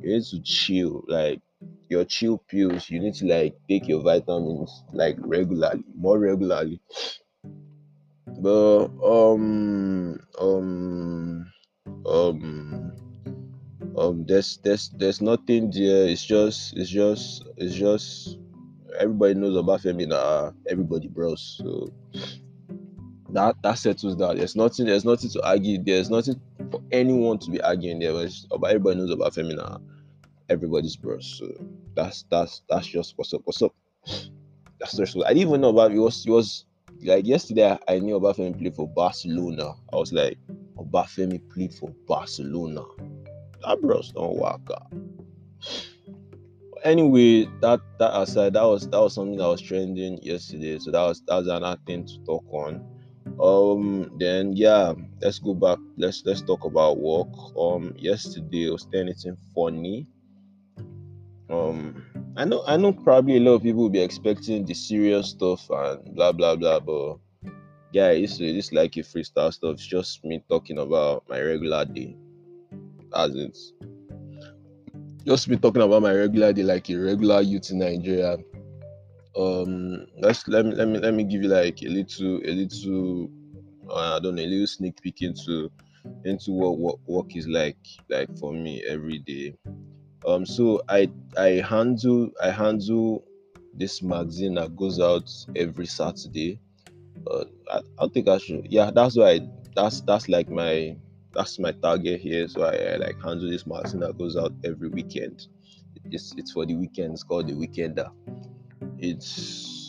you 0.00 0.08
need 0.14 0.24
to 0.24 0.40
chill. 0.40 1.04
Like 1.06 1.42
your 1.90 2.06
chill 2.06 2.38
pills, 2.38 2.88
you 2.88 2.98
need 3.00 3.14
to 3.16 3.26
like 3.26 3.54
take 3.68 3.88
your 3.88 4.02
vitamins 4.02 4.84
like 4.94 5.16
regularly, 5.20 5.84
more 5.94 6.18
regularly 6.18 6.80
but 8.38 8.88
um 9.02 10.18
um 10.38 11.52
um 12.06 12.92
um 13.96 14.24
there's 14.26 14.58
there's 14.58 14.90
there's 14.90 15.20
nothing 15.20 15.70
there 15.70 16.06
it's 16.06 16.24
just 16.24 16.76
it's 16.76 16.90
just 16.90 17.44
it's 17.56 17.74
just 17.74 18.38
everybody 18.98 19.34
knows 19.34 19.56
about 19.56 19.80
Femi 19.80 20.06
now 20.06 20.52
everybody 20.68 21.08
bros 21.08 21.60
so 21.62 21.92
that 23.30 23.56
that 23.62 23.78
settles 23.78 24.16
that 24.16 24.36
there's 24.36 24.56
nothing 24.56 24.86
there's 24.86 25.04
nothing 25.04 25.30
to 25.30 25.46
argue 25.46 25.82
there's 25.82 26.10
nothing 26.10 26.40
for 26.70 26.82
anyone 26.92 27.38
to 27.38 27.50
be 27.50 27.60
arguing 27.62 27.98
there 27.98 28.12
but 28.12 28.30
about 28.50 28.70
everybody 28.70 28.98
knows 28.98 29.10
about 29.10 29.32
Femi 29.32 29.56
now 29.56 29.80
everybody's 30.48 30.96
bros 30.96 31.38
so 31.38 31.48
that's 31.94 32.24
that's 32.30 32.62
that's 32.68 32.86
just 32.86 33.14
what's 33.16 33.32
up 33.34 33.42
what's 33.44 33.62
up 33.62 33.74
that's 34.78 34.96
just 34.96 35.16
I 35.24 35.28
didn't 35.28 35.48
even 35.48 35.60
know 35.60 35.70
about 35.70 35.92
it 35.92 35.98
was 35.98 36.24
it 36.26 36.30
was 36.30 36.66
like 37.02 37.26
yesterday, 37.26 37.78
I 37.88 37.98
knew 37.98 38.18
Obafemi 38.18 38.58
played 38.58 38.74
for 38.74 38.88
Barcelona. 38.88 39.74
I 39.92 39.96
was 39.96 40.12
like, 40.12 40.38
about 40.78 41.08
Obafemi 41.08 41.40
played 41.50 41.74
for 41.74 41.90
Barcelona. 42.06 42.82
That 43.66 43.82
bros 43.82 44.12
don't 44.12 44.36
work 44.36 44.60
out. 44.72 44.92
Anyway, 46.84 47.46
that 47.60 47.80
that 47.98 48.16
aside, 48.16 48.52
that 48.52 48.62
was 48.62 48.88
that 48.90 49.00
was 49.00 49.14
something 49.14 49.36
that 49.38 49.48
was 49.48 49.60
trending 49.60 50.22
yesterday. 50.22 50.78
So 50.78 50.92
that 50.92 51.02
was 51.02 51.20
that 51.26 51.34
was 51.34 51.48
another 51.48 51.80
thing 51.84 52.06
to 52.06 52.18
talk 52.24 52.44
on. 52.50 52.86
Um, 53.42 54.12
then 54.20 54.52
yeah, 54.52 54.92
let's 55.20 55.40
go 55.40 55.52
back. 55.52 55.78
Let's 55.96 56.22
let's 56.24 56.42
talk 56.42 56.64
about 56.64 56.98
work. 56.98 57.26
Um, 57.58 57.92
yesterday 57.98 58.70
was 58.70 58.86
anything 58.94 59.36
funny. 59.52 60.06
Um, 61.50 62.04
I 62.36 62.44
know 62.44 62.62
I 62.68 62.76
know 62.76 62.92
probably 62.92 63.38
a 63.38 63.40
lot 63.40 63.54
of 63.54 63.62
people 63.64 63.82
will 63.82 63.90
be 63.90 64.00
expecting 64.00 64.64
the 64.64 64.74
serious 64.74 65.30
stuff 65.30 65.68
and 65.70 66.14
blah 66.14 66.30
blah 66.30 66.54
blah, 66.54 66.78
but 66.78 67.18
yeah, 67.90 68.10
it's 68.10 68.38
it's 68.38 68.70
like 68.70 68.96
a 68.96 69.00
freestyle 69.00 69.52
stuff. 69.52 69.74
It's 69.74 69.86
just 69.86 70.24
me 70.24 70.40
talking 70.48 70.78
about 70.78 71.24
my 71.28 71.40
regular 71.40 71.84
day. 71.84 72.16
As 73.16 73.34
it's 73.34 73.72
just 75.24 75.48
me 75.48 75.56
talking 75.56 75.82
about 75.82 76.02
my 76.02 76.12
regular 76.12 76.52
day 76.52 76.62
like 76.62 76.88
a 76.90 76.96
regular 76.96 77.40
youth 77.40 77.70
in 77.70 77.78
Nigeria. 77.78 78.36
Um 79.36 80.06
let's 80.18 80.46
let 80.48 80.64
me 80.64 80.74
let 80.74 80.88
me 80.88 80.98
let 80.98 81.14
me 81.14 81.24
give 81.24 81.42
you 81.42 81.48
like 81.48 81.82
a 81.82 81.88
little 81.88 82.36
a 82.44 82.52
little 82.52 83.30
uh, 83.90 84.16
I 84.16 84.20
don't 84.20 84.36
know 84.36 84.42
a 84.42 84.46
little 84.46 84.66
sneak 84.66 85.00
peek 85.02 85.22
into 85.22 85.70
into 86.24 86.52
what, 86.52 86.78
what 86.78 86.98
work 87.06 87.36
is 87.36 87.46
like 87.48 87.76
like 88.08 88.28
for 88.38 88.52
me 88.52 88.82
every 88.88 89.18
day 89.18 89.54
um 90.26 90.44
so 90.44 90.82
i 90.88 91.08
i 91.36 91.62
handle 91.68 92.30
i 92.42 92.50
handle 92.50 93.24
this 93.74 94.02
magazine 94.02 94.54
that 94.54 94.74
goes 94.76 95.00
out 95.00 95.30
every 95.54 95.86
saturday 95.86 96.58
uh, 97.30 97.44
I, 97.70 97.80
I 97.98 98.08
think 98.08 98.28
i 98.28 98.38
should 98.38 98.66
yeah 98.70 98.90
that's 98.94 99.16
why 99.16 99.40
that's 99.74 100.00
that's 100.02 100.28
like 100.28 100.48
my 100.50 100.96
that's 101.36 101.58
my 101.58 101.72
target 101.72 102.20
here 102.20 102.48
so 102.48 102.62
I, 102.64 102.76
I, 102.76 102.96
like 102.96 103.16
handle 103.22 103.50
this 103.50 103.66
magazine 103.66 104.00
that 104.00 104.18
goes 104.18 104.36
out 104.36 104.52
every 104.64 104.88
weekend 104.88 105.46
it's 106.10 106.34
it's 106.36 106.52
for 106.52 106.66
the 106.66 106.74
weekend 106.74 107.14
it's 107.14 107.22
called 107.22 107.48
the 107.48 107.54
weekender 107.54 108.10
it's 108.98 109.86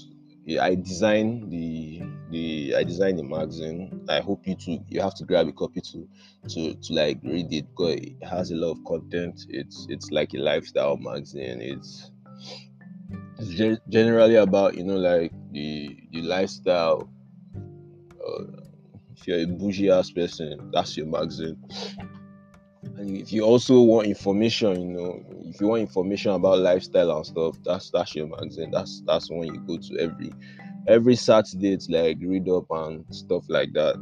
I 0.55 0.75
design 0.75 1.49
the 1.49 2.01
the 2.31 2.75
I 2.77 2.83
design 2.83 3.17
the 3.17 3.23
magazine. 3.23 4.05
I 4.07 4.21
hope 4.21 4.47
you 4.47 4.55
to 4.55 4.79
you 4.87 5.01
have 5.01 5.13
to 5.15 5.25
grab 5.25 5.49
a 5.49 5.51
copy 5.51 5.81
to 5.81 6.07
to 6.47 6.73
to 6.73 6.93
like 6.93 7.19
read 7.21 7.51
it 7.51 7.67
because 7.69 7.95
it 7.95 8.23
has 8.23 8.51
a 8.51 8.55
lot 8.55 8.71
of 8.71 8.85
content. 8.85 9.45
It's 9.49 9.87
it's 9.89 10.09
like 10.09 10.33
a 10.33 10.37
lifestyle 10.37 10.95
magazine. 10.95 11.59
It's 11.61 12.11
it's 13.39 13.49
ge- 13.49 13.81
generally 13.89 14.35
about 14.35 14.77
you 14.77 14.85
know 14.85 14.95
like 14.95 15.33
the 15.51 15.97
the 16.13 16.21
lifestyle. 16.21 17.09
Uh, 18.25 18.66
if 19.17 19.27
you're 19.27 19.39
a 19.39 19.45
bougie 19.45 19.89
ass 19.89 20.11
person, 20.11 20.69
that's 20.73 20.95
your 20.97 21.07
magazine. 21.07 21.57
And 22.97 23.17
if 23.17 23.31
you 23.31 23.43
also 23.43 23.81
want 23.81 24.07
information, 24.07 24.79
you 24.81 24.97
know, 24.97 25.23
if 25.45 25.59
you 25.59 25.67
want 25.67 25.81
information 25.81 26.31
about 26.31 26.59
lifestyle 26.59 27.15
and 27.17 27.25
stuff, 27.25 27.57
that's 27.63 27.89
that's 27.91 28.15
your 28.15 28.27
magazine. 28.27 28.71
That's 28.71 29.01
that's 29.05 29.29
one 29.29 29.47
you 29.47 29.59
go 29.61 29.77
to 29.77 29.99
every 29.99 30.31
every 30.87 31.15
Saturday 31.15 31.73
it's 31.73 31.89
like 31.89 32.17
read 32.21 32.47
up 32.49 32.65
and 32.71 33.03
stuff 33.13 33.43
like 33.49 33.73
that. 33.73 33.95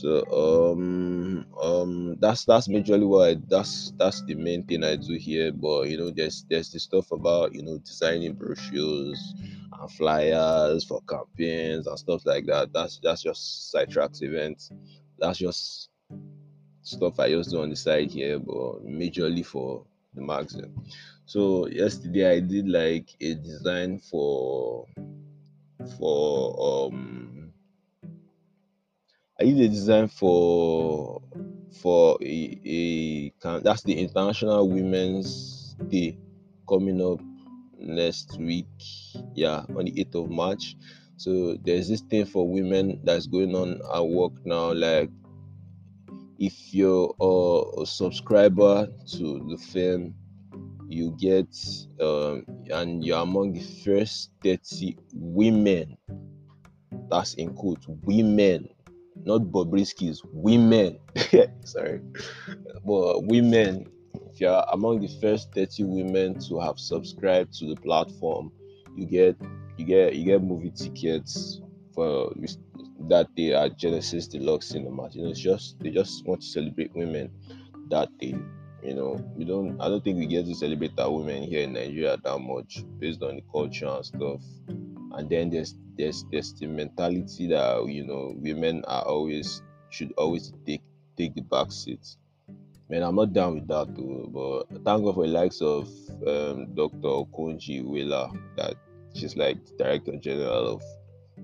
So 0.00 0.22
um 0.30 1.44
um 1.60 2.16
that's 2.20 2.44
that's 2.44 2.68
majorly 2.68 3.06
what 3.08 3.30
I, 3.30 3.36
that's 3.48 3.92
that's 3.98 4.22
the 4.22 4.36
main 4.36 4.62
thing 4.62 4.84
I 4.84 4.94
do 4.94 5.14
here. 5.14 5.50
But 5.50 5.88
you 5.88 5.98
know, 5.98 6.10
there's 6.10 6.44
there's 6.48 6.70
the 6.70 6.78
stuff 6.78 7.10
about 7.10 7.52
you 7.52 7.62
know 7.62 7.78
designing 7.78 8.34
brochures 8.34 9.34
and 9.72 9.90
flyers 9.90 10.84
for 10.84 11.00
campaigns 11.02 11.88
and 11.88 11.98
stuff 11.98 12.24
like 12.26 12.46
that. 12.46 12.72
That's 12.72 13.00
that's 13.02 13.22
just 13.22 13.74
sidetracks 13.74 14.22
events. 14.22 14.70
That's 15.18 15.38
just 15.38 15.88
stuff 16.82 17.18
I 17.18 17.30
just 17.30 17.50
do 17.50 17.60
on 17.62 17.70
the 17.70 17.76
side 17.76 18.12
here, 18.12 18.38
but 18.38 18.86
majorly 18.86 19.44
for 19.44 19.84
the 20.14 20.22
magazine. 20.22 20.72
So 21.26 21.66
yesterday 21.66 22.36
I 22.36 22.40
did 22.40 22.68
like 22.68 23.08
a 23.20 23.34
design 23.34 23.98
for 23.98 24.86
for 25.98 26.86
um 26.88 27.27
I 29.40 29.44
did 29.44 29.60
a 29.60 29.68
design 29.68 30.08
for 30.08 31.22
for 31.80 32.18
a, 32.20 32.60
a 32.64 33.32
that's 33.60 33.84
the 33.84 33.96
International 33.96 34.68
Women's 34.68 35.76
Day 35.88 36.18
coming 36.68 37.00
up 37.00 37.20
next 37.78 38.36
week. 38.38 38.66
Yeah, 39.34 39.64
on 39.76 39.84
the 39.84 39.92
8th 39.92 40.24
of 40.24 40.30
March. 40.30 40.76
So 41.18 41.56
there's 41.64 41.88
this 41.88 42.00
thing 42.00 42.26
for 42.26 42.48
women 42.48 43.00
that's 43.04 43.28
going 43.28 43.54
on 43.54 43.80
at 43.94 44.04
work 44.04 44.32
now. 44.44 44.72
Like 44.72 45.08
if 46.40 46.74
you're 46.74 47.14
a, 47.20 47.82
a 47.82 47.86
subscriber 47.86 48.88
to 49.12 49.46
the 49.48 49.56
firm, 49.72 50.14
you 50.88 51.16
get 51.16 51.46
um, 52.00 52.44
and 52.72 53.04
you're 53.04 53.22
among 53.22 53.52
the 53.52 53.62
first 53.84 54.32
30 54.42 54.96
women. 55.14 55.96
That's 57.08 57.34
in 57.34 57.54
quote 57.54 57.84
women 58.02 58.68
not 59.24 59.42
Bobrisky's, 59.42 60.22
women. 60.32 60.98
Sorry, 61.64 62.00
but 62.84 63.24
women. 63.24 63.90
If 64.32 64.40
you're 64.40 64.64
among 64.72 65.00
the 65.00 65.08
first 65.20 65.52
30 65.54 65.84
women 65.84 66.38
to 66.48 66.60
have 66.60 66.78
subscribed 66.78 67.54
to 67.58 67.74
the 67.74 67.80
platform, 67.80 68.52
you 68.96 69.06
get 69.06 69.36
you 69.76 69.84
get 69.84 70.14
you 70.14 70.24
get 70.24 70.42
movie 70.42 70.70
tickets 70.70 71.60
for 71.94 72.32
that 73.08 73.34
day 73.34 73.54
at 73.54 73.78
Genesis 73.78 74.28
Deluxe 74.28 74.68
Cinemas. 74.68 75.14
You 75.14 75.24
know, 75.24 75.30
it's 75.30 75.40
just 75.40 75.78
they 75.80 75.90
just 75.90 76.24
want 76.26 76.40
to 76.42 76.46
celebrate 76.46 76.94
women 76.94 77.30
that 77.90 78.16
day. 78.18 78.34
You 78.82 78.94
know, 78.94 79.32
we 79.36 79.44
don't. 79.44 79.80
I 79.80 79.88
don't 79.88 80.02
think 80.04 80.18
we 80.18 80.26
get 80.26 80.46
to 80.46 80.54
celebrate 80.54 80.98
our 80.98 81.10
women 81.10 81.42
here 81.42 81.62
in 81.62 81.72
Nigeria 81.72 82.16
that 82.22 82.38
much 82.38 82.84
based 82.98 83.22
on 83.22 83.36
the 83.36 83.42
culture 83.52 83.86
and 83.86 84.04
stuff. 84.04 84.40
And 85.12 85.28
then 85.28 85.50
there's 85.50 85.74
there's 85.96 86.24
there's 86.30 86.52
the 86.54 86.66
mentality 86.66 87.48
that 87.48 87.86
you 87.88 88.04
know 88.04 88.34
women 88.36 88.84
are 88.86 89.02
always 89.02 89.62
should 89.90 90.12
always 90.16 90.52
take 90.66 90.82
take 91.16 91.34
the 91.34 91.42
back 91.42 91.72
seat. 91.72 92.16
Man, 92.90 93.02
I'm 93.02 93.16
not 93.16 93.32
down 93.32 93.54
with 93.54 93.68
that 93.68 93.94
too. 93.94 94.30
But 94.32 94.84
thank 94.84 95.04
God 95.04 95.14
for 95.14 95.26
the 95.26 95.32
likes 95.32 95.60
of 95.60 95.88
um, 96.26 96.74
Dr. 96.74 96.96
Okonjo 97.02 97.84
Iweala, 97.84 98.38
that 98.56 98.74
she's 99.14 99.36
like 99.36 99.58
director 99.76 100.16
general 100.16 100.74
of 100.74 100.82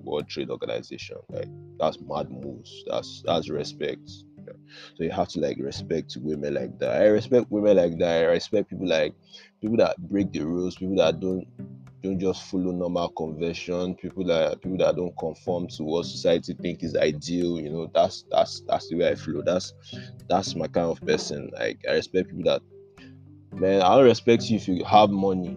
World 0.03 0.29
Trade 0.29 0.51
Organization. 0.51 1.17
Like 1.29 1.49
that's 1.79 1.99
mad 2.01 2.31
moves. 2.31 2.85
That's 2.87 3.23
that's 3.27 3.51
respect. 3.51 4.11
So 4.97 5.05
you 5.05 5.11
have 5.11 5.29
to 5.29 5.41
like 5.41 5.57
respect 5.59 6.17
women 6.21 6.55
like 6.55 6.79
that. 6.79 7.03
I 7.03 7.07
respect 7.07 7.51
women 7.51 7.77
like 7.77 7.99
that. 7.99 8.23
I 8.23 8.25
respect 8.25 8.71
people 8.71 8.89
like 8.89 9.15
people 9.61 9.77
that 9.79 9.97
break 10.09 10.33
the 10.33 10.41
rules, 10.41 10.77
people 10.77 10.97
that 10.97 11.21
don't 11.21 11.47
don't 12.05 12.21
just 12.21 12.43
follow 12.45 12.71
normal 12.71 13.09
convention 13.11 13.95
people 13.95 14.25
that 14.25 14.61
people 14.61 14.77
that 14.77 14.95
don't 14.95 15.17
conform 15.17 15.67
to 15.67 15.83
what 15.83 16.05
society 16.05 16.55
think 16.61 16.83
is 16.83 16.95
ideal 16.97 17.59
you 17.59 17.71
know 17.71 17.91
that's 17.95 18.27
that's 18.31 18.61
that's 18.69 18.89
the 18.89 18.97
way 18.97 19.09
i 19.09 19.15
flow. 19.15 19.41
That's 19.43 19.73
that's 20.29 20.55
my 20.55 20.67
kind 20.67 20.91
of 20.91 21.01
person. 21.01 21.51
Like 21.59 21.81
i 21.89 21.95
respect 21.95 22.29
people 22.29 22.45
that 22.45 22.61
man 23.53 23.81
i 23.81 23.97
don't 23.97 24.05
respect 24.05 24.51
you 24.51 24.57
if 24.57 24.69
you 24.69 24.85
have 24.85 25.11
money. 25.11 25.57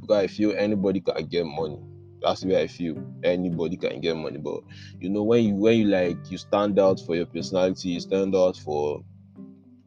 Because 0.00 0.24
i 0.24 0.26
feel 0.26 0.54
anybody 0.56 1.00
can 1.00 1.26
get 1.26 1.46
money. 1.46 1.78
That's 2.20 2.42
the 2.42 2.48
way 2.48 2.62
i 2.62 2.66
feel. 2.66 2.96
Anybody 3.22 3.78
can 3.78 4.00
get 4.02 4.16
money. 4.16 4.38
But 4.38 4.60
you 5.00 5.08
know 5.08 5.22
when 5.22 5.44
you 5.44 5.54
when 5.54 5.78
you 5.78 5.86
like 5.86 6.18
you 6.30 6.36
stand 6.36 6.78
out 6.78 7.00
for 7.00 7.16
your 7.16 7.26
personality 7.26 7.90
you 7.90 8.00
stand 8.00 8.36
out 8.36 8.58
for 8.58 9.02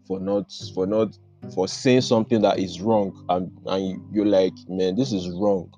for 0.08 0.20
not 0.20 0.52
for 0.74 0.88
not 0.88 1.16
for 1.54 1.68
saying 1.68 2.02
something 2.02 2.42
that 2.42 2.60
is 2.60 2.82
wrong 2.82 3.26
and, 3.30 3.52
and 3.66 4.02
you're 4.14 4.26
like 4.26 4.54
man 4.68 4.96
this 4.96 5.12
is 5.14 5.30
wrong. 5.32 5.72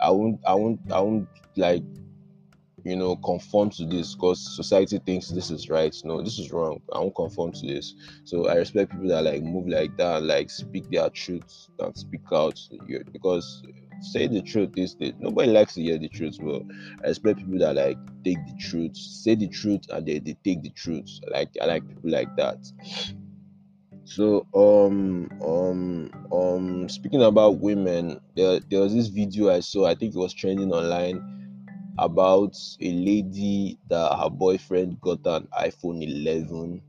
I 0.00 0.10
won't 0.10 0.40
i 0.46 0.54
won't 0.54 0.80
i 0.92 1.00
won't 1.00 1.28
like 1.56 1.82
you 2.84 2.96
know 2.96 3.16
conform 3.16 3.70
to 3.70 3.84
this 3.84 4.14
because 4.14 4.54
society 4.56 4.98
thinks 5.04 5.28
this 5.28 5.50
is 5.50 5.68
right. 5.68 5.94
No 6.04 6.22
this 6.22 6.38
is 6.38 6.52
wrong. 6.52 6.80
I 6.92 6.98
won't 6.98 7.16
conform 7.16 7.52
to 7.52 7.66
this. 7.66 7.94
So 8.24 8.48
i 8.48 8.54
respect 8.54 8.92
people 8.92 9.08
that 9.08 9.24
like 9.24 9.42
move 9.42 9.68
like 9.68 9.96
that 9.96 10.22
like 10.22 10.50
speak 10.50 10.88
their 10.90 11.10
truth 11.10 11.68
and 11.80 11.96
speak 11.96 12.22
out. 12.32 12.58
Because 13.12 13.62
say 14.00 14.26
the 14.28 14.42
truth 14.42 14.70
is 14.76 14.94
that 14.96 15.18
nobody 15.20 15.50
likes 15.50 15.74
to 15.74 15.82
hear 15.82 15.98
the 15.98 16.08
truth 16.08 16.36
but 16.38 16.60
i 17.02 17.08
respect 17.08 17.38
people 17.38 17.58
that 17.58 17.74
like 17.74 17.96
take 18.24 18.36
the 18.46 18.54
truth 18.60 18.94
say 18.94 19.34
the 19.34 19.48
truth 19.48 19.80
and 19.90 20.06
they, 20.06 20.18
they 20.18 20.36
take 20.44 20.62
the 20.62 20.70
truth. 20.70 21.08
Like 21.32 21.50
i 21.60 21.66
like 21.66 21.86
people 21.88 22.10
like 22.10 22.34
that 22.36 22.58
so 24.06 24.46
um 24.54 25.28
um 25.44 26.10
um 26.32 26.88
speaking 26.88 27.22
about 27.22 27.58
women, 27.58 28.20
there, 28.36 28.60
there 28.60 28.80
was 28.80 28.94
this 28.94 29.08
video 29.08 29.50
I 29.50 29.60
saw, 29.60 29.86
I 29.86 29.94
think 29.96 30.14
it 30.14 30.18
was 30.18 30.32
trending 30.32 30.72
online 30.72 31.20
about 31.98 32.56
a 32.80 32.92
lady 32.92 33.78
that 33.88 34.16
her 34.16 34.30
boyfriend 34.30 35.00
got 35.00 35.26
an 35.26 35.48
iPhone 35.58 36.02
11 36.02 36.80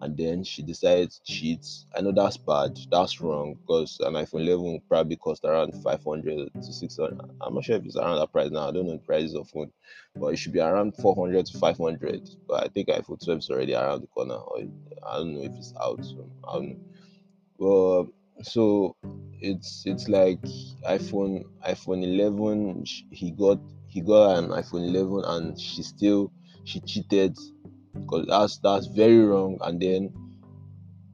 and 0.00 0.16
then 0.16 0.44
she 0.44 0.62
decided 0.62 1.10
to 1.10 1.22
cheat. 1.24 1.66
I 1.96 2.00
know 2.00 2.12
that's 2.12 2.36
bad, 2.36 2.78
that's 2.90 3.20
wrong 3.20 3.56
because 3.60 3.98
an 4.00 4.14
iPhone 4.14 4.46
11 4.46 4.82
probably 4.88 5.16
cost 5.16 5.44
around 5.44 5.74
500 5.82 6.50
to 6.54 6.72
600. 6.72 7.20
I'm 7.40 7.54
not 7.54 7.64
sure 7.64 7.76
if 7.76 7.84
it's 7.84 7.96
around 7.96 8.18
that 8.18 8.32
price 8.32 8.50
now, 8.50 8.68
I 8.68 8.72
don't 8.72 8.86
know 8.86 8.92
the 8.92 8.98
prices 8.98 9.34
of 9.34 9.48
phone, 9.48 9.72
but 10.16 10.28
it 10.28 10.36
should 10.38 10.52
be 10.52 10.60
around 10.60 10.96
400 10.96 11.46
to 11.46 11.58
500. 11.58 12.30
But 12.48 12.64
I 12.64 12.68
think 12.68 12.88
iPhone 12.88 13.22
12 13.24 13.38
is 13.38 13.50
already 13.50 13.74
around 13.74 14.02
the 14.02 14.06
corner, 14.08 14.34
or 14.34 14.60
I 15.06 15.16
don't 15.16 15.34
know 15.34 15.42
if 15.42 15.52
it's 15.52 15.74
out. 15.80 16.04
So 16.04 16.30
I 16.48 16.52
don't 16.54 16.68
know. 16.68 16.76
Well, 17.58 18.08
so 18.42 18.96
it's 19.40 19.84
it's 19.86 20.08
like 20.08 20.40
iPhone 20.88 21.44
iPhone 21.66 22.02
11. 22.02 22.84
He 23.10 23.32
got 23.32 23.58
he 23.88 24.00
got 24.00 24.38
an 24.38 24.48
iPhone 24.48 24.88
11 24.88 25.24
and 25.26 25.60
she 25.60 25.82
still 25.82 26.32
she 26.64 26.80
cheated 26.80 27.36
because 27.94 28.26
that's 28.26 28.58
that's 28.58 28.86
very 28.86 29.18
wrong. 29.20 29.58
And 29.62 29.80
then 29.80 30.12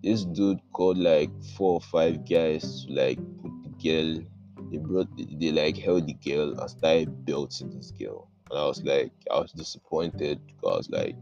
this 0.02 0.24
dude 0.24 0.60
called 0.72 0.98
like 0.98 1.30
four 1.56 1.74
or 1.74 1.80
five 1.80 2.28
guys 2.28 2.84
to 2.86 2.92
like 2.92 3.18
put 3.42 3.52
the 3.62 3.70
girl. 3.82 4.24
They 4.70 4.78
brought 4.78 5.16
they, 5.16 5.26
they 5.38 5.52
like 5.52 5.76
held 5.76 6.06
the 6.06 6.14
girl 6.14 6.58
and 6.58 6.70
started 6.70 7.24
belting 7.24 7.76
this 7.76 7.92
girl. 7.92 8.28
And 8.50 8.58
I 8.58 8.66
was 8.66 8.82
like, 8.82 9.12
I 9.30 9.40
was 9.40 9.52
disappointed 9.52 10.40
because 10.46 10.88
like, 10.90 11.16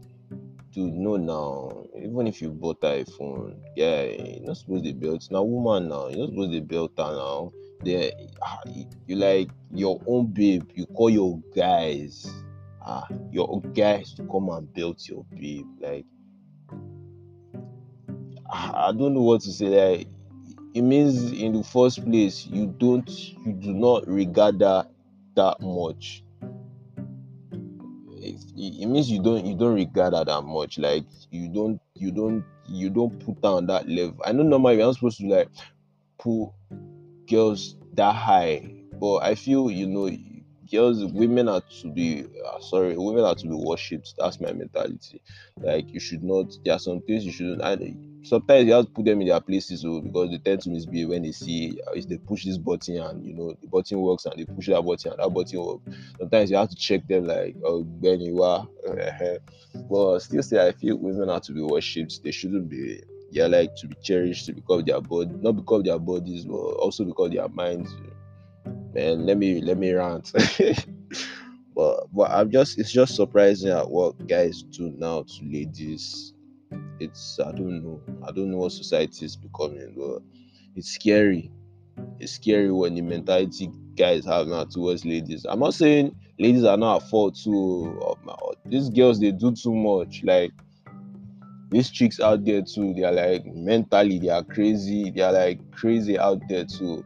dude, 0.71 0.93
no 0.93 1.15
now. 1.15 1.85
Even 1.97 2.27
if 2.27 2.41
you 2.41 2.49
bought 2.49 2.81
iPhone, 2.81 3.57
yeah, 3.75 4.03
you're 4.03 4.45
not 4.45 4.57
supposed 4.57 4.85
to 4.85 4.93
belt. 4.93 5.27
Now 5.31 5.43
woman 5.43 5.89
now, 5.89 6.09
you're 6.09 6.19
not 6.19 6.29
supposed 6.29 6.51
to 6.51 6.61
belt 6.61 6.91
her 6.97 7.15
now. 7.15 7.51
There 7.83 8.11
ah, 8.41 8.59
you 9.05 9.15
like 9.15 9.49
your 9.71 10.01
own 10.07 10.27
babe, 10.27 10.69
you 10.73 10.85
call 10.87 11.09
your 11.09 11.39
guys 11.55 12.44
ah 12.85 13.07
your 13.31 13.61
guys 13.73 14.13
to 14.13 14.23
come 14.23 14.49
and 14.49 14.71
build 14.73 14.99
your 15.07 15.25
babe 15.31 15.65
like 15.79 16.05
i 18.51 18.91
don't 18.91 19.13
know 19.13 19.21
what 19.21 19.41
to 19.41 19.51
say 19.51 19.67
like 19.67 20.07
it 20.73 20.81
means 20.81 21.31
in 21.31 21.53
the 21.53 21.63
first 21.63 22.03
place 22.05 22.45
you 22.45 22.67
don't 22.77 23.09
you 23.45 23.53
do 23.53 23.73
not 23.73 24.07
regard 24.07 24.59
that 24.59 24.89
that 25.35 25.59
much. 25.61 26.23
It, 28.57 28.87
means 28.87 29.11
you 29.11 29.21
don't 29.21 29.45
you 29.45 29.55
don't 29.55 29.75
regard 29.75 30.13
her 30.13 30.25
that 30.25 30.41
much 30.41 30.79
like 30.79 31.05
you 31.29 31.47
don't 31.47 31.79
you 31.93 32.11
don't 32.11 32.43
you 32.67 32.89
don't 32.89 33.19
put 33.23 33.39
down 33.41 33.67
that 33.67 33.87
level. 33.87 34.17
I 34.25 34.31
know 34.31 34.43
normally 34.43 34.77
you're 34.77 34.85
not 34.85 34.95
supposed 34.95 35.19
to 35.19 35.27
like 35.27 35.49
put 36.17 36.49
girls 37.29 37.75
that 37.93 38.13
high 38.13 38.71
but 38.99 39.17
i 39.17 39.33
feel 39.33 39.71
you 39.71 39.87
know 39.87 40.09
girls 40.71 41.03
women 41.05 41.47
are 41.49 41.61
to 41.81 41.91
be 41.91 42.25
uh, 42.45 42.59
sorry 42.59 42.97
women 42.97 43.23
are 43.23 43.35
to 43.35 43.47
be 43.47 43.55
worshipped. 43.55 44.13
That's 44.17 44.39
my 44.39 44.51
mentality. 44.53 45.21
Like 45.57 45.93
you 45.93 45.99
should 45.99 46.23
not 46.23 46.51
there 46.63 46.75
are 46.75 46.79
some 46.79 47.01
things 47.01 47.25
you 47.25 47.31
shouldn't 47.31 47.61
sometimes 48.25 48.65
you 48.65 48.73
have 48.73 48.85
to 48.85 48.91
put 48.91 49.05
them 49.05 49.21
in 49.21 49.27
their 49.27 49.39
places 49.39 49.85
oh, 49.85 50.01
because 50.01 50.31
they 50.31 50.37
tend 50.39 50.61
to 50.61 50.69
misbehave 50.69 51.09
when 51.09 51.23
they 51.23 51.31
see 51.31 51.79
uh, 51.87 51.91
if 51.91 52.07
they 52.07 52.17
push 52.17 52.45
this 52.45 52.57
button 52.57 52.97
and 52.97 53.23
you 53.23 53.33
know 53.33 53.55
the 53.61 53.67
button 53.67 53.99
works 53.99 54.25
and 54.25 54.33
they 54.37 54.45
push 54.45 54.67
that 54.67 54.81
button 54.81 55.11
and 55.11 55.19
that 55.19 55.29
button 55.33 55.63
works 55.63 55.83
sometimes 56.17 56.49
you 56.49 56.57
have 56.57 56.69
to 56.69 56.75
check 56.75 57.07
them 57.07 57.27
like 57.27 57.55
oh 57.63 57.83
ben 57.83 58.19
you 58.19 58.41
are 58.41 58.67
but 59.89 60.19
still 60.19 60.41
say 60.43 60.67
i 60.67 60.71
feel 60.71 60.97
women 60.97 61.29
are 61.29 61.39
to 61.39 61.51
be 61.53 61.61
worshipped. 61.61 62.23
They 62.23 62.31
shouldn't 62.31 62.69
be 62.69 63.01
they're 63.31 63.49
like 63.49 63.75
to 63.77 63.87
be 63.87 63.95
cherished 64.01 64.53
because 64.55 64.83
their 64.85 65.01
body 65.01 65.31
not 65.41 65.53
because 65.53 65.83
their 65.83 65.99
bodies 65.99 66.45
but 66.45 66.55
also 66.55 67.05
because 67.05 67.31
their 67.31 67.47
minds 67.49 67.93
man 68.93 69.25
let 69.25 69.37
me 69.37 69.61
let 69.61 69.77
me 69.77 69.91
rant 69.91 70.31
but 71.75 72.07
but 72.13 72.31
I'm 72.31 72.49
just 72.49 72.79
it's 72.79 72.91
just 72.91 73.15
surprising 73.15 73.71
at 73.71 73.89
what 73.89 74.25
guys 74.27 74.63
do 74.63 74.91
now 74.97 75.23
to 75.23 75.45
ladies. 75.45 76.33
It's 76.99 77.37
I 77.39 77.51
don't 77.51 77.83
know. 77.83 78.01
I 78.25 78.31
don't 78.31 78.49
know 78.49 78.57
what 78.57 78.71
society 78.71 79.25
is 79.25 79.35
becoming, 79.35 79.93
but 79.97 80.21
it's 80.75 80.89
scary. 80.89 81.51
It's 82.19 82.33
scary 82.33 82.71
when 82.71 82.95
the 82.95 83.01
mentality 83.01 83.69
guys 83.95 84.25
have 84.25 84.47
now 84.47 84.63
towards 84.63 85.05
ladies. 85.05 85.45
I'm 85.47 85.59
not 85.59 85.73
saying 85.73 86.15
ladies 86.39 86.63
are 86.63 86.77
not 86.77 87.03
at 87.03 87.09
fault 87.09 87.35
too. 87.35 87.99
These 88.65 88.89
girls 88.89 89.19
they 89.19 89.31
do 89.31 89.51
too 89.51 89.75
much. 89.75 90.23
Like 90.23 90.53
these 91.69 91.89
chicks 91.89 92.21
out 92.21 92.45
there 92.45 92.61
too, 92.61 92.93
they 92.93 93.03
are 93.03 93.11
like 93.11 93.45
mentally 93.45 94.19
they 94.19 94.29
are 94.29 94.43
crazy. 94.43 95.11
They 95.11 95.21
are 95.21 95.33
like 95.33 95.59
crazy 95.71 96.17
out 96.17 96.41
there 96.47 96.63
too. 96.63 97.03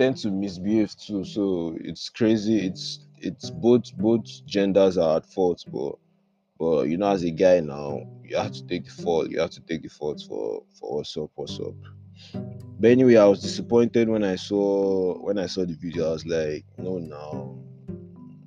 Tend 0.00 0.16
to 0.16 0.30
misbehave 0.30 0.96
too, 0.96 1.22
so 1.26 1.76
it's 1.78 2.08
crazy. 2.08 2.58
It's 2.66 3.06
it's 3.18 3.50
both 3.50 3.94
both 3.98 4.24
genders 4.46 4.96
are 4.96 5.18
at 5.18 5.26
fault, 5.26 5.62
but 5.70 5.96
but 6.58 6.88
you 6.88 6.96
know, 6.96 7.10
as 7.10 7.22
a 7.22 7.30
guy 7.30 7.60
now, 7.60 8.08
you 8.24 8.36
have 8.38 8.52
to 8.52 8.66
take 8.66 8.86
the 8.86 9.02
fault. 9.02 9.28
You 9.28 9.40
have 9.40 9.50
to 9.50 9.60
take 9.60 9.82
the 9.82 9.88
fault 9.88 10.22
for 10.26 10.62
for 10.78 10.96
what's 10.96 11.14
up, 11.18 11.30
what's 11.34 11.60
up. 11.60 11.74
But 12.80 12.92
anyway, 12.92 13.16
I 13.16 13.26
was 13.26 13.42
disappointed 13.42 14.08
when 14.08 14.24
I 14.24 14.36
saw 14.36 15.20
when 15.20 15.38
I 15.38 15.44
saw 15.44 15.66
the 15.66 15.74
video. 15.74 16.08
I 16.08 16.12
was 16.12 16.24
like, 16.24 16.64
no, 16.78 16.96
now, 16.96 17.54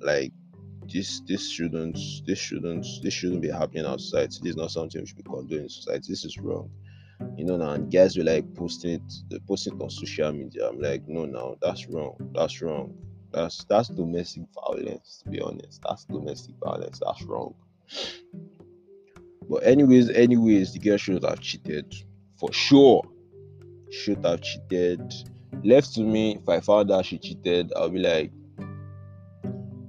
like 0.00 0.32
this 0.92 1.20
this 1.20 1.48
shouldn't 1.48 1.96
this 2.26 2.38
shouldn't 2.40 2.84
this 3.00 3.14
shouldn't 3.14 3.42
be 3.42 3.50
happening 3.50 3.86
outside. 3.86 4.30
This 4.30 4.42
is 4.42 4.56
not 4.56 4.72
something 4.72 5.00
we 5.00 5.06
should 5.06 5.18
be 5.18 5.22
condoning 5.22 5.64
in 5.64 5.68
society. 5.68 6.06
This 6.08 6.24
is 6.24 6.36
wrong. 6.36 6.68
You 7.36 7.44
know 7.44 7.56
now, 7.56 7.70
and 7.72 7.90
guys 7.92 8.16
were 8.16 8.24
like 8.24 8.54
posting 8.54 8.92
it, 9.30 9.46
posting 9.46 9.76
it 9.76 9.82
on 9.82 9.90
social 9.90 10.32
media. 10.32 10.68
I'm 10.68 10.80
like, 10.80 11.06
no, 11.08 11.24
now 11.24 11.56
that's 11.60 11.88
wrong. 11.88 12.16
That's 12.34 12.60
wrong. 12.62 12.94
That's 13.32 13.64
that's 13.64 13.88
domestic 13.88 14.44
violence. 14.54 15.22
To 15.24 15.30
be 15.30 15.40
honest, 15.40 15.82
that's 15.86 16.04
domestic 16.04 16.54
violence. 16.62 17.00
That's 17.04 17.22
wrong. 17.22 17.54
But 19.48 19.64
anyways, 19.64 20.10
anyways, 20.10 20.72
the 20.72 20.78
girl 20.78 20.96
should 20.96 21.24
have 21.24 21.40
cheated 21.40 21.94
for 22.36 22.52
sure. 22.52 23.02
Should 23.90 24.24
have 24.24 24.40
cheated. 24.40 25.12
Left 25.62 25.94
to 25.94 26.02
me, 26.02 26.36
if 26.36 26.48
I 26.48 26.60
found 26.60 26.90
out 26.90 27.06
she 27.06 27.18
cheated, 27.18 27.72
I'll 27.76 27.90
be 27.90 27.98
like, 27.98 28.32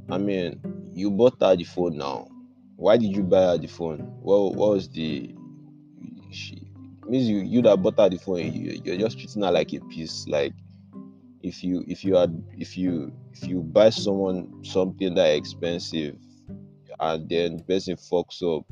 I 0.09 0.17
mean, 0.17 0.61
you 0.93 1.09
bought 1.11 1.41
her 1.41 1.55
the 1.55 1.63
phone 1.63 1.97
now. 1.97 2.27
Why 2.75 2.97
did 2.97 3.15
you 3.15 3.23
buy 3.23 3.43
her 3.43 3.57
the 3.57 3.67
phone? 3.67 3.99
What, 4.21 4.55
what 4.55 4.71
was 4.71 4.89
the 4.89 5.33
she 6.31 6.64
means 7.09 7.27
you 7.27 7.37
you 7.39 7.61
that 7.63 7.77
bought 7.77 7.99
her 7.99 8.09
the 8.09 8.17
phone, 8.17 8.51
you, 8.53 8.81
you're 8.83 8.97
just 8.97 9.17
treating 9.17 9.43
her 9.43 9.51
like 9.51 9.73
a 9.73 9.79
piece. 9.81 10.27
Like 10.27 10.53
if 11.41 11.63
you 11.63 11.83
if 11.87 12.03
you 12.03 12.15
had 12.15 12.43
if 12.57 12.77
you 12.77 13.11
if 13.33 13.47
you 13.47 13.61
buy 13.61 13.89
someone 13.89 14.63
something 14.63 15.13
that 15.15 15.35
expensive 15.35 16.17
and 16.99 17.29
then 17.29 17.57
the 17.57 17.63
person 17.63 17.95
fucks 17.95 18.41
up, 18.41 18.65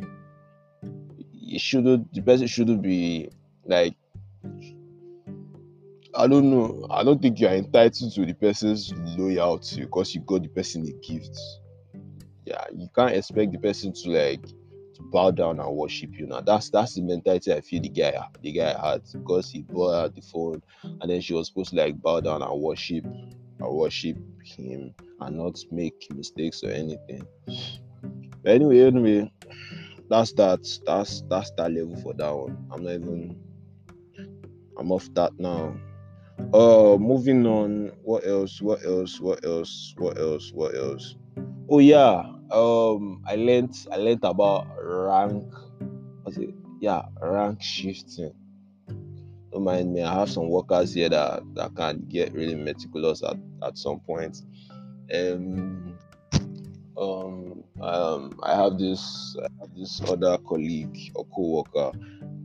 it 1.34 1.62
shouldn't 1.62 2.13
the 2.13 2.22
person 2.22 2.48
shouldn't 2.48 2.82
be 2.82 3.30
like 3.65 3.96
I 6.15 6.28
don't 6.28 6.52
know. 6.52 6.86
I 6.91 7.04
don't 7.04 7.19
think 7.19 7.39
you 7.39 7.48
are 7.48 7.56
entitled 7.56 8.13
to 8.13 8.26
the 8.26 8.34
person's 8.34 8.93
loyalty 9.17 9.82
because 9.82 10.13
you 10.13 10.22
got 10.22 10.43
the 10.43 10.48
person 10.50 10.86
a 10.88 10.91
gift. 11.08 11.36
Yeah, 12.46 12.63
you 12.72 12.88
can't 12.96 13.15
expect 13.15 13.52
the 13.52 13.58
person 13.58 13.93
to 13.93 14.10
like 14.12 14.46
to 14.95 15.01
bow 15.03 15.32
down 15.32 15.60
and 15.60 15.75
worship 15.75 16.12
you. 16.17 16.27
Now 16.27 16.41
that's 16.41 16.69
that's 16.69 16.95
the 16.95 17.01
mentality 17.01 17.53
I 17.53 17.62
feel 17.62 17.82
the 17.82 17.89
guy 17.89 18.13
the 18.41 18.51
guy 18.51 18.69
had 18.69 19.03
because 19.13 19.49
he 19.49 19.62
bought 19.63 20.01
her 20.01 20.10
the 20.10 20.21
phone 20.21 20.62
and 20.84 21.10
then 21.10 21.21
she 21.21 21.34
was 21.34 21.47
supposed 21.47 21.71
to 21.71 21.77
like 21.77 22.01
bow 22.01 22.21
down 22.21 22.41
and 22.41 22.62
worship 22.62 23.06
and 23.06 23.38
worship 23.60 24.17
him 24.43 24.93
and 25.19 25.38
not 25.38 25.58
make 25.71 26.08
mistakes 26.13 26.63
or 26.63 26.69
anything. 26.69 27.25
But 28.43 28.56
anyway, 28.56 28.82
anyway, 28.82 29.32
that's 30.10 30.34
that. 30.34 30.60
That's 30.86 31.23
that's 31.29 31.51
that 31.51 31.71
level 31.71 31.95
for 32.01 32.13
that 32.13 32.36
one. 32.36 32.67
I'm 32.71 32.84
not 32.84 32.93
even. 32.93 33.39
I'm 34.77 34.91
off 34.91 35.08
that 35.13 35.32
now. 35.39 35.75
Uh, 36.53 36.97
moving 36.97 37.45
on. 37.45 37.91
What 38.03 38.25
else? 38.25 38.62
What 38.62 38.84
else? 38.84 39.19
What 39.19 39.45
else? 39.45 39.93
What 39.97 40.17
else? 40.17 40.51
What 40.53 40.75
else? 40.75 41.15
Oh 41.69 41.80
yeah. 41.80 42.30
Um, 42.52 43.23
I 43.28 43.36
learned. 43.36 43.76
I 43.91 43.97
learned 43.97 44.23
about 44.23 44.67
rank. 44.82 45.52
What's 46.23 46.38
it? 46.38 46.54
Yeah, 46.80 47.04
rank 47.21 47.62
shifting. 47.62 48.34
Don't 49.52 49.63
mind 49.63 49.93
me. 49.93 50.02
I 50.02 50.13
have 50.13 50.30
some 50.30 50.49
workers 50.49 50.93
here 50.93 51.10
that 51.10 51.43
that 51.56 51.76
can 51.76 52.06
get 52.10 52.34
really 52.34 52.56
meticulous 52.56 53.23
at 53.23 53.38
at 53.63 53.78
some 53.78 53.99
point. 54.02 54.41
Um, 55.13 55.97
um, 56.97 57.63
um, 57.82 58.39
I 58.43 58.56
have 58.56 58.78
this 58.78 59.36
I 59.39 59.47
have 59.62 59.76
this 59.76 60.02
other 60.08 60.38
colleague 60.39 61.12
or 61.15 61.26
co-worker 61.34 61.91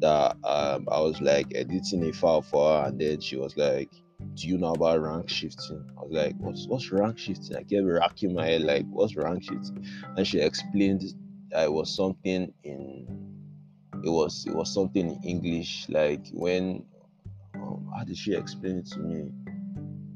that 0.01 0.37
um, 0.45 0.89
I 0.91 1.01
was 1.01 1.21
like 1.21 1.47
editing 1.55 2.09
a 2.09 2.13
file 2.13 2.43
for 2.43 2.83
her, 2.83 2.89
and 2.89 3.01
then 3.01 3.21
she 3.21 3.37
was 3.37 3.57
like, 3.57 3.91
"Do 4.35 4.49
you 4.49 4.59
know 4.59 4.73
about 4.73 5.01
rank 5.01 5.29
shifting?" 5.29 5.85
I 5.97 6.03
was 6.03 6.13
like, 6.13 6.37
"What's 6.39 6.67
what's 6.67 6.91
rank 6.93 7.19
shifting?" 7.19 7.57
I 7.57 7.63
kept 7.63 7.85
racking 7.87 8.35
my 8.35 8.47
head 8.47 8.63
like, 8.63 8.87
"What's 8.87 9.17
rank 9.17 9.45
shifting?" 9.45 9.85
And 10.17 10.27
she 10.27 10.41
explained 10.41 11.03
that 11.51 11.65
it 11.65 11.73
was 11.73 11.95
something 11.95 12.53
in 12.65 13.07
it 14.05 14.11
was 14.11 14.47
it 14.47 14.55
was 14.55 14.73
something 14.73 15.11
in 15.11 15.23
English 15.25 15.89
like 15.89 16.27
when 16.33 16.85
um, 17.55 17.91
how 17.97 18.05
did 18.05 18.17
she 18.17 18.35
explain 18.35 18.79
it 18.79 18.87
to 18.87 18.99
me? 18.99 19.33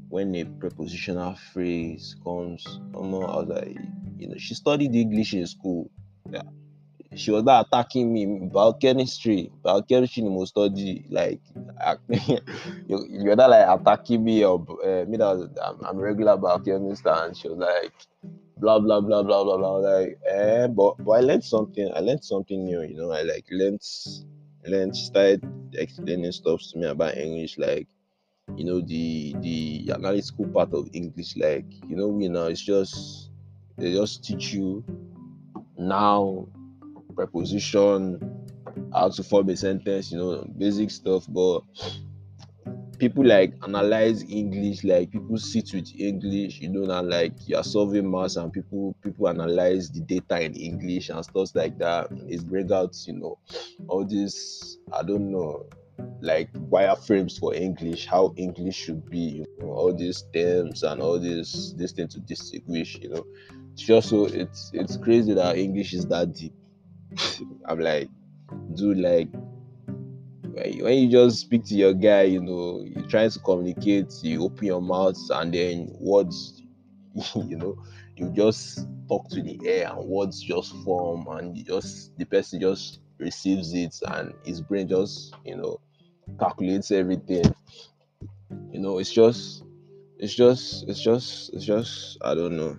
When 0.09 0.35
a 0.35 0.45
prepositional 0.45 1.35
phrase 1.35 2.15
comes, 2.23 2.63
I 2.95 3.01
know, 3.01 3.23
I 3.23 3.37
was 3.37 3.47
like, 3.49 3.77
you 4.17 4.27
know, 4.27 4.35
she 4.37 4.53
studied 4.53 4.93
English 4.93 5.33
in 5.33 5.47
school. 5.47 5.89
Yeah. 6.29 6.43
She 7.15 7.31
was 7.31 7.43
not 7.43 7.67
attacking 7.67 8.11
me 8.11 8.25
biochemistry. 8.51 9.51
Biochemistry 9.61 10.23
most 10.23 10.49
study 10.49 11.05
like 11.09 11.41
you, 12.87 13.05
you're 13.09 13.35
not 13.35 13.49
like 13.49 13.67
attacking 13.79 14.23
me 14.23 14.43
or 14.43 14.59
uh, 14.83 15.05
me 15.05 15.17
that 15.17 15.49
I'm, 15.63 15.85
I'm 15.85 15.97
regular 15.97 16.37
biochemist 16.37 17.05
and 17.05 17.35
she 17.35 17.49
was 17.49 17.57
like 17.57 17.93
blah 18.57 18.79
blah 18.79 19.01
blah 19.01 19.23
blah 19.23 19.43
blah 19.43 19.57
blah 19.57 19.75
like 19.77 20.19
eh 20.29 20.67
but 20.67 20.95
but 21.03 21.11
I 21.11 21.19
learned 21.19 21.43
something 21.43 21.91
I 21.95 21.99
learned 21.99 22.23
something 22.23 22.63
new 22.63 22.81
you 22.81 22.95
know 22.95 23.11
I 23.11 23.23
like 23.23 23.45
learned 23.51 23.81
learned 24.65 24.95
started 24.95 25.43
explaining 25.73 26.31
stuff 26.31 26.61
to 26.71 26.79
me 26.79 26.87
about 26.87 27.17
English 27.17 27.57
like 27.57 27.87
you 28.55 28.65
know 28.65 28.81
the 28.81 29.35
the 29.39 29.91
analytical 29.93 30.47
part 30.47 30.73
of 30.73 30.89
English 30.93 31.35
like 31.37 31.65
you 31.87 31.95
know 31.95 32.17
you 32.19 32.29
know 32.29 32.47
it's 32.47 32.61
just 32.61 33.31
they 33.77 33.91
just 33.91 34.23
teach 34.23 34.53
you 34.53 34.83
now 35.77 36.47
preposition 37.13 38.19
how 38.93 39.09
to 39.09 39.23
form 39.23 39.49
a 39.49 39.55
sentence 39.55 40.11
you 40.11 40.17
know 40.17 40.45
basic 40.57 40.89
stuff 40.89 41.25
but 41.29 41.61
people 42.99 43.25
like 43.25 43.53
analyze 43.63 44.23
english 44.29 44.83
like 44.83 45.11
people 45.11 45.37
sit 45.37 45.69
with 45.73 45.91
english 45.99 46.61
you 46.61 46.69
know 46.69 46.89
and 46.97 47.09
like 47.09 47.33
you're 47.47 47.63
solving 47.63 48.09
maths 48.09 48.35
and 48.35 48.53
people 48.53 48.95
people 49.03 49.27
analyze 49.27 49.89
the 49.89 49.99
data 50.01 50.41
in 50.41 50.53
english 50.55 51.09
and 51.09 51.23
stuff 51.25 51.49
like 51.55 51.77
that. 51.77 52.07
It's 52.27 52.43
bring 52.43 52.71
out 52.71 52.95
you 53.07 53.13
know. 53.13 53.37
All 53.87 54.05
this 54.05 54.77
i 54.93 55.03
don't 55.03 55.31
know 55.31 55.65
like 56.21 56.51
wireframes 56.53 57.39
for 57.39 57.53
english 57.53 58.05
how 58.07 58.33
english 58.37 58.75
should 58.75 59.07
be 59.09 59.19
you 59.19 59.45
know 59.59 59.67
all 59.67 59.93
these 59.93 60.23
terms 60.33 60.83
and 60.83 61.01
all 61.01 61.19
this 61.19 61.73
this 61.77 61.91
thing 61.91 62.07
to 62.07 62.19
distinguish 62.21 62.97
you 63.01 63.09
know. 63.09 63.25
It's 63.73 63.81
just 63.81 64.09
so 64.09 64.25
it's 64.25 64.71
it's 64.73 64.97
crazy 64.97 65.33
that 65.33 65.57
english 65.57 65.93
is 65.93 66.05
that 66.07 66.33
deep 66.33 66.53
i'm 67.67 67.79
like 67.79 68.09
dude 68.75 68.97
like 68.97 69.27
when 70.53 70.97
you 70.97 71.09
just 71.09 71.39
speak 71.39 71.65
to 71.65 71.75
your 71.75 71.93
guy, 71.93 72.23
you 72.23 72.41
know, 72.41 72.83
you're 72.85 73.07
trying 73.07 73.29
to 73.29 73.39
communicate, 73.39 74.13
you 74.21 74.43
open 74.43 74.65
your 74.65 74.81
mouth 74.81 75.17
and 75.31 75.53
then 75.53 75.89
words, 75.99 76.61
you 77.35 77.57
know, 77.57 77.77
you 78.15 78.29
just 78.29 78.87
talk 79.07 79.27
to 79.29 79.41
the 79.41 79.59
air 79.67 79.91
and 79.91 80.07
words 80.07 80.41
just 80.41 80.75
form 80.83 81.25
and 81.31 81.57
you 81.57 81.63
just 81.63 82.15
the 82.17 82.25
person 82.25 82.59
just 82.59 82.99
receives 83.17 83.73
it 83.73 83.95
and 84.07 84.33
his 84.45 84.61
brain 84.61 84.87
just, 84.87 85.35
you 85.43 85.55
know, 85.55 85.79
calculates 86.39 86.91
everything. 86.91 87.43
You 88.71 88.79
know, 88.79 88.99
it's 88.99 89.11
just 89.11 89.63
it's 90.19 90.35
just 90.35 90.87
it's 90.87 91.01
just 91.01 91.53
it's 91.53 91.65
just 91.65 92.17
I 92.21 92.35
don't 92.35 92.55
know. 92.55 92.77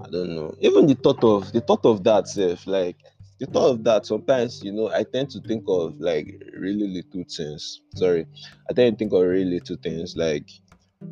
I 0.00 0.08
don't 0.08 0.34
know. 0.34 0.54
Even 0.60 0.86
the 0.86 0.94
thought 0.94 1.22
of 1.22 1.52
the 1.52 1.60
thought 1.60 1.84
of 1.84 2.04
that 2.04 2.26
self, 2.26 2.66
like 2.66 2.96
the 3.40 3.46
thought 3.46 3.70
of 3.70 3.84
that 3.84 4.06
sometimes 4.06 4.62
you 4.62 4.72
know 4.72 4.90
i 4.92 5.02
tend 5.02 5.28
to 5.30 5.40
think 5.40 5.64
of 5.68 5.98
like 6.00 6.40
really 6.56 6.88
little 6.88 7.24
things 7.28 7.80
sorry 7.96 8.26
i 8.70 8.72
tend 8.72 8.96
to 8.96 9.04
think 9.04 9.12
of 9.12 9.22
really 9.22 9.44
little 9.44 9.76
things 9.82 10.16
like 10.16 10.48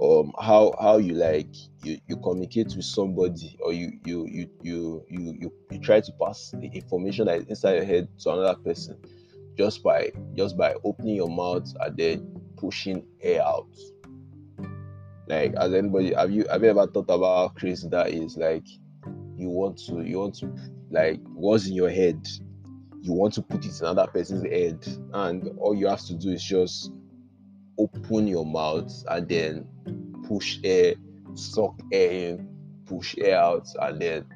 um 0.00 0.32
how 0.40 0.74
how 0.80 0.96
you 0.96 1.14
like 1.14 1.54
you, 1.82 1.98
you 2.06 2.16
communicate 2.16 2.74
with 2.74 2.84
somebody 2.84 3.58
or 3.62 3.72
you 3.72 3.92
you 4.04 4.26
you 4.26 4.48
you 4.62 5.04
you 5.08 5.36
you, 5.38 5.52
you 5.70 5.78
try 5.80 6.00
to 6.00 6.12
pass 6.20 6.54
the 6.60 6.68
information 6.68 7.26
that 7.26 7.38
is 7.38 7.46
inside 7.48 7.74
your 7.74 7.84
head 7.84 8.08
to 8.18 8.30
another 8.30 8.58
person 8.60 8.96
just 9.56 9.82
by 9.82 10.10
just 10.34 10.56
by 10.56 10.74
opening 10.84 11.16
your 11.16 11.28
mouth 11.28 11.70
and 11.80 11.96
then 11.96 12.40
pushing 12.56 13.04
air 13.20 13.42
out. 13.42 13.68
Like 15.28 15.54
as 15.54 15.74
anybody 15.74 16.14
have 16.14 16.30
you 16.30 16.46
have 16.50 16.62
you 16.62 16.70
ever 16.70 16.86
thought 16.86 17.10
about 17.10 17.36
how 17.36 17.48
crazy 17.48 17.88
that 17.88 18.10
is? 18.10 18.36
Like 18.36 18.66
you 19.36 19.48
want 19.48 19.78
to 19.86 20.02
you 20.02 20.18
want 20.20 20.34
to 20.36 20.52
like 20.92 21.20
what's 21.34 21.66
in 21.66 21.74
your 21.74 21.90
head? 21.90 22.26
You 23.00 23.12
want 23.12 23.34
to 23.34 23.42
put 23.42 23.64
it 23.64 23.80
in 23.80 23.86
another 23.86 24.10
person's 24.10 24.44
head 24.44 24.86
and 25.12 25.50
all 25.58 25.74
you 25.74 25.88
have 25.88 26.02
to 26.02 26.14
do 26.14 26.30
is 26.30 26.44
just 26.44 26.92
open 27.78 28.28
your 28.28 28.46
mouth 28.46 28.92
and 29.08 29.28
then 29.28 29.66
push 30.28 30.58
air 30.62 30.94
suck 31.34 31.74
air 31.92 32.10
in 32.10 32.48
push 32.86 33.16
air 33.18 33.38
out 33.38 33.66
and 33.80 34.00
then 34.00 34.26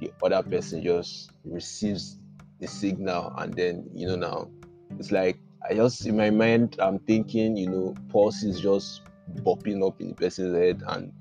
the 0.00 0.12
other 0.22 0.42
person 0.42 0.82
just 0.82 1.30
receives 1.44 2.18
the 2.60 2.66
signal 2.66 3.32
and 3.38 3.54
then 3.54 3.88
you 3.94 4.06
know 4.06 4.16
now 4.16 4.50
it's 4.98 5.12
like 5.12 5.38
i 5.68 5.74
just 5.74 6.04
in 6.06 6.16
my 6.16 6.30
mind 6.30 6.76
i'm 6.80 6.98
thinking 7.00 7.56
you 7.56 7.68
know 7.68 7.94
pulse 8.10 8.42
is 8.42 8.60
just 8.60 9.02
bopping 9.42 9.86
up 9.86 10.00
in 10.00 10.08
the 10.08 10.14
person's 10.14 10.54
head 10.56 10.82
and 10.88 11.12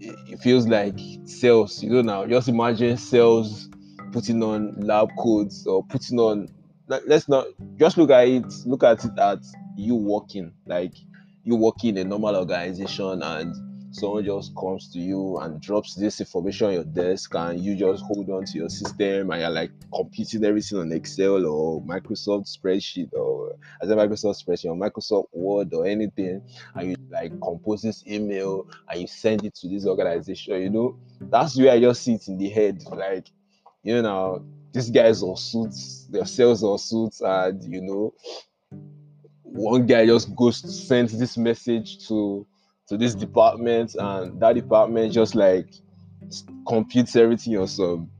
it 0.00 0.38
feels 0.40 0.66
like 0.66 0.98
cells 1.24 1.82
you 1.82 1.90
know 1.90 2.02
now 2.02 2.26
just 2.26 2.48
imagine 2.48 2.96
cells 2.96 3.68
putting 4.12 4.42
on 4.42 4.74
lab 4.80 5.08
coats 5.18 5.66
or 5.66 5.82
putting 5.84 6.18
on 6.18 6.48
let's 6.86 7.28
not 7.28 7.46
just 7.76 7.96
look 7.96 8.10
at 8.10 8.28
it 8.28 8.44
look 8.66 8.84
at 8.84 9.04
it 9.04 9.18
at 9.18 9.38
you 9.76 9.94
working. 9.94 10.52
Like 10.66 10.94
you 11.44 11.56
working 11.56 11.96
in 11.96 12.06
a 12.06 12.08
normal 12.08 12.36
organization 12.36 13.22
and 13.22 13.94
someone 13.94 14.24
just 14.24 14.54
comes 14.56 14.90
to 14.90 14.98
you 14.98 15.38
and 15.38 15.60
drops 15.60 15.94
this 15.94 16.20
information 16.20 16.68
on 16.68 16.72
your 16.72 16.84
desk 16.84 17.34
and 17.34 17.60
you 17.60 17.76
just 17.76 18.02
hold 18.04 18.28
on 18.30 18.44
to 18.46 18.58
your 18.58 18.70
system 18.70 19.30
and 19.30 19.40
you're 19.42 19.50
like 19.50 19.70
computing 19.94 20.44
everything 20.44 20.78
on 20.78 20.92
excel 20.92 21.44
or 21.44 21.82
microsoft 21.82 22.48
spreadsheet 22.56 23.12
or 23.12 23.54
as 23.82 23.90
a 23.90 23.94
microsoft 23.94 24.42
spreadsheet 24.42 24.70
or 24.70 24.76
microsoft 24.76 25.26
word 25.32 25.74
or 25.74 25.86
anything 25.86 26.40
and 26.74 26.90
you 26.90 26.96
like 27.10 27.38
compose 27.42 27.82
this 27.82 28.02
email 28.06 28.66
and 28.88 29.02
you 29.02 29.06
send 29.06 29.44
it 29.44 29.54
to 29.54 29.68
this 29.68 29.86
organization 29.86 30.62
you 30.62 30.70
know? 30.70 30.96
That's 31.20 31.58
where 31.58 31.72
i 31.72 31.80
just 31.80 32.02
sit 32.02 32.28
in 32.28 32.38
the 32.38 32.48
head 32.48 32.82
like 32.92 33.26
you 33.82 34.02
know, 34.02 34.44
these 34.72 34.90
guys 34.90 35.22
are 35.22 35.36
suits, 35.36 36.06
their 36.10 36.24
sales 36.24 36.64
are 36.64 36.78
suits, 36.78 37.20
and 37.20 37.62
you 37.64 37.82
know, 37.82 38.14
one 39.42 39.86
guy 39.86 40.06
just 40.06 40.34
goes 40.34 40.62
to 40.62 40.68
send 40.68 41.08
this 41.10 41.36
message 41.36 42.06
to 42.08 42.46
to 42.88 42.96
this 42.96 43.14
department, 43.14 43.94
and 43.94 44.40
that 44.40 44.54
department 44.54 45.12
just 45.12 45.34
like 45.34 45.68
computes 46.66 47.16
everything 47.16 47.56
or 47.56 47.66
some 47.68 48.10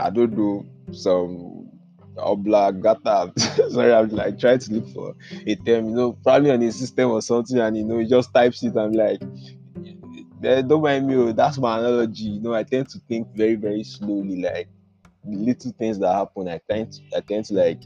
I 0.00 0.10
don't 0.10 0.36
know 0.36 0.66
some 0.92 1.70
obla 2.16 2.72
gata. 2.80 3.32
Sorry, 3.70 3.92
I'm 3.92 4.08
like 4.08 4.38
trying 4.38 4.58
to 4.60 4.72
look 4.74 4.88
for 4.88 5.14
a 5.46 5.54
term, 5.56 5.88
you 5.88 5.94
know, 5.94 6.12
probably 6.12 6.50
on 6.50 6.62
a 6.62 6.72
system 6.72 7.10
or 7.10 7.22
something, 7.22 7.58
and 7.58 7.76
you 7.76 7.84
know, 7.84 7.98
he 7.98 8.06
just 8.06 8.32
types 8.32 8.62
it. 8.62 8.76
I'm 8.76 8.92
like, 8.92 9.20
eh, 10.44 10.62
don't 10.62 10.82
mind 10.82 11.06
me, 11.06 11.16
oh, 11.16 11.32
that's 11.32 11.58
my 11.58 11.78
analogy. 11.78 12.24
You 12.24 12.40
know, 12.40 12.54
I 12.54 12.62
tend 12.62 12.88
to 12.90 12.98
think 13.00 13.28
very, 13.34 13.56
very 13.56 13.84
slowly, 13.84 14.40
like 14.42 14.68
little 15.26 15.72
things 15.78 15.98
that 15.98 16.12
happen, 16.12 16.48
I 16.48 16.60
tend 16.70 16.92
to, 16.92 17.00
I 17.16 17.20
tend 17.20 17.44
to 17.46 17.54
like 17.54 17.82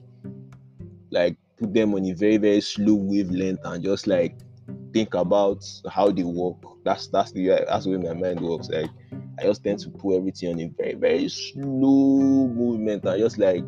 like 1.11 1.37
put 1.59 1.75
them 1.75 1.95
on 1.95 2.05
a 2.07 2.13
very 2.13 2.37
very 2.37 2.61
slow 2.61 2.95
wavelength 2.95 3.61
and 3.65 3.83
just 3.83 4.07
like 4.07 4.37
think 4.93 5.15
about 5.15 5.65
how 5.91 6.11
they 6.11 6.23
work. 6.23 6.57
That's 6.85 7.09
that's 7.09 7.33
the 7.33 7.65
that's 7.69 7.85
the 7.85 7.97
way 7.97 8.09
my 8.09 8.15
mind 8.15 8.41
works. 8.41 8.69
Like 8.69 8.91
I 9.39 9.43
just 9.45 9.63
tend 9.63 9.79
to 9.81 9.91
put 9.91 10.17
everything 10.17 10.55
on 10.55 10.61
a 10.61 10.69
very 10.77 10.95
very 10.95 11.29
slow 11.29 12.49
movement 12.49 13.05
and 13.05 13.19
just 13.19 13.39
like 13.39 13.63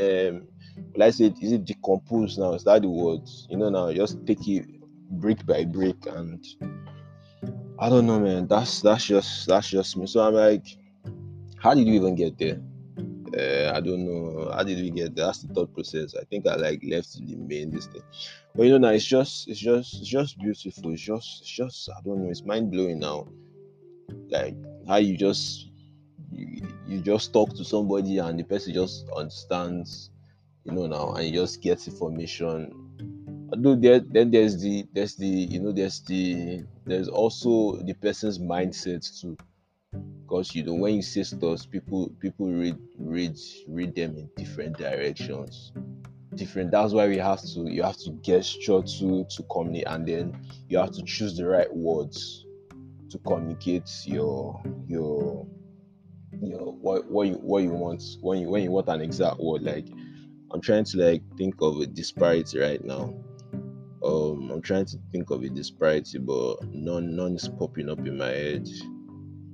um 0.00 0.46
like 0.94 1.08
I 1.08 1.10
said, 1.10 1.36
is 1.40 1.52
it 1.52 1.64
decompose 1.64 2.38
now? 2.38 2.54
Is 2.54 2.64
that 2.64 2.82
the 2.82 2.88
words? 2.88 3.46
You 3.50 3.58
know 3.58 3.68
now 3.68 3.92
just 3.92 4.24
take 4.26 4.46
it 4.48 4.66
brick 5.10 5.44
by 5.46 5.64
brick 5.64 6.06
and 6.06 6.44
I 7.78 7.88
don't 7.88 8.06
know 8.06 8.20
man. 8.20 8.46
That's 8.46 8.80
that's 8.80 9.04
just 9.04 9.46
that's 9.46 9.68
just 9.68 9.96
me. 9.96 10.06
So 10.06 10.20
I'm 10.20 10.34
like, 10.34 10.66
how 11.58 11.74
did 11.74 11.86
you 11.86 11.94
even 11.94 12.14
get 12.14 12.38
there? 12.38 12.60
Uh, 13.36 13.72
I 13.74 13.80
don't 13.80 14.04
know 14.04 14.50
how 14.52 14.62
did 14.62 14.78
we 14.78 14.90
get 14.90 15.14
there. 15.14 15.26
That's 15.26 15.42
the 15.42 15.52
thought 15.54 15.72
process. 15.72 16.14
I 16.14 16.24
think 16.24 16.46
I 16.46 16.56
like 16.56 16.82
left 16.86 17.14
the 17.14 17.36
main 17.36 17.70
this 17.70 17.86
thing, 17.86 18.02
but 18.54 18.64
you 18.64 18.72
know 18.72 18.78
now 18.78 18.88
it's 18.88 19.04
just 19.04 19.48
it's 19.48 19.60
just 19.60 19.94
it's 20.00 20.08
just 20.08 20.38
beautiful. 20.38 20.92
It's 20.92 21.02
just 21.02 21.42
it's 21.42 21.50
just 21.50 21.90
I 21.90 22.00
don't 22.04 22.22
know. 22.22 22.30
It's 22.30 22.44
mind 22.44 22.70
blowing 22.70 22.98
now. 22.98 23.28
Like 24.28 24.56
how 24.86 24.96
you 24.96 25.16
just 25.16 25.68
you, 26.30 26.66
you 26.86 27.00
just 27.00 27.32
talk 27.32 27.54
to 27.56 27.64
somebody 27.64 28.18
and 28.18 28.38
the 28.38 28.44
person 28.44 28.74
just 28.74 29.08
understands, 29.16 30.10
you 30.64 30.72
know 30.72 30.86
now, 30.86 31.12
and 31.12 31.26
you 31.26 31.32
just 31.32 31.62
get 31.62 31.86
information. 31.86 33.48
Although 33.52 33.76
there 33.76 34.00
then 34.00 34.30
there's 34.30 34.60
the 34.60 34.86
there's 34.92 35.16
the 35.16 35.26
you 35.26 35.60
know 35.60 35.72
there's 35.72 36.00
the 36.00 36.64
there's 36.84 37.08
also 37.08 37.76
the 37.82 37.94
person's 37.94 38.38
mindset 38.38 39.20
too 39.20 39.36
because 40.32 40.54
you 40.54 40.64
know 40.64 40.74
when 40.74 40.94
you 40.94 41.02
say 41.02 41.22
stuff 41.22 41.70
people 41.70 42.10
people 42.20 42.50
read 42.50 42.76
read 42.98 43.36
read 43.68 43.94
them 43.94 44.16
in 44.16 44.28
different 44.36 44.78
directions. 44.78 45.72
Different 46.34 46.70
that's 46.70 46.94
why 46.94 47.08
we 47.08 47.18
have 47.18 47.42
to 47.42 47.70
you 47.70 47.82
have 47.82 47.98
to 47.98 48.12
gesture 48.22 48.80
to 48.80 49.26
to 49.28 49.42
communicate 49.50 49.86
and 49.88 50.08
then 50.08 50.46
you 50.68 50.78
have 50.78 50.92
to 50.92 51.02
choose 51.02 51.36
the 51.36 51.46
right 51.46 51.72
words 51.74 52.46
to 53.10 53.18
communicate 53.18 53.90
your 54.06 54.62
your 54.86 55.46
your 56.40 56.72
what 56.72 57.10
what 57.10 57.26
you 57.28 57.34
what 57.34 57.62
you 57.62 57.70
want 57.70 58.02
when 58.22 58.40
you 58.40 58.48
when 58.48 58.62
you 58.62 58.70
want 58.70 58.88
an 58.88 59.02
exact 59.02 59.38
word. 59.38 59.62
Like 59.62 59.88
i'm 60.52 60.60
trying 60.62 60.84
to 60.84 60.96
like 60.96 61.22
think 61.36 61.56
of 61.60 61.78
a 61.80 61.86
disparity 61.86 62.58
right 62.58 62.82
now. 62.82 63.14
Um 64.02 64.50
i'm 64.50 64.62
trying 64.62 64.86
to 64.86 64.96
think 65.12 65.30
of 65.30 65.42
a 65.42 65.50
disparity 65.50 66.18
but 66.18 66.62
none 66.72 67.14
none 67.14 67.34
is 67.34 67.48
popping 67.48 67.90
up 67.90 67.98
in 68.06 68.16
my 68.16 68.30
head 68.30 68.66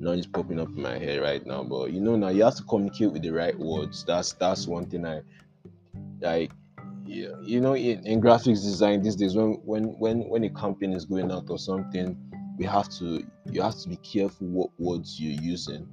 none 0.00 0.18
is 0.18 0.26
popping 0.26 0.60
up 0.60 0.68
in 0.68 0.82
my 0.82 0.98
head 0.98 1.20
right 1.20 1.44
now. 1.46 1.62
But 1.64 1.92
you 1.92 2.00
know 2.00 2.16
now 2.16 2.28
you 2.28 2.44
have 2.44 2.56
to 2.56 2.62
communicate 2.64 3.12
with 3.12 3.22
the 3.22 3.30
right 3.30 3.58
words. 3.58 4.04
That's 4.04 4.32
that's 4.32 4.66
one 4.66 4.86
thing 4.86 5.06
I 5.06 5.20
like. 6.20 6.52
Yeah, 7.04 7.32
you 7.42 7.62
know, 7.62 7.74
in, 7.74 8.06
in 8.06 8.20
graphics 8.20 8.62
design 8.62 9.02
these 9.02 9.16
days, 9.16 9.34
when 9.34 9.54
when 9.64 9.84
when 9.98 10.28
when 10.28 10.44
a 10.44 10.50
campaign 10.50 10.92
is 10.92 11.06
going 11.06 11.32
out 11.32 11.48
or 11.48 11.58
something, 11.58 12.16
we 12.58 12.66
have 12.66 12.88
to 12.98 13.24
you 13.50 13.62
have 13.62 13.78
to 13.78 13.88
be 13.88 13.96
careful 13.96 14.46
what 14.48 14.70
words 14.78 15.18
you're 15.18 15.40
using 15.40 15.88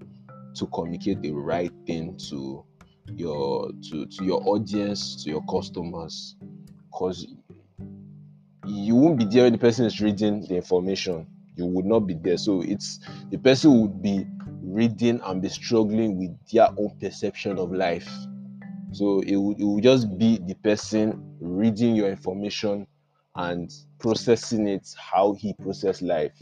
to 0.55 0.65
communicate 0.67 1.21
the 1.21 1.31
right 1.31 1.71
thing 1.85 2.17
to 2.29 2.65
your 3.15 3.71
to 3.89 4.05
to 4.07 4.25
your 4.25 4.41
audience 4.47 5.23
to 5.23 5.29
your 5.29 5.43
customers 5.43 6.35
because 6.91 7.27
you 8.65 8.95
won't 8.95 9.17
be 9.17 9.25
there 9.25 9.43
when 9.43 9.53
the 9.53 9.59
person 9.59 9.85
is 9.85 10.01
reading 10.01 10.41
the 10.47 10.55
information 10.55 11.27
you 11.55 11.65
would 11.65 11.85
not 11.85 12.01
be 12.01 12.13
there. 12.15 12.37
So 12.37 12.61
it's 12.61 12.99
the 13.31 13.37
person 13.37 13.81
would 13.81 14.01
be 14.01 14.25
reading 14.61 15.21
and 15.23 15.41
be 15.41 15.49
struggling 15.49 16.17
with 16.17 16.37
their 16.51 16.69
own 16.77 16.97
perception 16.99 17.57
of 17.57 17.71
life. 17.71 18.09
So 18.91 19.21
it 19.21 19.35
would, 19.35 19.59
it 19.59 19.63
would 19.65 19.83
just 19.83 20.17
be 20.17 20.37
the 20.37 20.55
person 20.55 21.35
reading 21.39 21.95
your 21.95 22.09
information 22.09 22.87
and 23.35 23.71
processing 23.99 24.67
it 24.67 24.87
how 24.97 25.33
he 25.33 25.53
process 25.53 26.01
life. 26.01 26.41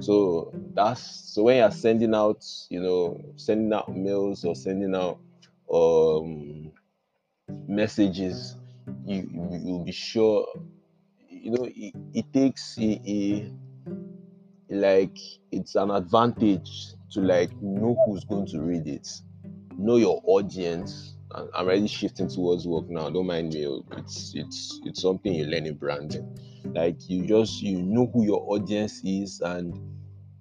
So 0.00 0.52
that's 0.74 1.02
so 1.34 1.44
when 1.44 1.56
you're 1.58 1.70
sending 1.72 2.14
out, 2.14 2.44
you 2.70 2.80
know, 2.80 3.20
sending 3.36 3.72
out 3.72 3.94
mails 3.94 4.44
or 4.44 4.54
sending 4.54 4.94
out 4.94 5.18
um 5.72 6.72
messages, 7.66 8.56
you 9.06 9.28
you 9.64 9.72
will 9.74 9.84
be 9.84 9.92
sure, 9.92 10.46
you 11.28 11.50
know, 11.52 11.64
it, 11.64 11.94
it 12.14 12.32
takes 12.32 12.78
a 12.78 13.50
like 14.70 15.18
it's 15.50 15.74
an 15.74 15.90
advantage 15.90 16.94
to 17.10 17.20
like 17.20 17.50
know 17.62 17.96
who's 18.06 18.24
going 18.24 18.46
to 18.46 18.60
read 18.60 18.86
it. 18.86 19.08
Know 19.76 19.96
your 19.96 20.20
audience. 20.24 21.14
I'm 21.34 21.48
already 21.54 21.86
shifting 21.86 22.28
towards 22.28 22.66
work 22.66 22.88
now. 22.88 23.10
Don't 23.10 23.26
mind 23.26 23.52
me 23.52 23.66
oh, 23.66 23.84
it's 23.96 24.32
it's 24.34 24.80
it's 24.84 25.02
something 25.02 25.32
you 25.32 25.46
learn 25.46 25.66
in 25.66 25.76
branding. 25.76 26.38
Like 26.64 27.08
you 27.08 27.26
just 27.26 27.62
you 27.62 27.82
know 27.82 28.10
who 28.12 28.24
your 28.24 28.42
audience 28.48 29.02
is 29.04 29.40
and 29.40 29.78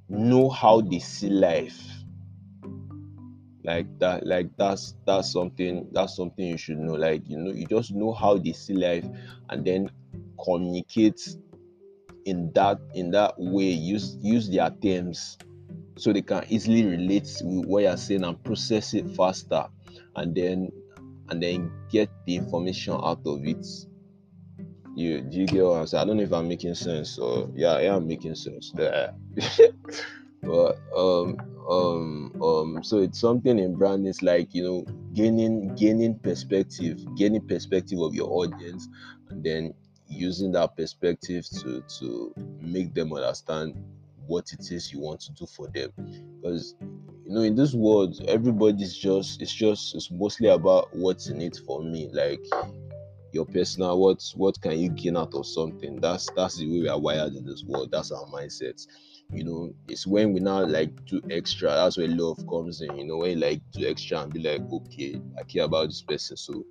know 0.09 0.49
how 0.49 0.81
they 0.81 0.99
see 0.99 1.29
life. 1.29 1.81
Like 3.63 3.99
that 3.99 4.25
like 4.25 4.49
that's 4.57 4.95
that's 5.05 5.31
something 5.31 5.87
that's 5.91 6.15
something 6.15 6.45
you 6.45 6.57
should 6.57 6.79
know. 6.79 6.93
Like 6.93 7.21
you 7.27 7.37
know 7.37 7.51
you 7.51 7.65
just 7.65 7.91
know 7.91 8.13
how 8.13 8.37
they 8.37 8.53
see 8.53 8.73
life 8.73 9.05
and 9.49 9.65
then 9.65 9.89
communicate 10.43 11.35
in 12.27 12.51
that 12.53 12.77
in 12.93 13.09
that 13.09 13.33
way 13.37 13.71
use 13.71 14.17
use 14.21 14.49
their 14.49 14.69
terms 14.83 15.37
so 15.97 16.11
they 16.11 16.21
can 16.21 16.43
easily 16.49 16.85
relate 16.85 17.41
with 17.41 17.65
what 17.65 17.83
you're 17.83 17.97
saying 17.97 18.23
and 18.23 18.43
process 18.43 18.93
it 18.93 19.09
faster 19.15 19.65
and 20.17 20.35
then 20.35 20.69
and 21.29 21.41
then 21.41 21.71
get 21.89 22.09
the 22.25 22.35
information 22.35 22.93
out 22.93 23.21
of 23.25 23.45
it. 23.45 23.65
You 24.95 25.21
do 25.21 25.37
you 25.39 25.47
get 25.47 25.63
what 25.63 25.79
i'm 25.79 25.87
saying? 25.87 26.03
I 26.03 26.05
don't 26.05 26.17
know 26.17 26.23
if 26.23 26.33
i'm 26.33 26.47
making 26.47 26.75
sense 26.75 27.17
or 27.17 27.49
yeah 27.55 27.79
yeah 27.79 27.95
i'm 27.95 28.07
making 28.07 28.35
sense 28.35 28.71
there. 28.75 29.13
But 30.43 30.77
um 30.95 31.37
um 31.69 32.31
um 32.41 32.83
so 32.83 32.99
it's 32.99 33.19
something 33.19 33.57
in 33.57 33.75
branding 33.75 34.07
it's 34.07 34.21
like 34.21 34.53
you 34.53 34.63
know 34.63 34.85
gaining 35.13 35.75
gaining 35.75 36.19
perspective 36.19 37.03
gaining 37.15 37.45
perspective 37.47 37.99
of 37.99 38.13
your 38.13 38.29
audience 38.29 38.87
and 39.29 39.43
then 39.43 39.73
using 40.07 40.51
that 40.53 40.75
perspective 40.75 41.45
to 41.61 41.83
to 41.99 42.33
make 42.61 42.93
them 42.93 43.13
understand 43.13 43.75
what 44.25 44.51
it 44.51 44.71
is 44.71 44.91
you 44.91 44.99
want 44.99 45.21
to 45.21 45.31
do 45.33 45.45
for 45.45 45.67
them. 45.67 45.91
Because 46.41 46.75
you 47.25 47.33
know 47.33 47.41
in 47.41 47.55
this 47.55 47.73
world 47.73 48.19
everybody's 48.27 48.95
just 48.95 49.41
it's 49.41 49.53
just 49.53 49.95
it's 49.95 50.11
mostly 50.11 50.49
about 50.49 50.95
what's 50.95 51.29
in 51.29 51.41
it 51.41 51.59
for 51.65 51.83
me. 51.83 52.09
Like 52.11 52.43
your 53.31 53.45
personal 53.45 53.99
what 53.99 54.23
what 54.35 54.59
can 54.61 54.77
you 54.79 54.89
gain 54.89 55.17
out 55.17 55.33
of 55.33 55.45
something? 55.45 55.99
That's 55.99 56.29
that's 56.35 56.57
the 56.57 56.65
way 56.67 56.81
we 56.81 56.89
are 56.89 56.99
wired 56.99 57.33
in 57.33 57.45
this 57.45 57.63
world. 57.63 57.91
That's 57.91 58.11
our 58.11 58.25
mindset 58.25 58.85
you 59.33 59.43
know 59.43 59.73
it's 59.87 60.07
when 60.07 60.31
we 60.33 60.39
now 60.39 60.65
like 60.65 61.05
do 61.05 61.21
extra 61.29 61.69
that's 61.69 61.97
where 61.97 62.07
love 62.07 62.37
comes 62.49 62.81
in. 62.81 62.95
You 62.97 63.05
know 63.05 63.17
when 63.17 63.31
you 63.31 63.37
like 63.37 63.61
do 63.71 63.85
extra 63.87 64.21
and 64.21 64.31
be 64.31 64.39
like 64.39 64.61
okay 64.71 65.19
i 65.37 65.43
care 65.43 65.65
about 65.65 65.87
this 65.87 66.01
person 66.01 66.37
so 66.37 66.65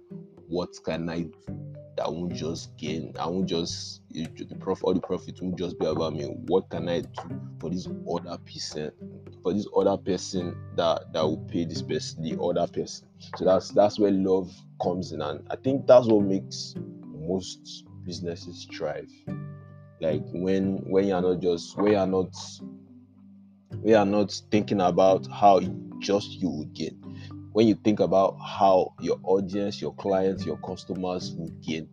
what 0.48 0.70
can 0.84 1.08
i 1.08 1.20
do 1.20 1.75
Mm-hmm. 1.96 2.04
that 2.04 2.12
won't 2.12 2.32
just 2.34 2.76
gain 2.76 3.14
i 3.18 3.26
won't 3.26 3.46
just 3.46 4.02
the 4.10 4.56
profit 4.60 4.84
all 4.84 4.94
the 4.94 5.00
profit 5.00 5.40
won't 5.40 5.58
just 5.58 5.78
be 5.78 5.86
about 5.86 6.14
me. 6.14 6.24
What 6.24 6.70
can 6.70 6.88
i 6.88 7.00
do 7.00 7.40
for 7.58 7.70
this 7.70 7.86
other 8.10 8.38
person 8.38 8.92
for 9.42 9.52
this 9.52 9.66
other 9.76 9.96
person 9.96 10.56
that 10.76 11.12
that 11.12 11.22
will 11.22 11.38
pay 11.48 11.64
this 11.64 11.82
person 11.82 12.22
the 12.22 12.40
other 12.40 12.66
person? 12.66 13.08
So 13.36 13.44
that's 13.44 13.70
that's 13.70 13.98
where 13.98 14.10
love 14.10 14.52
comes 14.82 15.12
in. 15.12 15.20
And 15.20 15.46
i 15.50 15.56
think 15.56 15.86
that's 15.86 16.06
what 16.06 16.24
makes 16.24 16.74
most 17.12 17.84
businesses 18.04 18.66
thrive. 18.72 19.10
Like 20.00 20.22
when 20.32 20.78
when 20.90 21.08
you're 21.08 21.20
not 21.20 21.40
just 21.40 21.76
when 21.76 21.92
you're 21.92 22.06
not 22.06 22.34
we 23.82 23.94
are 23.94 24.06
not 24.06 24.32
thinking 24.50 24.80
about 24.80 25.26
how 25.30 25.60
just 25.98 26.30
you 26.32 26.48
would 26.50 26.72
gain 26.72 27.15
when 27.56 27.66
you 27.66 27.74
think 27.74 28.00
about 28.00 28.36
how 28.38 28.92
your 29.00 29.18
audience 29.22 29.80
your 29.80 29.94
clients 29.94 30.44
your 30.44 30.58
customers 30.58 31.32
would 31.38 31.58
gain 31.62 31.88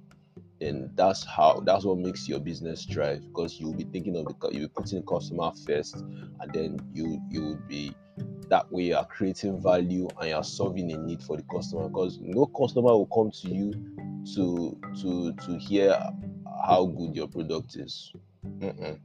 then 0.59 0.91
that's 0.95 1.24
how 1.24 1.64
that's 1.66 1.86
what 1.86 1.97
makes 1.97 2.28
your 2.28 2.41
business 2.41 2.84
thrive 2.84 3.22
because 3.30 3.61
you'll 3.61 3.74
be 3.74 3.86
thinking 3.86 4.18
of 4.18 4.26
the 4.26 4.49
you'll 4.51 4.68
be 4.68 4.74
putting 4.76 4.99
the 4.99 5.05
customer 5.05 5.53
first 5.66 5.95
and 5.95 6.51
then 6.53 6.78
you 6.93 7.18
you 7.30 7.45
would 7.45 7.66
be 7.70 7.95
that 8.49 8.70
way 8.74 8.84
you 8.84 8.95
are 8.97 9.05
creating 9.05 9.57
value 9.64 10.05
and 10.20 10.32
you're 10.32 10.43
solving 10.43 10.91
a 10.91 10.97
need 10.97 11.24
for 11.24 11.38
the 11.38 11.43
customer 11.43 11.88
because 11.88 12.20
no 12.20 12.45
customer 12.47 12.91
will 12.91 13.05
come 13.05 13.32
to 13.32 13.47
you 13.47 13.72
to 14.36 14.78
to 15.01 15.32
to 15.45 15.57
hear 15.57 15.97
how 16.68 16.86
good 16.88 17.16
your 17.16 17.30
product 17.30 17.78
is 17.78 18.11
Mm-mm. 18.59 18.99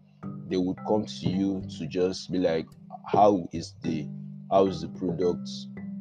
they 0.48 0.56
would 0.56 0.78
come 0.88 1.06
to 1.06 1.28
you 1.28 1.62
to 1.78 1.86
just 1.86 2.32
be 2.32 2.38
like 2.38 2.66
how 3.06 3.48
is 3.52 3.74
the 3.82 4.08
how 4.50 4.66
is 4.66 4.80
the 4.80 4.88
product 4.88 5.48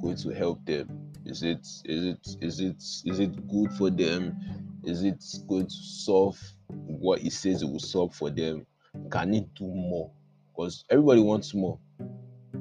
going 0.01 0.17
to 0.17 0.29
help 0.29 0.65
them? 0.65 1.11
Is 1.25 1.43
it 1.43 1.67
is 1.85 2.05
it 2.05 2.27
is 2.41 2.59
it 2.59 2.83
is 3.05 3.19
it 3.19 3.47
good 3.47 3.71
for 3.73 3.89
them? 3.89 4.35
Is 4.83 5.03
it 5.03 5.23
going 5.47 5.67
to 5.67 5.75
solve 5.75 6.39
what 6.67 7.21
it 7.21 7.33
says 7.33 7.61
it 7.61 7.69
will 7.69 7.79
solve 7.79 8.15
for 8.15 8.29
them? 8.29 8.65
Can 9.11 9.33
it 9.33 9.53
do 9.55 9.65
more? 9.67 10.11
Because 10.55 10.85
everybody 10.89 11.21
wants 11.21 11.53
more. 11.53 11.79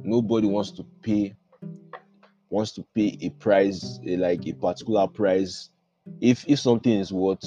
Nobody 0.02 0.46
wants 0.46 0.72
to 0.72 0.84
pay 1.02 1.36
wants 2.50 2.72
to 2.72 2.84
pay 2.94 3.18
a 3.22 3.30
price 3.30 4.00
a, 4.06 4.16
like 4.16 4.46
a 4.46 4.52
particular 4.52 5.06
price. 5.06 5.70
If 6.20 6.44
if 6.48 6.58
something 6.60 6.92
is 6.92 7.12
worth 7.12 7.44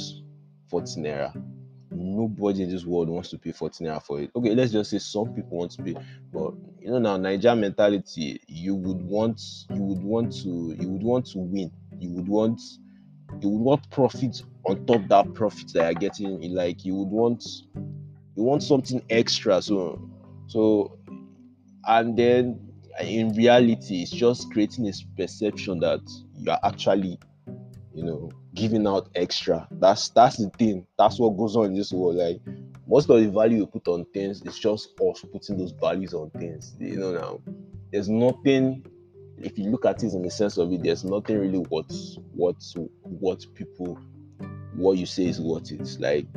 40 0.69 1.01
naira 1.01 1.58
nobody 1.99 2.63
in 2.63 2.69
this 2.69 2.85
world 2.85 3.09
wants 3.09 3.29
to 3.29 3.37
pay 3.37 3.51
14 3.51 3.87
naira 3.87 4.01
for 4.01 4.21
it. 4.21 4.31
Okay 4.35 4.55
let's 4.55 4.71
just 4.71 4.91
say 4.91 4.99
some 4.99 5.33
people 5.33 5.57
want 5.57 5.71
to 5.71 5.83
pay 5.83 5.95
but 6.33 6.53
you 6.79 6.91
know 6.91 6.99
now 6.99 7.17
Naija 7.17 7.57
mentality 7.57 8.41
you 8.47 8.75
would 8.75 9.01
want 9.01 9.41
you 9.69 9.81
would 9.81 10.03
want 10.03 10.31
to 10.43 10.75
you 10.79 10.89
would 10.89 11.03
want 11.03 11.25
to 11.27 11.39
win. 11.39 11.71
You 11.99 12.11
would 12.11 12.27
want 12.27 12.61
you 13.41 13.49
would 13.49 13.61
want 13.61 13.89
profit 13.91 14.41
on 14.65 14.85
top 14.85 15.07
that 15.09 15.33
profit 15.33 15.73
that 15.73 15.91
you're 15.91 15.93
getting. 16.09 16.53
Like 16.53 16.85
you 16.85 16.95
would 16.95 17.09
want 17.09 17.43
you 18.35 18.43
want 18.43 18.63
something 18.63 19.03
extra 19.09 19.61
so 19.61 20.01
so 20.47 20.97
and 21.87 22.17
then 22.17 22.59
in 23.01 23.33
reality 23.33 24.01
it's 24.01 24.11
just 24.11 24.51
creating 24.51 24.85
this 24.85 25.03
perception 25.17 25.79
that 25.79 26.01
you 26.37 26.49
are 26.51 26.59
actually 26.63 27.19
you 27.93 28.03
know 28.03 28.31
giving 28.59 28.85
out 28.85 29.09
extra. 29.15 29.67
That's 29.71 30.09
that's 30.09 30.37
the 30.37 30.49
thing. 30.49 30.85
That's 30.97 31.19
what 31.19 31.37
goes 31.37 31.55
on 31.55 31.65
in 31.67 31.75
this 31.75 31.91
world. 31.91 32.17
Like 32.17 32.41
most 32.87 33.09
of 33.09 33.21
the 33.21 33.29
value 33.29 33.57
you 33.59 33.67
put 33.67 33.87
on 33.87 34.05
things 34.13 34.41
is 34.41 34.59
just 34.59 34.89
us 35.01 35.25
putting 35.31 35.57
those 35.57 35.71
values 35.71 36.13
on 36.13 36.29
things. 36.31 36.75
You 36.79 36.97
know 36.97 37.13
now 37.13 37.41
there's 37.91 38.09
nothing 38.09 38.85
if 39.37 39.57
you 39.57 39.69
look 39.69 39.85
at 39.85 40.03
it 40.03 40.13
in 40.13 40.21
the 40.21 40.29
sense 40.29 40.57
of 40.57 40.71
it 40.73 40.83
there's 40.83 41.03
nothing 41.05 41.39
really 41.39 41.59
what 41.69 41.91
what 42.33 42.55
what 43.03 43.45
people 43.55 43.97
what 44.75 44.97
you 44.97 45.05
say 45.05 45.25
is 45.25 45.39
what 45.39 45.71
it's 45.71 45.97
like 45.99 46.27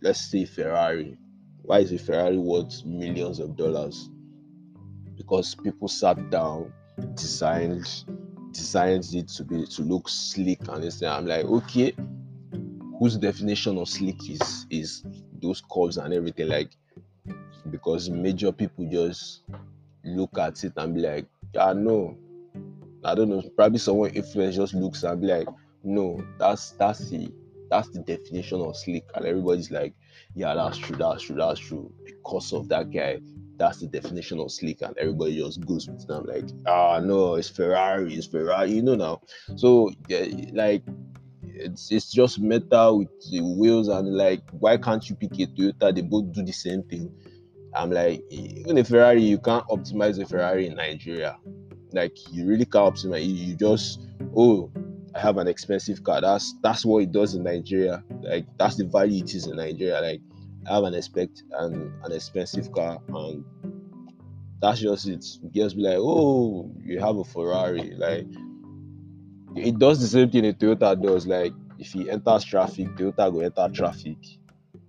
let's 0.00 0.30
say 0.30 0.44
ferrari. 0.44 1.16
Why 1.62 1.78
is 1.78 1.92
a 1.92 1.98
ferrari 1.98 2.36
worth 2.38 2.84
millions 2.84 3.38
of 3.38 3.56
dollars? 3.56 4.10
Because 5.16 5.54
people 5.54 5.88
sat 5.88 6.30
down 6.30 6.72
designed 7.14 8.04
designed 8.54 9.06
it 9.12 9.28
to 9.28 9.44
be 9.44 9.66
to 9.66 9.82
look 9.82 10.08
sleek 10.08 10.60
and 10.68 10.82
this 10.82 11.02
i'm 11.02 11.26
like 11.26 11.44
okay 11.44 11.92
whose 12.98 13.16
definition 13.16 13.78
of 13.78 13.88
sleek 13.88 14.30
is 14.30 14.66
is 14.70 15.04
those 15.42 15.62
curves 15.70 15.96
and 15.98 16.14
everything? 16.14 16.48
Like 16.48 16.70
because 17.70 18.10
major 18.10 18.52
people 18.52 18.88
just 18.90 19.42
look 20.04 20.38
at 20.38 20.62
it 20.64 20.72
and 20.76 20.94
be 20.94 21.00
like 21.00 21.26
yeah 21.54 21.72
no. 21.72 22.16
I 23.04 23.14
don't 23.14 23.28
know 23.28 23.42
probably 23.54 23.78
someone 23.78 24.10
influence 24.10 24.56
just 24.56 24.74
looks 24.74 25.02
and 25.02 25.20
be 25.20 25.26
like 25.26 25.48
no 25.82 26.24
that's 26.38 26.70
that's 26.72 27.10
the 27.10 27.30
that's 27.70 27.88
the 27.90 27.98
definition 27.98 28.60
of 28.62 28.76
sleek 28.76 29.04
and 29.14 29.26
everybody's 29.26 29.70
like 29.70 29.92
yeah 30.34 30.54
that's 30.54 30.78
true 30.78 30.96
that's 30.96 31.22
true 31.24 31.36
that's 31.36 31.60
true. 31.60 31.92
Because 32.04 32.52
of 32.52 32.68
that 32.68 32.90
guy 32.90 33.20
that's 33.56 33.78
the 33.78 33.86
definition 33.86 34.38
of 34.40 34.50
sleek 34.50 34.82
and 34.82 34.96
everybody 34.98 35.36
just 35.36 35.64
goes 35.66 35.88
with 35.88 36.06
them 36.06 36.24
like 36.26 36.44
ah 36.66 37.00
no 37.00 37.34
it's 37.34 37.48
ferrari 37.48 38.14
it's 38.14 38.26
ferrari 38.26 38.72
you 38.72 38.82
know 38.82 38.94
now 38.94 39.20
so 39.56 39.90
yeah, 40.08 40.26
like 40.52 40.82
it's 41.42 41.90
it's 41.92 42.10
just 42.12 42.40
metal 42.40 42.98
with 42.98 43.08
the 43.30 43.40
wheels 43.40 43.88
and 43.88 44.16
like 44.16 44.42
why 44.52 44.76
can't 44.76 45.08
you 45.08 45.14
pick 45.16 45.32
a 45.34 45.46
toyota 45.46 45.94
they 45.94 46.02
both 46.02 46.32
do 46.32 46.42
the 46.42 46.52
same 46.52 46.82
thing 46.84 47.10
i'm 47.74 47.90
like 47.90 48.22
even 48.30 48.78
a 48.78 48.84
ferrari 48.84 49.22
you 49.22 49.38
can't 49.38 49.66
optimize 49.68 50.20
a 50.20 50.26
ferrari 50.26 50.66
in 50.66 50.74
nigeria 50.74 51.36
like 51.92 52.16
you 52.32 52.46
really 52.46 52.64
can't 52.64 52.94
optimize 52.94 53.24
you, 53.24 53.34
you 53.34 53.54
just 53.54 54.00
oh 54.36 54.70
I 55.14 55.20
have 55.20 55.38
an 55.38 55.46
expensive 55.46 56.02
car. 56.02 56.20
That's 56.20 56.54
that's 56.62 56.84
what 56.84 57.02
it 57.04 57.12
does 57.12 57.34
in 57.34 57.44
Nigeria. 57.44 58.02
Like 58.22 58.46
that's 58.58 58.76
the 58.76 58.84
value 58.84 59.22
it 59.22 59.34
is 59.34 59.46
in 59.46 59.56
Nigeria. 59.56 60.00
Like 60.00 60.20
I 60.68 60.74
have 60.74 60.84
an 60.84 60.94
expect 60.94 61.42
an, 61.52 61.92
an 62.04 62.12
expensive 62.12 62.72
car 62.72 62.98
and 63.08 63.44
that's 64.60 64.80
just 64.80 65.06
it. 65.06 65.24
Girls 65.54 65.74
be 65.74 65.82
like, 65.82 65.98
oh, 65.98 66.72
you 66.82 66.98
have 67.00 67.16
a 67.16 67.24
Ferrari. 67.24 67.94
Like 67.96 68.26
it 69.56 69.78
does 69.78 70.00
the 70.00 70.06
same 70.06 70.30
thing 70.30 70.46
a 70.46 70.52
Toyota 70.52 71.00
does. 71.00 71.26
Like 71.26 71.52
if 71.78 71.92
he 71.92 72.10
enters 72.10 72.44
traffic, 72.44 72.88
Toyota 72.96 73.32
go 73.32 73.40
enter 73.40 73.68
traffic. 73.74 74.16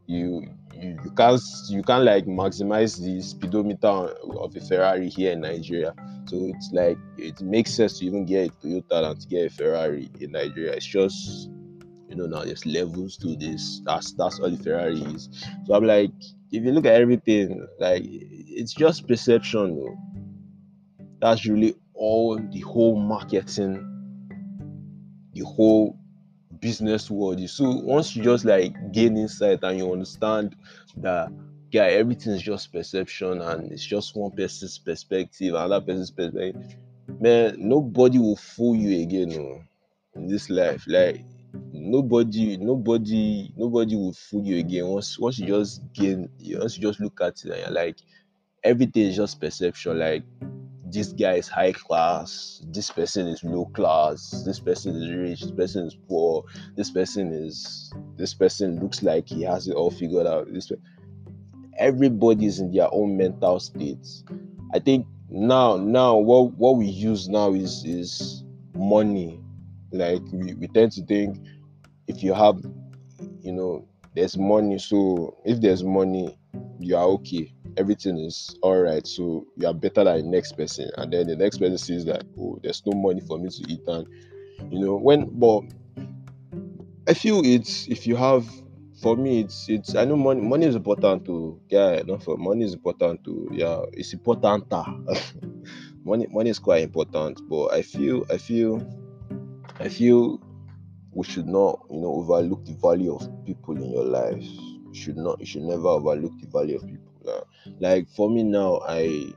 You 0.08 0.48
you, 0.74 0.98
you 1.04 1.12
can't 1.12 1.42
you 1.70 1.84
can't 1.84 2.04
like 2.04 2.26
maximize 2.26 3.02
the 3.02 3.22
speedometer 3.22 3.88
of 3.88 4.56
a 4.56 4.62
Ferrari 4.62 5.10
here 5.10 5.34
in 5.34 5.42
Nigeria. 5.42 5.94
So 6.28 6.38
it's 6.38 6.70
like 6.72 6.98
it 7.18 7.42
makes 7.42 7.74
sense 7.74 8.00
to 8.00 8.06
even 8.06 8.26
get 8.26 8.50
a 8.50 8.52
Toyota 8.66 9.02
than 9.02 9.18
to 9.20 9.28
get 9.28 9.46
a 9.48 9.50
Ferrari 9.50 10.10
in 10.20 10.32
Nigeria. 10.32 10.74
It's 10.74 10.86
just 10.86 11.50
you 12.16 12.22
know 12.22 12.38
now 12.38 12.46
there's 12.46 12.66
levels 12.66 13.18
to 13.18 13.36
this. 13.36 13.82
That's 13.86 14.14
that's 14.14 14.40
all 14.40 14.50
the 14.50 14.58
Ferrari 14.58 15.02
is. 15.02 15.30
So 15.66 15.74
I'm 15.74 15.86
like, 15.86 16.12
if 16.52 16.64
you 16.64 16.72
look 16.72 16.86
at 16.86 17.02
everything, 17.02 17.68
like 17.80 18.04
it's 18.06 18.74
just 18.74 19.08
perception. 19.08 19.98
That's 21.20 21.46
really 21.46 21.76
all 21.94 22.38
the 22.38 22.60
whole 22.62 22.96
marketing, 22.96 23.76
the 25.34 25.44
whole 25.46 25.98
business 26.60 27.12
world. 27.12 27.40
is 27.40 27.54
So 27.54 27.70
once 27.70 28.16
you 28.16 28.24
just 28.24 28.46
like 28.46 28.74
gain 28.92 29.18
insight 29.18 29.60
and 29.64 29.78
you 29.78 29.92
understand 29.92 30.56
that 30.98 31.30
yeah, 31.72 31.84
everything 31.84 32.34
is 32.34 32.42
just 32.42 32.72
perception 32.72 33.42
and 33.42 33.72
it's 33.72 33.86
just 33.86 34.16
one 34.16 34.32
person's 34.32 34.78
perspective, 34.78 35.54
another 35.56 35.82
person's 35.82 36.12
perspective. 36.12 36.78
Man, 37.20 37.56
nobody 37.58 38.20
will 38.20 38.38
fool 38.38 38.76
you 38.76 39.04
again 39.04 39.30
no, 39.30 39.62
in 40.16 40.28
this 40.28 40.50
life. 40.50 40.86
Like 40.88 41.22
nobody, 41.72 42.58
nobody, 42.58 43.52
nobody 43.56 43.96
will 43.96 44.14
fool 44.14 44.46
you 44.46 44.58
again. 44.58 44.88
Once 44.88 45.20
once 45.20 45.40
you 45.40 45.48
just 45.48 45.82
gain, 45.94 46.30
once 46.42 46.78
you 46.78 46.82
just 46.84 47.00
look 47.00 47.20
at 47.22 47.44
it 47.44 47.52
and 47.52 47.60
you're 47.60 47.70
like, 47.72 47.98
everything 48.64 49.04
is 49.04 49.16
just 49.16 49.40
perception. 49.40 50.00
Like 50.00 50.24
this 50.92 51.14
guy 51.14 51.34
is 51.34 51.48
high 51.48 51.74
class, 51.74 52.62
this 52.68 52.90
person 52.92 53.28
is 53.28 53.44
low 53.44 53.66
class, 53.66 54.44
this 54.46 54.60
person 54.60 54.96
is 54.96 55.12
rich, 55.12 55.42
this 55.42 55.52
person 55.52 55.88
is 55.88 55.98
poor, 56.08 56.44
this 56.76 56.92
person 56.92 57.32
is 57.32 57.92
this 58.18 58.34
person 58.34 58.80
looks 58.80 59.04
like 59.04 59.28
he 59.28 59.42
has 59.44 59.68
it 59.68 59.76
all 59.76 59.92
figured 59.92 60.28
out. 60.28 60.52
This 60.52 60.70
way 60.70 60.78
everybody's 61.78 62.60
in 62.60 62.72
their 62.72 62.94
own 62.94 63.18
mental 63.18 63.60
states. 63.60 64.24
I 64.74 64.80
think 64.80 65.06
now 65.30 65.78
now 65.78 66.16
what 66.18 66.54
what 66.54 66.78
we 66.78 66.86
use 66.86 67.28
now 67.28 67.54
is 67.54 67.84
is 67.86 68.44
money. 68.76 69.42
Like 69.92 70.22
we, 70.32 70.54
we 70.56 70.68
tend 70.68 70.92
to 70.94 71.06
think 71.06 71.38
if 72.08 72.24
you 72.24 72.34
have, 72.34 72.58
you 73.42 73.52
know, 73.52 73.88
there's 74.16 74.38
money. 74.38 74.78
So 74.80 75.38
if 75.46 75.62
there's 75.62 75.84
money, 75.84 76.38
you 76.80 76.96
are 76.96 77.06
okay. 77.06 77.54
Everything 77.78 78.18
is 78.18 78.58
all 78.62 78.78
right. 78.82 79.06
So 79.06 79.46
you 79.58 79.68
are 79.68 79.74
better 79.74 80.04
than 80.04 80.18
the 80.18 80.24
next 80.24 80.54
person. 80.54 80.90
And 80.98 81.12
then 81.12 81.28
the 81.28 81.36
next 81.36 81.58
person 81.58 81.78
sees 81.78 82.06
that, 82.06 82.24
oh, 82.40 82.60
there's 82.64 82.82
no 82.86 82.98
money 82.98 83.22
for 83.22 83.38
me 83.38 83.50
to 83.50 83.72
eat. 83.72 83.82
And, 83.88 84.08
you 84.72 84.80
know, 84.80 84.96
when, 84.96 85.30
but 85.38 85.64
I 87.08 87.14
feel 87.14 87.42
it's, 87.44 87.88
if 87.88 88.08
you 88.08 88.16
have, 88.16 88.48
for 89.02 89.18
me, 89.18 89.42
it's, 89.42 89.68
it's, 89.68 89.96
I 89.96 90.06
know 90.06 90.16
money, 90.16 90.42
money 90.42 90.66
is 90.66 90.76
important 90.76 91.26
to, 91.26 91.60
yeah, 91.70 92.02
not 92.06 92.24
for 92.24 92.38
money 92.38 92.64
is 92.64 92.74
important 92.74 93.24
to, 93.26 93.50
yeah, 93.52 93.82
it's 93.92 94.14
important. 94.14 94.72
money, 96.06 96.28
money 96.32 96.50
is 96.50 96.60
quite 96.60 96.84
important. 96.84 97.42
But 97.50 97.74
I 97.74 97.82
feel, 97.82 98.26
I 98.32 98.38
feel, 98.38 98.80
I 99.80 99.90
feel 99.90 100.40
we 101.12 101.26
should 101.26 101.48
not, 101.48 101.86
you 101.90 102.00
know, 102.00 102.14
overlook 102.14 102.66
the 102.66 102.74
value 102.74 103.16
of 103.16 103.28
people 103.46 103.76
in 103.78 103.92
your 103.92 104.06
life. 104.06 104.44
You 104.44 104.94
should 104.94 105.18
not, 105.18 105.40
you 105.40 105.46
should 105.46 105.64
never 105.64 105.88
overlook 105.88 106.34
the 106.40 106.48
value 106.48 106.78
of 106.78 106.88
people. 106.88 107.14
Uh, 107.28 107.42
like 107.80 108.08
for 108.10 108.30
me 108.30 108.44
now, 108.44 108.82
I, 108.88 109.34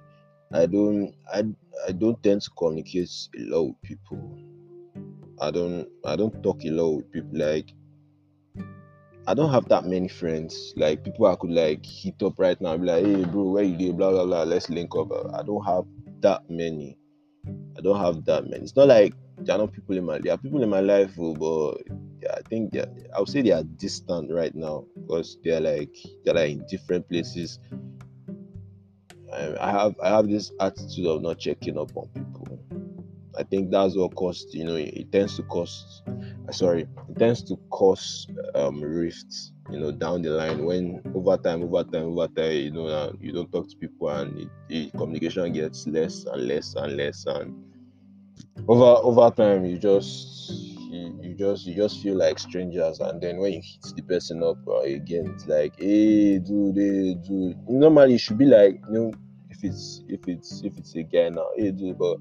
I 0.52 0.66
don't, 0.66 1.14
I, 1.32 1.44
I 1.86 1.92
don't 1.92 2.22
tend 2.22 2.42
to 2.42 2.50
communicate 2.50 3.10
a 3.36 3.42
lot 3.42 3.62
with 3.62 3.82
people. 3.82 4.38
I 5.40 5.50
don't, 5.50 5.88
I 6.04 6.16
don't 6.16 6.42
talk 6.42 6.64
a 6.64 6.70
lot 6.70 6.96
with 6.96 7.12
people. 7.12 7.38
Like, 7.38 7.72
I 9.28 9.34
don't 9.34 9.52
have 9.52 9.68
that 9.68 9.84
many 9.84 10.08
friends. 10.08 10.72
Like 10.76 11.04
people 11.04 11.26
I 11.26 11.36
could 11.36 11.50
like 11.50 11.84
hit 11.84 12.22
up 12.22 12.38
right 12.38 12.58
now, 12.60 12.76
be 12.76 12.86
like, 12.86 13.04
hey 13.04 13.24
bro, 13.24 13.42
where 13.50 13.62
you 13.62 13.76
do? 13.76 13.92
Blah 13.92 14.10
blah 14.10 14.24
blah. 14.24 14.42
Let's 14.44 14.70
link 14.70 14.96
up. 14.96 15.12
I 15.34 15.42
don't 15.42 15.62
have 15.66 15.84
that 16.20 16.48
many. 16.48 16.96
I 17.46 17.82
don't 17.82 18.00
have 18.00 18.24
that 18.24 18.48
many. 18.48 18.62
It's 18.62 18.74
not 18.74 18.88
like 18.88 19.12
there 19.40 19.54
are 19.54 19.58
not 19.58 19.72
people 19.72 19.96
in 19.96 20.04
my 20.04 20.18
there 20.18 20.34
are 20.34 20.38
people 20.38 20.62
in 20.62 20.68
my 20.68 20.80
life 20.80 21.14
who, 21.14 21.34
but 21.34 22.32
I 22.32 22.40
think 22.48 22.72
that 22.72 22.88
I 23.14 23.20
would 23.20 23.28
say 23.28 23.42
they 23.42 23.52
are 23.52 23.62
distant 23.62 24.30
right 24.32 24.54
now 24.54 24.84
because 24.94 25.38
they're 25.44 25.60
like 25.60 25.94
they're 26.24 26.34
like 26.34 26.50
in 26.50 26.66
different 26.68 27.08
places. 27.08 27.58
I, 29.32 29.70
have 29.70 29.94
I 30.02 30.08
have 30.08 30.28
this 30.28 30.50
attitude 30.58 31.06
of 31.06 31.22
not 31.22 31.38
checking 31.38 31.78
up 31.78 31.96
on 31.96 32.08
people. 32.08 32.58
I 33.38 33.44
think 33.44 33.70
that's 33.70 33.96
what 33.96 34.14
cost 34.16 34.52
you 34.52 34.64
know 34.64 34.74
it, 34.74 34.94
it 34.94 35.12
tends 35.12 35.36
to 35.36 35.42
cost 35.44 36.02
uh, 36.48 36.52
sorry 36.52 36.88
it 37.08 37.18
tends 37.18 37.42
to 37.44 37.56
cause 37.70 38.26
um 38.56 38.80
rifts 38.82 39.52
you 39.70 39.78
know 39.78 39.92
down 39.92 40.22
the 40.22 40.30
line 40.30 40.64
when 40.64 41.00
over 41.14 41.36
time 41.36 41.62
over 41.62 41.84
time 41.84 42.06
over 42.06 42.26
time 42.26 42.52
you 42.52 42.72
know 42.72 43.14
you 43.20 43.32
don't 43.32 43.52
talk 43.52 43.68
to 43.68 43.76
people 43.76 44.08
and 44.08 44.40
it, 44.40 44.48
the 44.68 44.90
communication 44.98 45.52
gets 45.52 45.86
less 45.86 46.24
and 46.24 46.48
less 46.48 46.74
and 46.74 46.96
less 46.96 47.26
and 47.26 47.67
over 48.68 49.00
over 49.02 49.30
time 49.34 49.64
you 49.64 49.78
just 49.78 50.50
you, 50.90 51.18
you 51.22 51.34
just 51.34 51.66
you 51.66 51.74
just 51.74 52.02
feel 52.02 52.16
like 52.16 52.38
strangers 52.38 53.00
and 53.00 53.20
then 53.20 53.38
when 53.38 53.52
you 53.54 53.62
hit 53.62 53.96
the 53.96 54.02
person 54.02 54.42
up 54.42 54.58
uh, 54.68 54.80
again 54.80 55.30
it's 55.34 55.46
like 55.46 55.74
hey 55.78 56.38
dude 56.38 56.76
hey 56.76 57.14
dude 57.14 57.56
normally 57.68 58.14
it 58.14 58.20
should 58.20 58.38
be 58.38 58.44
like 58.44 58.80
you 58.88 58.92
know 58.92 59.12
if 59.50 59.62
it's 59.62 60.02
if 60.08 60.26
it's 60.28 60.62
if 60.64 60.76
it's 60.76 60.94
a 60.96 61.02
guy 61.02 61.28
now 61.28 61.48
hey 61.56 61.70
dude 61.70 61.98
but 61.98 62.18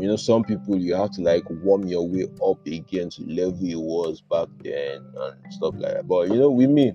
you 0.00 0.08
know 0.08 0.16
some 0.16 0.42
people 0.42 0.76
you 0.76 0.94
have 0.94 1.10
to 1.10 1.20
like 1.20 1.44
warm 1.62 1.84
your 1.84 2.08
way 2.08 2.24
up 2.46 2.66
again 2.66 3.10
to 3.10 3.22
level 3.24 3.58
it 3.62 3.74
was 3.74 4.22
back 4.22 4.48
then 4.62 5.04
and 5.16 5.52
stuff 5.52 5.74
like 5.76 5.94
that 5.94 6.08
but 6.08 6.28
you 6.28 6.36
know 6.36 6.50
with 6.50 6.70
me 6.70 6.92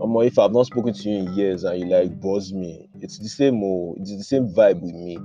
um, 0.00 0.16
if 0.22 0.38
I've 0.38 0.52
not 0.52 0.66
spoken 0.66 0.92
to 0.92 1.08
you 1.08 1.18
in 1.18 1.32
years 1.34 1.64
and 1.64 1.80
you 1.80 1.86
like 1.86 2.20
buzz 2.20 2.52
me, 2.52 2.88
it's 3.00 3.18
the 3.18 3.28
same. 3.28 3.60
Oh, 3.64 3.96
it's 3.98 4.16
the 4.16 4.22
same 4.22 4.48
vibe 4.54 4.80
with 4.80 4.94
me 4.94 5.18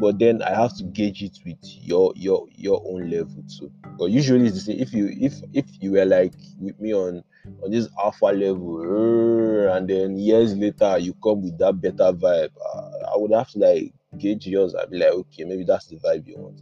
but 0.00 0.18
then 0.18 0.42
I 0.42 0.54
have 0.54 0.76
to 0.78 0.84
gauge 0.84 1.22
it 1.22 1.38
with 1.44 1.58
your 1.62 2.12
your 2.16 2.46
your 2.50 2.82
own 2.86 3.10
level 3.10 3.44
too. 3.58 3.70
But 3.98 4.06
usually 4.06 4.46
it's 4.46 4.54
the 4.56 4.60
same. 4.72 4.80
If 4.80 4.92
you 4.92 5.08
if 5.20 5.34
if 5.52 5.66
you 5.80 5.92
were 5.92 6.04
like 6.04 6.34
with 6.58 6.78
me 6.80 6.94
on 6.94 7.22
on 7.62 7.70
this 7.70 7.88
alpha 8.02 8.26
level, 8.26 8.82
and 9.68 9.88
then 9.88 10.18
years 10.18 10.54
later 10.56 10.98
you 10.98 11.14
come 11.22 11.42
with 11.42 11.58
that 11.58 11.80
better 11.80 12.12
vibe, 12.12 12.50
uh, 12.74 13.12
I 13.12 13.16
would 13.16 13.32
have 13.32 13.50
to 13.50 13.58
like 13.58 13.92
gauge 14.18 14.46
yours. 14.46 14.74
I'd 14.74 14.90
be 14.90 14.98
like, 14.98 15.12
okay, 15.12 15.44
maybe 15.44 15.64
that's 15.64 15.86
the 15.86 15.96
vibe 15.98 16.26
you 16.26 16.38
want. 16.38 16.60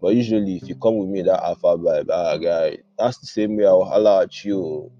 But 0.00 0.14
usually, 0.14 0.56
if 0.56 0.68
you 0.68 0.74
come 0.74 0.96
with 0.98 1.08
me 1.08 1.22
that 1.22 1.42
alpha 1.42 1.76
vibe, 1.78 2.08
ah, 2.10 2.36
guy, 2.36 2.78
that's 2.98 3.18
the 3.18 3.26
same 3.26 3.56
way 3.56 3.66
I'll 3.66 3.84
holler 3.84 4.22
at 4.22 4.44
you. 4.44 4.90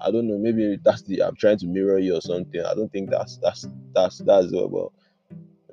I 0.00 0.10
don't 0.10 0.26
know. 0.28 0.38
Maybe 0.38 0.78
that's 0.84 1.02
the 1.02 1.22
I'm 1.22 1.36
trying 1.36 1.58
to 1.58 1.66
mirror 1.66 1.98
you 1.98 2.16
or 2.16 2.20
something. 2.20 2.60
I 2.60 2.74
don't 2.74 2.90
think 2.92 3.10
that's 3.10 3.38
that's 3.42 3.66
that's 3.94 4.18
that's 4.18 4.52
it. 4.52 4.70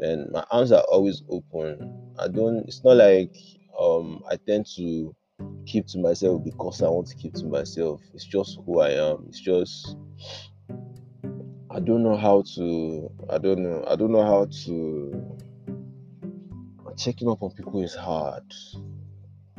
And 0.01 0.31
my 0.31 0.43
arms 0.51 0.71
are 0.71 0.83
always 0.91 1.23
open. 1.29 2.13
I 2.19 2.27
don't. 2.27 2.67
It's 2.67 2.83
not 2.83 2.97
like 2.97 3.35
um 3.79 4.23
I 4.29 4.37
tend 4.47 4.65
to 4.75 5.15
keep 5.65 5.87
to 5.87 5.99
myself 5.99 6.43
because 6.43 6.81
I 6.81 6.89
want 6.89 7.07
to 7.07 7.15
keep 7.15 7.33
to 7.35 7.45
myself. 7.45 8.01
It's 8.13 8.25
just 8.25 8.59
who 8.65 8.79
I 8.79 8.91
am. 8.91 9.25
It's 9.29 9.39
just 9.39 9.95
I 11.69 11.79
don't 11.79 12.03
know 12.03 12.17
how 12.17 12.43
to. 12.55 13.11
I 13.29 13.37
don't 13.37 13.59
know. 13.59 13.85
I 13.87 13.95
don't 13.95 14.11
know 14.11 14.25
how 14.25 14.47
to. 14.65 15.37
Checking 16.97 17.29
up 17.29 17.41
on 17.41 17.51
people 17.51 17.81
is 17.81 17.95
hard. 17.95 18.43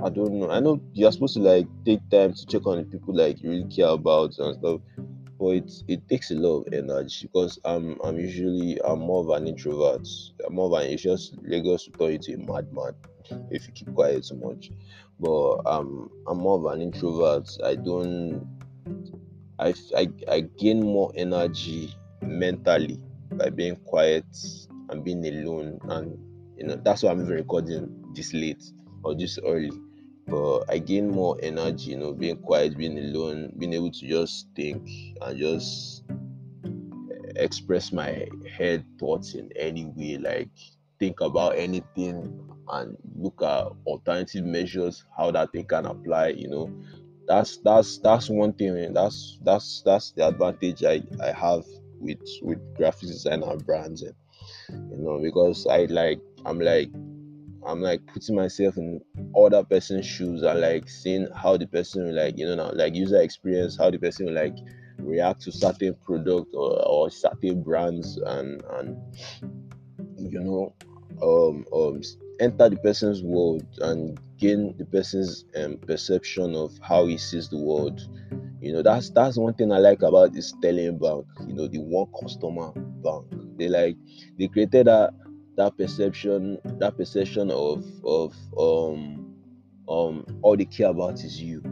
I 0.02 0.10
don't 0.10 0.34
know. 0.34 0.50
I 0.50 0.60
know 0.60 0.80
you're 0.92 1.12
supposed 1.12 1.34
to 1.34 1.40
like 1.40 1.66
take 1.84 2.00
time 2.10 2.34
to 2.34 2.46
check 2.46 2.66
on 2.66 2.78
the 2.78 2.84
people 2.84 3.16
like 3.16 3.42
you 3.42 3.50
really 3.50 3.68
care 3.68 3.86
about 3.86 4.36
and 4.38 4.56
stuff 4.56 4.80
but 5.42 5.56
it, 5.56 5.72
it 5.88 6.08
takes 6.08 6.30
a 6.30 6.34
lot 6.36 6.60
of 6.60 6.72
energy 6.72 7.26
because 7.26 7.58
I'm 7.64 7.98
I'm 8.04 8.16
usually 8.16 8.80
I'm 8.84 9.00
more 9.00 9.24
of 9.24 9.30
an 9.30 9.48
introvert. 9.48 10.06
I'm 10.46 10.54
more 10.54 10.66
of 10.66 10.84
an 10.84 10.88
it's 10.88 11.02
just 11.02 11.34
Lagos 11.42 11.84
to 11.86 11.90
turn 11.90 12.12
you 12.12 12.18
to 12.18 12.34
a 12.34 12.38
madman 12.38 12.94
if 13.50 13.66
you 13.66 13.72
keep 13.72 13.92
quiet 13.92 14.24
too 14.24 14.36
much. 14.36 14.70
But 15.18 15.62
um 15.66 16.10
I'm 16.28 16.38
more 16.38 16.58
of 16.58 16.66
an 16.66 16.80
introvert. 16.80 17.50
I 17.64 17.74
don't 17.74 18.46
I, 19.58 19.74
I, 19.96 20.08
I 20.30 20.40
gain 20.58 20.80
more 20.80 21.12
energy 21.16 21.92
mentally 22.20 23.00
by 23.32 23.50
being 23.50 23.76
quiet 23.76 24.24
and 24.90 25.02
being 25.04 25.26
alone 25.26 25.80
and 25.88 26.16
you 26.56 26.66
know 26.66 26.80
that's 26.84 27.02
why 27.02 27.10
I'm 27.10 27.20
even 27.20 27.34
recording 27.34 28.12
this 28.14 28.32
late 28.32 28.62
or 29.02 29.16
this 29.16 29.40
early 29.44 29.72
but 30.26 30.64
I 30.68 30.78
gain 30.78 31.10
more 31.10 31.36
energy, 31.42 31.90
you 31.90 31.98
know, 31.98 32.12
being 32.12 32.38
quiet, 32.38 32.76
being 32.76 32.98
alone, 32.98 33.52
being 33.58 33.72
able 33.74 33.90
to 33.90 34.06
just 34.06 34.48
think 34.54 34.88
and 35.20 35.38
just 35.38 36.04
express 37.36 37.92
my 37.92 38.26
head 38.56 38.84
thoughts 38.98 39.34
in 39.34 39.50
any 39.56 39.86
way, 39.86 40.18
like 40.18 40.48
think 40.98 41.20
about 41.20 41.56
anything 41.56 42.38
and 42.70 42.96
look 43.16 43.42
at 43.42 43.68
alternative 43.86 44.44
measures, 44.44 45.04
how 45.16 45.30
that 45.30 45.52
thing 45.52 45.64
can 45.64 45.86
apply, 45.86 46.28
you 46.28 46.48
know. 46.48 46.72
That's 47.26 47.58
that's 47.58 47.98
that's 47.98 48.28
one 48.28 48.52
thing, 48.52 48.74
man. 48.74 48.94
that's 48.94 49.38
that's 49.42 49.82
that's 49.84 50.10
the 50.12 50.28
advantage 50.28 50.82
I, 50.84 51.02
I 51.22 51.32
have 51.32 51.64
with 52.00 52.18
with 52.42 52.58
graphics 52.76 53.00
design 53.08 53.42
and 53.42 53.64
brands 53.64 54.02
and 54.02 54.14
you 54.68 54.98
know 54.98 55.20
because 55.20 55.66
I 55.66 55.84
like 55.84 56.20
I'm 56.44 56.58
like 56.58 56.90
I'm 57.66 57.80
like 57.80 58.00
putting 58.06 58.36
myself 58.36 58.76
in 58.76 59.00
other 59.36 59.62
person's 59.64 60.06
shoes 60.06 60.42
and 60.42 60.60
like 60.60 60.88
seeing 60.88 61.28
how 61.34 61.56
the 61.56 61.66
person 61.66 62.04
will 62.04 62.14
like, 62.14 62.38
you 62.38 62.46
know, 62.46 62.54
now 62.56 62.70
like 62.74 62.94
user 62.94 63.20
experience, 63.20 63.76
how 63.78 63.90
the 63.90 63.98
person 63.98 64.26
will 64.26 64.34
like 64.34 64.56
react 64.98 65.42
to 65.42 65.52
certain 65.52 65.94
product 66.04 66.54
or, 66.54 66.86
or 66.86 67.10
certain 67.10 67.62
brands 67.62 68.18
and 68.26 68.62
and 68.74 68.96
you 70.18 70.40
know 70.40 70.74
um 71.22 71.64
um 71.72 72.00
enter 72.40 72.68
the 72.68 72.76
person's 72.76 73.22
world 73.22 73.66
and 73.80 74.18
gain 74.38 74.74
the 74.78 74.84
person's 74.86 75.44
um, 75.56 75.78
perception 75.86 76.54
of 76.56 76.72
how 76.82 77.06
he 77.06 77.16
sees 77.16 77.48
the 77.48 77.58
world. 77.58 78.00
You 78.60 78.72
know, 78.72 78.82
that's 78.82 79.10
that's 79.10 79.36
one 79.36 79.54
thing 79.54 79.72
I 79.72 79.78
like 79.78 80.02
about 80.02 80.32
this 80.32 80.48
Sterling 80.48 80.98
Bank. 80.98 81.26
You 81.46 81.54
know, 81.54 81.68
the 81.68 81.78
one 81.78 82.06
customer 82.20 82.72
bank. 83.02 83.26
They 83.58 83.68
like 83.68 83.96
they 84.38 84.48
created 84.48 84.86
that 84.86 85.14
that 85.56 85.76
perception 85.76 86.58
that 86.64 86.96
perception 86.96 87.50
of 87.50 87.84
of 88.04 88.34
um 88.58 89.36
um 89.88 90.24
all 90.42 90.56
they 90.56 90.64
care 90.64 90.88
about 90.90 91.14
is 91.14 91.40
you. 91.40 91.62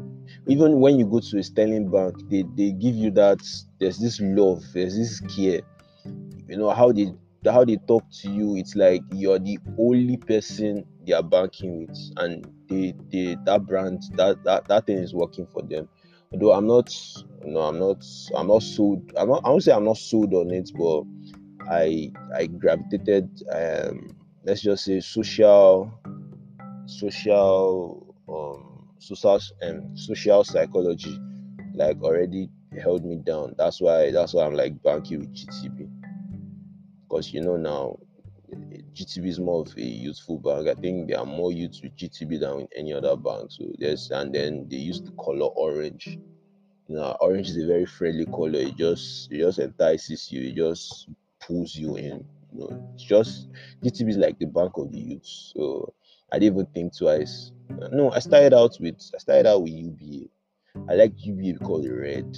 Even 0.46 0.80
when 0.80 0.98
you 0.98 1.06
go 1.06 1.20
to 1.20 1.38
a 1.38 1.42
sterling 1.42 1.90
bank 1.90 2.16
they 2.28 2.44
they 2.56 2.72
give 2.72 2.94
you 2.94 3.10
that 3.12 3.40
there's 3.78 3.98
this 3.98 4.20
love 4.20 4.62
there's 4.74 4.96
this 4.96 5.20
care. 5.20 5.62
You 6.48 6.56
know 6.56 6.70
how 6.70 6.92
they 6.92 7.12
how 7.44 7.64
they 7.64 7.76
talk 7.88 8.04
to 8.10 8.30
you 8.30 8.56
it's 8.56 8.76
like 8.76 9.00
you're 9.12 9.38
the 9.38 9.58
only 9.78 10.18
person 10.18 10.84
they 11.06 11.14
are 11.14 11.22
banking 11.22 11.86
with 11.86 11.98
and 12.18 12.46
they 12.68 12.92
they 13.10 13.36
that 13.46 13.66
brand 13.66 14.02
that 14.16 14.42
that, 14.44 14.68
that 14.68 14.86
thing 14.86 14.98
is 14.98 15.14
working 15.14 15.46
for 15.46 15.62
them. 15.62 15.88
Although 16.32 16.52
i'm 16.52 16.66
not 16.66 16.94
no 17.44 17.60
i'm 17.60 17.78
not 17.78 18.04
i'm 18.36 18.46
not 18.48 18.62
sold 18.62 19.12
i'm 19.16 19.28
not 19.28 19.42
i 19.44 19.48
won't 19.48 19.62
say 19.62 19.72
i'm 19.72 19.84
not 19.84 19.96
sold 19.96 20.34
on 20.34 20.50
it 20.50 20.70
but 20.76 21.02
I 21.70 22.12
I 22.34 22.46
gravitated 22.46 23.42
um, 23.52 24.16
let's 24.44 24.62
just 24.62 24.84
say 24.84 25.00
social 25.00 25.92
social 26.86 28.14
um 28.28 28.88
social 28.98 29.40
um, 29.62 29.96
social 29.96 30.44
psychology 30.44 31.18
like 31.74 32.02
already 32.02 32.50
held 32.82 33.04
me 33.04 33.16
down. 33.16 33.54
That's 33.56 33.80
why 33.80 34.10
that's 34.10 34.34
why 34.34 34.44
I'm 34.46 34.54
like 34.54 34.82
banking 34.82 35.20
with 35.20 35.34
GTB 35.34 35.88
because 37.08 37.32
you 37.32 37.40
know 37.42 37.56
now 37.56 37.96
GTB 38.94 39.28
is 39.28 39.38
more 39.40 39.62
of 39.62 39.76
a 39.76 39.82
youthful 39.82 40.38
bank. 40.38 40.68
I 40.68 40.74
think 40.74 41.08
there 41.08 41.18
are 41.18 41.26
more 41.26 41.52
youths 41.52 41.82
with 41.82 41.96
GTB 41.96 42.40
than 42.40 42.56
with 42.56 42.68
any 42.76 42.92
other 42.92 43.16
bank. 43.16 43.50
So 43.50 43.64
there's 43.78 44.10
and 44.10 44.34
then 44.34 44.66
they 44.68 44.76
use 44.76 45.00
the 45.00 45.12
color 45.12 45.46
orange. 45.46 46.18
You 46.88 46.96
know, 46.96 47.16
orange 47.20 47.50
is 47.50 47.56
a 47.56 47.66
very 47.66 47.86
friendly 47.86 48.26
color. 48.26 48.58
It 48.58 48.76
just 48.76 49.30
it 49.30 49.38
just 49.38 49.60
entices 49.60 50.32
you. 50.32 50.48
It 50.48 50.56
just 50.56 51.08
pulls 51.51 51.74
you 51.74 51.96
in. 51.96 52.24
You 52.53 52.61
know, 52.61 52.92
it's 52.94 53.05
just 53.05 53.48
GTB 53.82 54.11
is 54.11 54.16
like 54.16 54.38
the 54.38 54.46
bank 54.46 54.72
of 54.76 54.90
the 54.92 54.98
youths. 54.98 55.53
So 55.57 55.92
I 56.32 56.38
didn't 56.38 56.55
even 56.55 56.66
think 56.72 56.96
twice. 56.96 57.53
No, 57.92 58.12
I 58.12 58.20
started 58.20 58.55
out 58.55 58.76
with 58.80 59.01
I 59.14 59.18
started 59.18 59.46
out 59.46 59.62
with 59.62 59.72
UBA. 59.72 60.28
I 60.88 60.94
like 60.94 61.12
UBA 61.18 61.59
because 61.59 61.84
the 61.84 61.92
red 61.92 62.36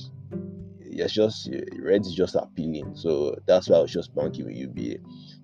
it's 0.92 1.12
just 1.12 1.48
red 1.78 2.02
is 2.02 2.14
just 2.14 2.34
appealing. 2.34 2.94
So 2.94 3.36
that's 3.46 3.68
why 3.68 3.78
I 3.78 3.80
was 3.80 3.92
just 3.92 4.14
banking 4.14 4.46
with 4.46 4.56
UBA. 4.56 4.98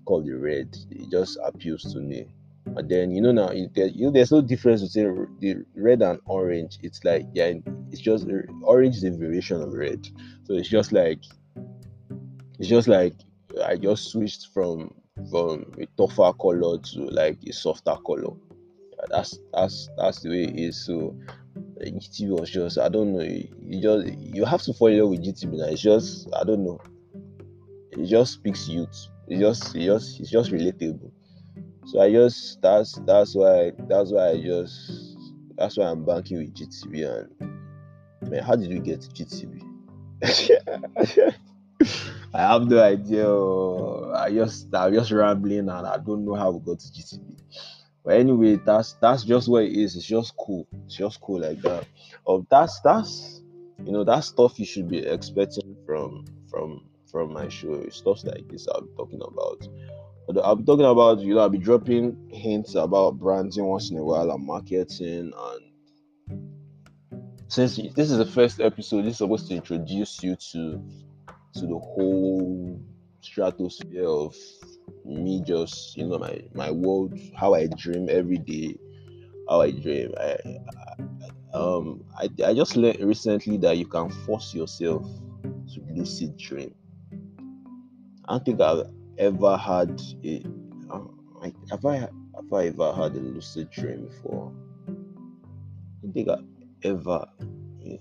Called 0.05 0.27
the 0.27 0.35
red. 0.35 0.77
It 0.91 1.11
just 1.11 1.39
appeals 1.45 1.93
to 1.93 2.01
me. 2.01 2.27
And 2.67 2.89
then 2.89 3.11
you 3.11 3.23
know 3.23 3.33
now 3.33 3.51
you 3.51 3.71
know 3.75 4.11
there's 4.11 4.31
no 4.33 4.43
difference 4.43 4.83
between 4.83 5.27
the 5.41 5.65
red 5.75 6.03
and 6.03 6.21
orange. 6.27 6.79
It's 6.83 7.03
like 7.05 7.27
yeah, 7.33 7.53
it's 7.91 8.01
just 8.01 8.27
orange 8.63 8.97
is 8.97 9.05
a 9.05 9.11
variation 9.11 9.63
of 9.63 9.73
red. 9.73 10.07
So 10.45 10.55
it's 10.55 10.69
just 10.69 10.93
like 10.93 11.21
it's 12.59 12.69
just 12.69 12.89
like 12.89 13.15
I 13.65 13.77
just 13.77 14.11
switched 14.11 14.49
from 14.53 14.95
from 15.31 15.73
a 15.81 15.87
tougher 15.97 16.33
color 16.41 16.79
to 16.79 17.01
like 17.11 17.39
a 17.47 17.53
softer 17.53 17.97
color. 18.07 18.35
That's 19.11 19.39
that's 19.53 19.89
that's 19.97 20.21
the 20.23 20.31
way 20.31 20.45
it 20.45 20.59
is. 20.59 20.85
So 20.85 21.17
GTB 21.81 22.41
was 22.41 22.51
just 22.51 22.79
I 22.79 22.89
don't 22.89 23.13
know. 23.13 23.23
You 23.23 23.81
just 23.81 24.19
you 24.19 24.45
have 24.45 24.63
to 24.63 24.75
fall 24.75 24.89
in 24.89 25.01
love 25.01 25.11
with 25.11 25.25
GTB 25.25 25.59
now. 25.59 25.67
It's 25.67 25.83
just 25.83 26.29
I 26.35 26.45
don't 26.45 26.65
know. 26.65 26.81
It 27.93 28.07
just 28.07 28.35
speaks 28.35 28.69
youth. 28.69 29.09
It 29.29 29.39
just 29.39 29.75
it 29.75 29.85
just 29.85 30.21
it's 30.21 30.31
just 30.31 30.51
relatable. 30.51 31.11
So 31.87 32.01
I 32.01 32.11
just 32.11 32.61
that's 32.61 32.93
that's 33.07 33.35
why 33.35 33.73
that's 33.89 34.13
why 34.13 34.31
I 34.31 34.41
just 34.43 35.17
that's 35.57 35.77
why 35.77 35.87
I'm 35.87 36.05
banking 36.05 36.39
with 36.39 36.55
GTB 36.55 37.29
and 37.41 38.31
man, 38.31 38.43
how 38.43 38.57
did 38.57 38.71
we 38.71 38.81
get 38.81 39.01
to 39.03 39.09
GTB? 39.09 39.63
I 42.35 42.39
have 42.53 42.67
no 42.67 42.83
idea. 42.83 43.27
Oh. 43.27 44.13
I 44.15 44.31
just 44.31 44.75
I'm 44.75 44.93
just 44.93 45.11
rambling 45.11 45.61
and 45.61 45.71
I 45.71 45.97
don't 45.99 46.25
know 46.25 46.35
how 46.35 46.51
we 46.51 46.61
got 46.61 46.81
to 46.81 46.89
GTB. 46.89 47.39
But 48.05 48.17
anyway, 48.17 48.57
that's 48.57 48.95
that's 49.01 49.25
just 49.25 49.49
what 49.49 49.65
it 49.65 49.73
is. 49.73 49.97
It's 49.97 50.07
just 50.07 50.37
cool. 50.37 50.67
It's 50.87 50.97
just 50.97 51.21
cool 51.21 51.41
like 51.41 51.61
that. 51.63 51.87
Oh, 52.27 52.47
that's 52.51 52.81
that's 52.81 53.43
you 53.85 53.93
know 53.93 54.05
that 54.05 54.21
stuff 54.21 54.59
you 54.59 54.67
should 54.67 54.89
be 54.89 54.99
expecting 54.99 55.77
from 55.87 56.25
from 56.51 56.85
from 57.11 57.33
my 57.33 57.49
show. 57.49 57.89
Stuff 57.91 58.25
like 58.25 58.49
this 58.49 58.67
I'll 58.69 58.83
be 58.83 58.91
talking 58.97 59.21
about. 59.23 59.69
I'll 60.45 60.57
be 60.57 60.65
talking 60.65 60.85
about 60.85 61.21
you 61.21 61.35
know 61.35 61.41
I'll 61.41 61.49
be 61.49 61.59
dropping 61.59 62.31
hints 62.31 62.75
about 62.75 63.19
branding 63.19 63.65
once 63.65 63.91
in 63.91 63.97
a 63.97 64.05
while 64.05 64.31
and 64.31 64.45
marketing 64.45 65.33
and 65.37 65.69
since 67.49 67.77
this 67.77 68.11
is 68.11 68.19
the 68.19 68.27
first 68.27 68.61
episode, 68.61 69.07
this 69.07 69.13
is 69.13 69.19
supposed 69.19 69.49
to 69.49 69.55
introduce 69.55 70.23
you 70.23 70.37
to 70.53 70.83
to 71.55 71.67
the 71.67 71.79
whole 71.79 72.81
stratosphere 73.21 74.07
of 74.07 74.35
me 75.05 75.43
just 75.47 75.97
you 75.97 76.07
know 76.07 76.19
my 76.19 76.41
my 76.55 76.71
world 76.71 77.19
how 77.35 77.55
i 77.55 77.67
dream 77.67 78.09
every 78.11 78.39
day 78.39 78.77
how 79.49 79.61
i 79.63 79.71
dream. 79.71 80.13
I, 80.19 80.37
I 81.55 81.57
um 81.57 82.05
I, 82.19 82.29
I 82.45 82.55
just 82.55 82.77
learned 82.77 83.01
recently 83.01 83.57
that 83.59 83.79
you 83.79 83.87
can 83.87 84.11
force 84.11 84.55
yourself 84.55 85.03
to 85.43 85.81
lucid 85.91 86.37
dream. 86.37 86.75
I 88.27 88.33
don't 88.33 88.45
think 88.45 88.61
i've 88.61 88.87
ever 89.19 89.57
had 89.57 90.01
a 90.25 90.43
um, 90.91 91.19
have 91.71 91.85
i 91.85 91.97
have 91.97 92.53
i 92.53 92.67
ever 92.67 92.93
had 92.93 93.17
a 93.17 93.21
lucid 93.21 93.71
dream 93.71 94.07
before? 94.07 94.53
I 94.89 94.93
don't 96.03 96.13
think 96.13 96.29
i 96.29 96.37
ever 96.85 97.27
you, 97.81 97.99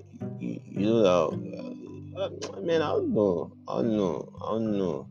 you, 0.70 0.86
know 0.86 1.02
that 1.02 1.67
uh, 2.18 2.30
I 2.56 2.60
mean, 2.62 2.82
I 2.82 2.90
don't 2.90 3.14
know. 3.14 3.52
I 3.68 3.82
don't 3.82 3.98
know. 3.98 4.34
I 4.44 4.52
don't 4.52 4.78
know 4.78 5.08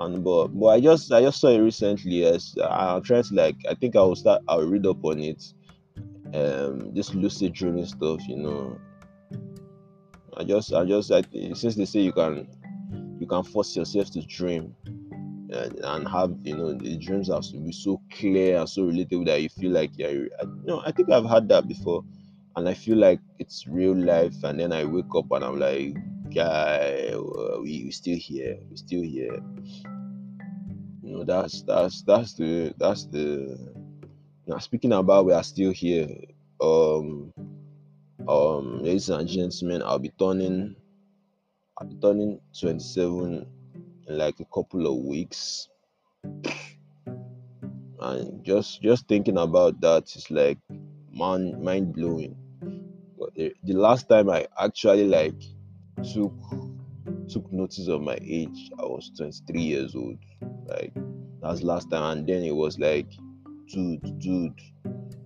and 0.00 0.24
but 0.24 0.48
but 0.48 0.66
I 0.66 0.80
just 0.80 1.12
I 1.12 1.20
just 1.20 1.40
saw 1.40 1.48
it 1.48 1.58
recently. 1.58 2.24
As 2.24 2.54
I'm 2.62 3.02
trying 3.02 3.22
to 3.24 3.34
like 3.34 3.56
I 3.68 3.74
think 3.74 3.96
I 3.96 4.00
will 4.00 4.16
start 4.16 4.42
I'll 4.48 4.66
read 4.66 4.86
up 4.86 5.04
on 5.04 5.20
it. 5.20 5.42
Um, 6.32 6.94
this 6.94 7.12
lucid 7.14 7.52
dreaming 7.52 7.86
stuff, 7.86 8.26
you 8.28 8.36
know. 8.36 8.78
I 10.36 10.44
just 10.44 10.72
I 10.72 10.84
just 10.84 11.12
I, 11.12 11.22
since 11.54 11.74
they 11.74 11.84
say 11.84 12.00
you 12.00 12.12
can 12.12 12.48
you 13.20 13.26
can 13.26 13.42
force 13.42 13.76
yourself 13.76 14.10
to 14.12 14.22
dream 14.22 14.74
and, 14.86 15.78
and 15.82 16.08
have 16.08 16.32
you 16.44 16.56
know 16.56 16.72
the 16.72 16.96
dreams 16.96 17.28
have 17.28 17.42
to 17.42 17.58
be 17.58 17.72
so 17.72 18.00
clear 18.12 18.58
and 18.58 18.68
so 18.68 18.82
relatable 18.82 19.26
that 19.26 19.42
you 19.42 19.48
feel 19.50 19.72
like 19.72 19.90
you 19.98 20.30
know 20.64 20.82
I 20.84 20.92
think 20.92 21.10
I've 21.10 21.28
had 21.28 21.48
that 21.48 21.68
before 21.68 22.04
and 22.60 22.68
I 22.68 22.74
feel 22.74 22.98
like 22.98 23.20
it's 23.38 23.66
real 23.66 23.96
life 23.96 24.44
and 24.44 24.60
then 24.60 24.70
I 24.70 24.84
wake 24.84 25.14
up 25.16 25.32
and 25.32 25.42
I'm 25.42 25.58
like 25.58 25.96
guy 26.34 27.14
we, 27.62 27.84
we 27.84 27.90
still 27.90 28.18
here 28.18 28.58
We're 28.68 28.76
still 28.76 29.02
here. 29.02 29.40
You 31.02 31.16
know 31.16 31.24
that's 31.24 31.62
that's 31.62 32.02
that's 32.02 32.34
the 32.34 32.74
that's 32.76 33.06
the 33.06 33.56
now 34.46 34.58
speaking 34.58 34.92
about 34.92 35.24
we 35.24 35.32
are 35.32 35.42
still 35.42 35.72
here 35.72 36.08
um 36.60 37.32
um 38.28 38.82
ladies 38.82 39.08
and 39.08 39.26
gentlemen 39.26 39.82
i'll 39.82 39.98
be 39.98 40.12
turning 40.18 40.76
i'll 41.78 41.86
be 41.86 41.96
turning 42.02 42.38
27 42.60 43.46
in 44.06 44.18
like 44.18 44.38
a 44.40 44.44
couple 44.54 44.86
of 44.86 45.02
weeks. 45.02 45.68
And 48.00 48.44
just 48.44 48.82
just 48.82 49.08
thinking 49.08 49.38
about 49.38 49.80
that 49.80 50.14
is 50.14 50.30
like 50.30 50.58
man 51.12 51.62
mind 51.62 51.94
blowing 51.94 52.36
but 53.20 53.34
the, 53.34 53.54
the 53.64 53.74
last 53.74 54.08
time 54.08 54.28
i 54.30 54.46
actually 54.58 55.06
like 55.06 55.40
took 56.12 56.32
took 57.30 57.50
notice 57.52 57.88
of 57.88 58.02
my 58.02 58.18
age. 58.20 58.70
I 58.78 58.82
was 58.82 59.10
23 59.16 59.60
years 59.60 59.94
old. 59.94 60.18
Like 60.66 60.92
that's 61.42 61.62
last 61.62 61.90
time, 61.90 62.18
and 62.18 62.26
then 62.26 62.42
it 62.42 62.54
was 62.54 62.78
like, 62.78 63.10
dude, 63.68 64.18
dude, 64.18 64.60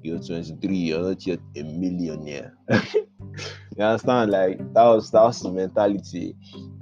you're 0.03 0.19
23, 0.19 0.77
you're 0.77 1.01
not 1.01 1.27
yet 1.27 1.41
a 1.57 1.63
millionaire. 1.63 2.55
you 2.71 3.81
understand? 3.81 4.31
Like 4.31 4.59
that 4.75 4.85
was 4.85 5.11
that 5.11 5.23
was 5.23 5.41
the 5.41 5.51
mentality. 5.51 6.37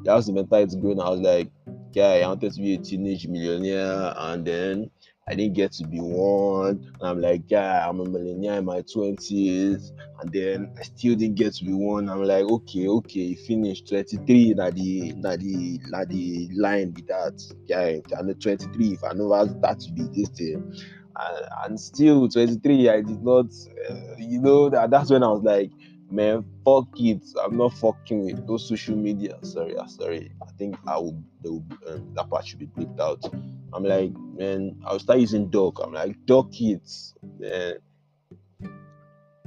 That 0.04 0.14
was 0.14 0.26
the 0.26 0.32
mentality 0.32 0.78
growing. 0.80 1.00
I 1.00 1.10
was 1.10 1.20
like, 1.20 1.50
yeah, 1.92 2.08
I 2.08 2.26
wanted 2.26 2.52
to 2.52 2.60
be 2.60 2.74
a 2.74 2.78
teenage 2.78 3.26
millionaire, 3.28 4.14
and 4.16 4.44
then 4.44 4.90
I 5.28 5.34
didn't 5.34 5.54
get 5.54 5.72
to 5.72 5.86
be 5.86 6.00
one. 6.00 6.92
And 7.00 7.08
I'm 7.08 7.20
like, 7.20 7.42
yeah, 7.48 7.88
I'm 7.88 8.00
a 8.00 8.04
millionaire 8.04 8.58
in 8.58 8.64
my 8.64 8.82
20s. 8.82 9.92
And 10.20 10.32
then 10.32 10.72
I 10.78 10.82
still 10.82 11.14
didn't 11.14 11.36
get 11.36 11.54
to 11.54 11.64
be 11.64 11.72
one. 11.72 12.08
I'm 12.08 12.24
like, 12.24 12.44
okay, 12.44 12.88
okay, 12.88 13.34
finish 13.34 13.82
23. 13.82 14.54
Now 14.54 14.70
the 14.70 15.12
now 15.16 15.36
the 15.36 15.80
now 15.90 16.04
the 16.04 16.48
line 16.54 16.92
with 16.94 17.06
that. 17.06 17.40
Yeah, 17.66 17.98
I'm 18.18 18.34
23. 18.34 18.92
If 18.92 19.04
I 19.04 19.12
know 19.12 19.28
that 19.46 19.80
to 19.80 19.92
be 19.92 20.02
this 20.14 20.28
thing. 20.30 20.74
And, 21.14 21.46
and 21.66 21.80
still 21.80 22.28
23, 22.28 22.88
I 22.88 23.02
did 23.02 23.22
not, 23.22 23.46
uh, 23.90 23.94
you 24.18 24.40
know, 24.40 24.70
that, 24.70 24.90
that's 24.90 25.10
when 25.10 25.22
I 25.22 25.28
was 25.28 25.42
like, 25.42 25.70
man, 26.12 26.44
fuck 26.64 26.88
it. 26.96 27.22
I'm 27.42 27.56
not 27.56 27.72
fucking 27.74 28.24
with 28.24 28.46
those 28.46 28.68
social 28.68 28.96
media. 28.96 29.38
Sorry, 29.42 29.78
I'm 29.78 29.88
sorry. 29.88 30.30
I 30.42 30.50
think 30.58 30.76
I 30.86 30.98
would, 30.98 31.24
um, 31.46 32.12
that 32.14 32.28
part 32.28 32.46
should 32.46 32.58
be 32.58 32.66
bleeped 32.66 33.00
out. 33.00 33.24
I'm 33.72 33.84
like, 33.84 34.12
man, 34.36 34.76
I'll 34.84 34.98
start 34.98 35.18
using 35.18 35.48
dog. 35.48 35.80
I'm 35.82 35.92
like, 35.92 36.14
dog 36.26 36.52
kids, 36.52 37.14
man. 37.38 37.76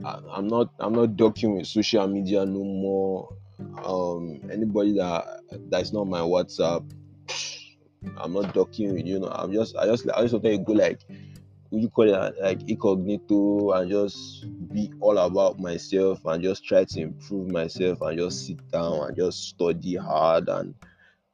I'm 0.03 0.47
not, 0.47 0.71
I'm 0.79 0.93
not 0.93 1.15
docking 1.15 1.55
with 1.55 1.67
social 1.67 2.07
media 2.07 2.45
no 2.45 2.63
more. 2.63 3.29
Um, 3.83 4.41
anybody 4.51 4.93
that 4.97 5.41
that 5.69 5.81
is 5.81 5.93
not 5.93 6.07
my 6.07 6.19
WhatsApp, 6.19 6.83
I'm 8.17 8.33
not 8.33 8.53
docking 8.53 8.93
with 8.93 9.05
you 9.05 9.19
know. 9.19 9.29
I'm 9.29 9.53
just, 9.53 9.75
I 9.77 9.85
just, 9.85 10.07
I 10.09 10.21
just 10.21 10.33
want 10.33 10.43
to 10.43 10.57
go 10.57 10.73
like 10.73 10.99
you 11.79 11.89
call 11.89 12.07
it 12.09 12.13
uh, 12.13 12.31
like 12.41 12.61
incognito 12.67 13.71
and 13.71 13.89
just 13.91 14.45
be 14.73 14.91
all 14.99 15.17
about 15.17 15.59
myself 15.59 16.19
and 16.25 16.43
just 16.43 16.63
try 16.65 16.83
to 16.85 17.01
improve 17.01 17.47
myself 17.49 18.01
and 18.01 18.17
just 18.19 18.45
sit 18.45 18.57
down 18.71 19.07
and 19.07 19.17
just 19.17 19.49
study 19.49 19.95
hard 19.95 20.49
and 20.49 20.75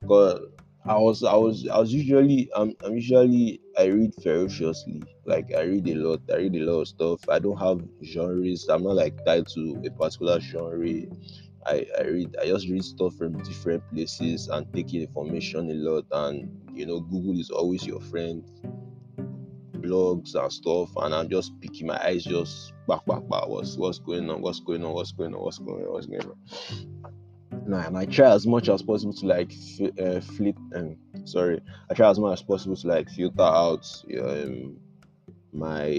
because 0.02 0.42
I 0.86 0.98
was 0.98 1.24
I 1.24 1.36
was 1.36 1.68
I 1.68 1.78
was 1.80 1.94
usually 1.94 2.50
I'm, 2.56 2.74
I'm 2.84 2.96
usually 2.96 3.62
I 3.78 3.86
read 3.86 4.16
ferociously. 4.16 5.04
Like 5.26 5.52
I 5.56 5.62
read 5.62 5.88
a 5.88 5.96
lot 5.96 6.22
I 6.34 6.38
read 6.38 6.56
a 6.56 6.60
lot 6.66 6.82
of 6.82 6.88
stuff. 6.88 7.22
I 7.30 7.40
don't 7.40 7.58
have 7.60 7.82
genres. 8.04 8.68
I'm 8.68 8.84
not 8.84 8.96
like 8.96 9.24
tied 9.26 9.48
to 9.50 9.82
a 9.86 9.92
particular 9.92 10.40
genre. 10.40 11.04
I, 11.66 11.86
I 12.00 12.04
read 12.04 12.36
I 12.42 12.48
just 12.48 12.68
read 12.68 12.84
stuff 12.84 13.16
from 13.16 13.38
different 13.44 13.88
places 13.92 14.48
and 14.48 14.66
take 14.74 14.94
information 14.94 15.70
a 15.70 15.76
lot. 15.76 16.06
And 16.12 16.50
you 16.74 16.86
know 16.88 17.00
Google 17.02 17.40
is 17.40 17.52
always 17.52 17.86
your 17.86 18.02
friend 18.02 18.44
blogs 19.82 20.36
and 20.36 20.52
stuff, 20.52 20.90
and 20.98 21.14
I'm 21.14 21.30
just 21.30 21.60
picking 21.60 21.88
my 21.88 22.04
eyes, 22.04 22.24
just 22.24 22.74
back, 22.88 23.06
back, 23.06 23.28
back. 23.30 23.48
What's 23.48 23.78
what's 23.78 24.00
going 24.00 24.30
on? 24.30 24.42
What's 24.42 24.60
going 24.60 24.84
on? 24.84 24.94
What's 24.94 25.12
going 25.12 25.34
on? 25.34 25.42
What's 25.42 25.60
going 25.60 25.86
on? 25.86 25.94
What's 25.94 26.08
going 26.08 26.22
on? 26.22 26.38
Now, 27.68 27.88
and 27.88 27.98
I 27.98 28.06
try 28.06 28.32
as 28.32 28.48
much 28.48 28.70
as 28.70 28.82
possible 28.82 29.14
to 29.14 29.26
like 29.28 29.54
uh, 30.02 30.20
flip 30.22 30.58
um, 30.76 30.98
sorry 31.26 31.62
i 31.90 31.94
try 31.94 32.10
as 32.10 32.20
much 32.20 32.40
as 32.40 32.44
possible 32.44 32.76
to 32.76 32.88
like 32.88 33.10
filter 33.10 33.42
out 33.42 33.86
um, 34.20 34.78
my 35.54 35.90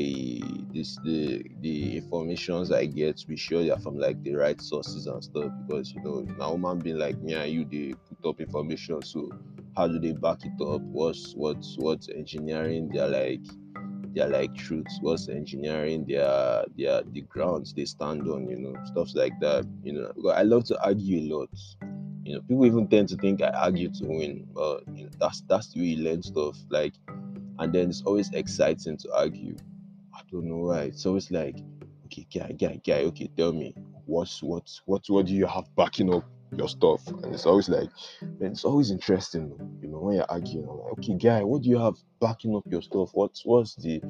this 0.72 0.98
the 1.04 1.44
the 1.60 1.96
informations 1.96 2.72
i 2.72 2.86
get 2.86 3.22
be 3.28 3.36
sure 3.36 3.62
they're 3.62 3.78
from 3.78 3.98
like 3.98 4.22
the 4.22 4.34
right 4.34 4.60
sources 4.60 5.06
and 5.06 5.22
stuff 5.22 5.52
because 5.66 5.92
you 5.92 6.02
know 6.02 6.20
now 6.38 6.56
man 6.56 6.78
being 6.78 6.98
like 6.98 7.18
me 7.18 7.34
and 7.34 7.52
you 7.52 7.64
they 7.64 7.94
put 8.08 8.30
up 8.30 8.40
information 8.40 9.02
so 9.02 9.30
how 9.76 9.86
do 9.86 9.98
they 9.98 10.12
back 10.12 10.38
it 10.44 10.66
up 10.66 10.80
what's 10.82 11.34
what's 11.34 11.76
what's 11.78 12.08
engineering 12.08 12.88
they're 12.92 13.08
like 13.08 13.40
they're 14.14 14.28
like 14.28 14.54
truths 14.54 14.98
what's 15.00 15.28
engineering 15.28 16.04
their 16.06 16.64
their 16.76 17.02
the 17.12 17.22
grounds 17.22 17.72
they 17.72 17.84
stand 17.84 18.28
on 18.28 18.48
you 18.48 18.58
know 18.58 18.74
stuff 18.84 19.10
like 19.14 19.38
that 19.40 19.66
you 19.82 19.92
know. 19.92 20.30
I 20.30 20.42
love 20.42 20.64
to 20.66 20.84
argue 20.84 21.20
a 21.20 21.34
lot 21.34 21.50
you 22.24 22.34
know. 22.34 22.40
People 22.42 22.66
even 22.66 22.88
tend 22.88 23.08
to 23.10 23.16
think 23.16 23.42
i 23.42 23.48
argue 23.48 23.90
to 23.90 24.06
win 24.06 24.46
but 24.54 24.82
you 24.94 25.04
know 25.04 25.10
that's 25.18 25.42
that's 25.48 25.72
the 25.72 25.80
way 25.80 25.86
you 25.86 26.04
learn 26.04 26.22
stuff 26.22 26.56
like 26.70 26.94
and 27.58 27.72
then 27.72 27.90
it's 27.90 28.02
always 28.02 28.30
exciting 28.32 28.96
to 28.98 29.14
argue. 29.14 29.56
I 30.14 30.20
don't 30.30 30.44
know 30.44 30.56
why. 30.56 30.82
It's 30.82 31.06
always 31.06 31.30
like 31.30 31.56
okay 32.06 32.26
guy 32.34 32.52
guy 32.52 32.80
guy 32.84 33.02
okay 33.04 33.30
tell 33.36 33.52
me 33.52 33.74
what's 34.04 34.42
what 34.42 34.68
what 34.86 35.02
what 35.08 35.26
do 35.26 35.32
you 35.32 35.46
have 35.46 35.64
backing 35.76 36.12
up 36.12 36.24
your 36.56 36.68
stuff. 36.68 37.06
And 37.06 37.34
it's 37.34 37.46
always 37.46 37.68
like 37.68 37.88
it's 38.40 38.64
always 38.64 38.90
interesting 38.90 39.52
you 39.82 39.88
know 39.88 39.98
when 39.98 40.16
you're 40.16 40.30
arguing. 40.30 40.68
I'm 40.68 40.78
like 40.78 40.92
okay 40.92 41.14
guy 41.16 41.42
what 41.42 41.62
do 41.62 41.68
you 41.68 41.78
have 41.78 41.94
backing 42.20 42.54
up 42.56 42.64
your 42.70 42.82
stuff? 42.82 43.10
What's 43.12 43.44
what's 43.44 43.74
the 43.76 44.02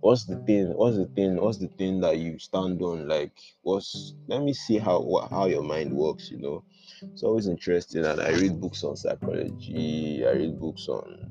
what's 0.00 0.24
the 0.26 0.36
thing 0.46 0.72
what's 0.74 0.96
the 0.96 1.06
thing 1.06 1.40
what's 1.40 1.58
the 1.58 1.68
thing 1.68 2.00
that 2.00 2.18
you 2.18 2.38
stand 2.38 2.80
on? 2.82 3.08
Like 3.08 3.32
what's 3.62 4.14
let 4.26 4.42
me 4.42 4.52
see 4.52 4.78
how 4.78 5.26
how 5.30 5.46
your 5.46 5.62
mind 5.62 5.92
works 5.92 6.30
you 6.30 6.38
know. 6.38 6.64
It's 7.02 7.22
always 7.22 7.46
interesting. 7.48 8.04
And 8.04 8.20
i 8.20 8.30
read 8.30 8.60
books 8.60 8.82
on 8.84 8.96
psychology. 8.96 10.24
I 10.26 10.32
read 10.32 10.58
books 10.58 10.88
on 10.88 11.30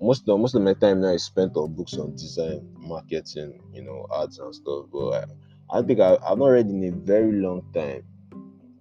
most 0.00 0.28
of 0.28 0.40
most 0.40 0.54
of 0.54 0.62
my 0.62 0.74
time 0.74 1.00
now 1.00 1.08
is 1.08 1.24
spent 1.24 1.56
on 1.56 1.74
books 1.74 1.96
on 1.98 2.14
design 2.16 2.66
marketing 2.78 3.60
you 3.72 3.82
know 3.82 4.06
ads 4.20 4.38
and 4.38 4.54
stuff. 4.54 4.86
But 4.92 5.10
i, 5.70 5.78
I 5.78 5.82
think 5.82 6.00
I, 6.00 6.16
i've 6.26 6.38
not 6.38 6.46
read 6.46 6.66
in 6.66 6.82
a 6.84 6.90
very 6.90 7.32
long 7.32 7.62
time 7.74 8.02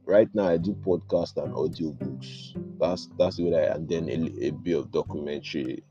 right 0.09 0.29
now 0.33 0.49
I 0.49 0.57
do 0.57 0.73
podcast 0.73 1.37
and 1.37 1.53
audiobooks. 1.53 2.57
That's 2.79 3.09
that's 3.17 3.39
what 3.39 3.53
I 3.53 3.73
and 3.75 3.87
then 3.87 4.09
a, 4.09 4.47
a 4.47 4.51
bit 4.51 4.77
of 4.77 4.91
documentary. 4.91 5.83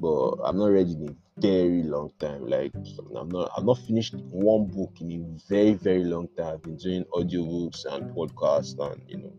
But 0.00 0.36
I'm 0.44 0.58
not 0.58 0.66
ready 0.66 0.92
in 0.92 1.16
very 1.38 1.82
long 1.82 2.12
time. 2.18 2.46
Like 2.46 2.72
I'm 3.16 3.28
not 3.28 3.50
I've 3.56 3.64
not 3.64 3.78
finished 3.78 4.14
one 4.14 4.66
book 4.66 4.92
in 5.00 5.12
a 5.12 5.48
very, 5.48 5.74
very 5.74 6.04
long 6.04 6.28
time. 6.36 6.54
I've 6.54 6.62
been 6.62 6.76
doing 6.76 7.04
audiobooks 7.14 7.86
and 7.86 8.14
podcasts 8.14 8.78
and 8.78 9.02
you 9.08 9.18
know 9.18 9.32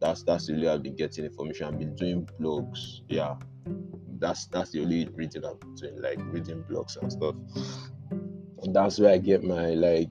that's 0.00 0.22
that's 0.22 0.46
the 0.46 0.54
way 0.54 0.68
I've 0.68 0.82
been 0.82 0.96
getting 0.96 1.24
information. 1.24 1.66
I've 1.66 1.78
been 1.78 1.94
doing 1.94 2.28
blogs. 2.40 3.00
Yeah. 3.08 3.36
That's 4.18 4.46
that's 4.46 4.70
the 4.70 4.82
only 4.82 5.08
reading 5.14 5.44
I've 5.44 5.58
been 5.60 5.74
doing, 5.74 6.00
like 6.00 6.18
reading 6.32 6.62
blogs 6.70 6.96
and 6.96 7.10
stuff. 7.10 7.34
And 8.62 8.74
that's 8.74 9.00
where 9.00 9.12
I 9.12 9.18
get 9.18 9.42
my 9.42 9.70
like 9.70 10.08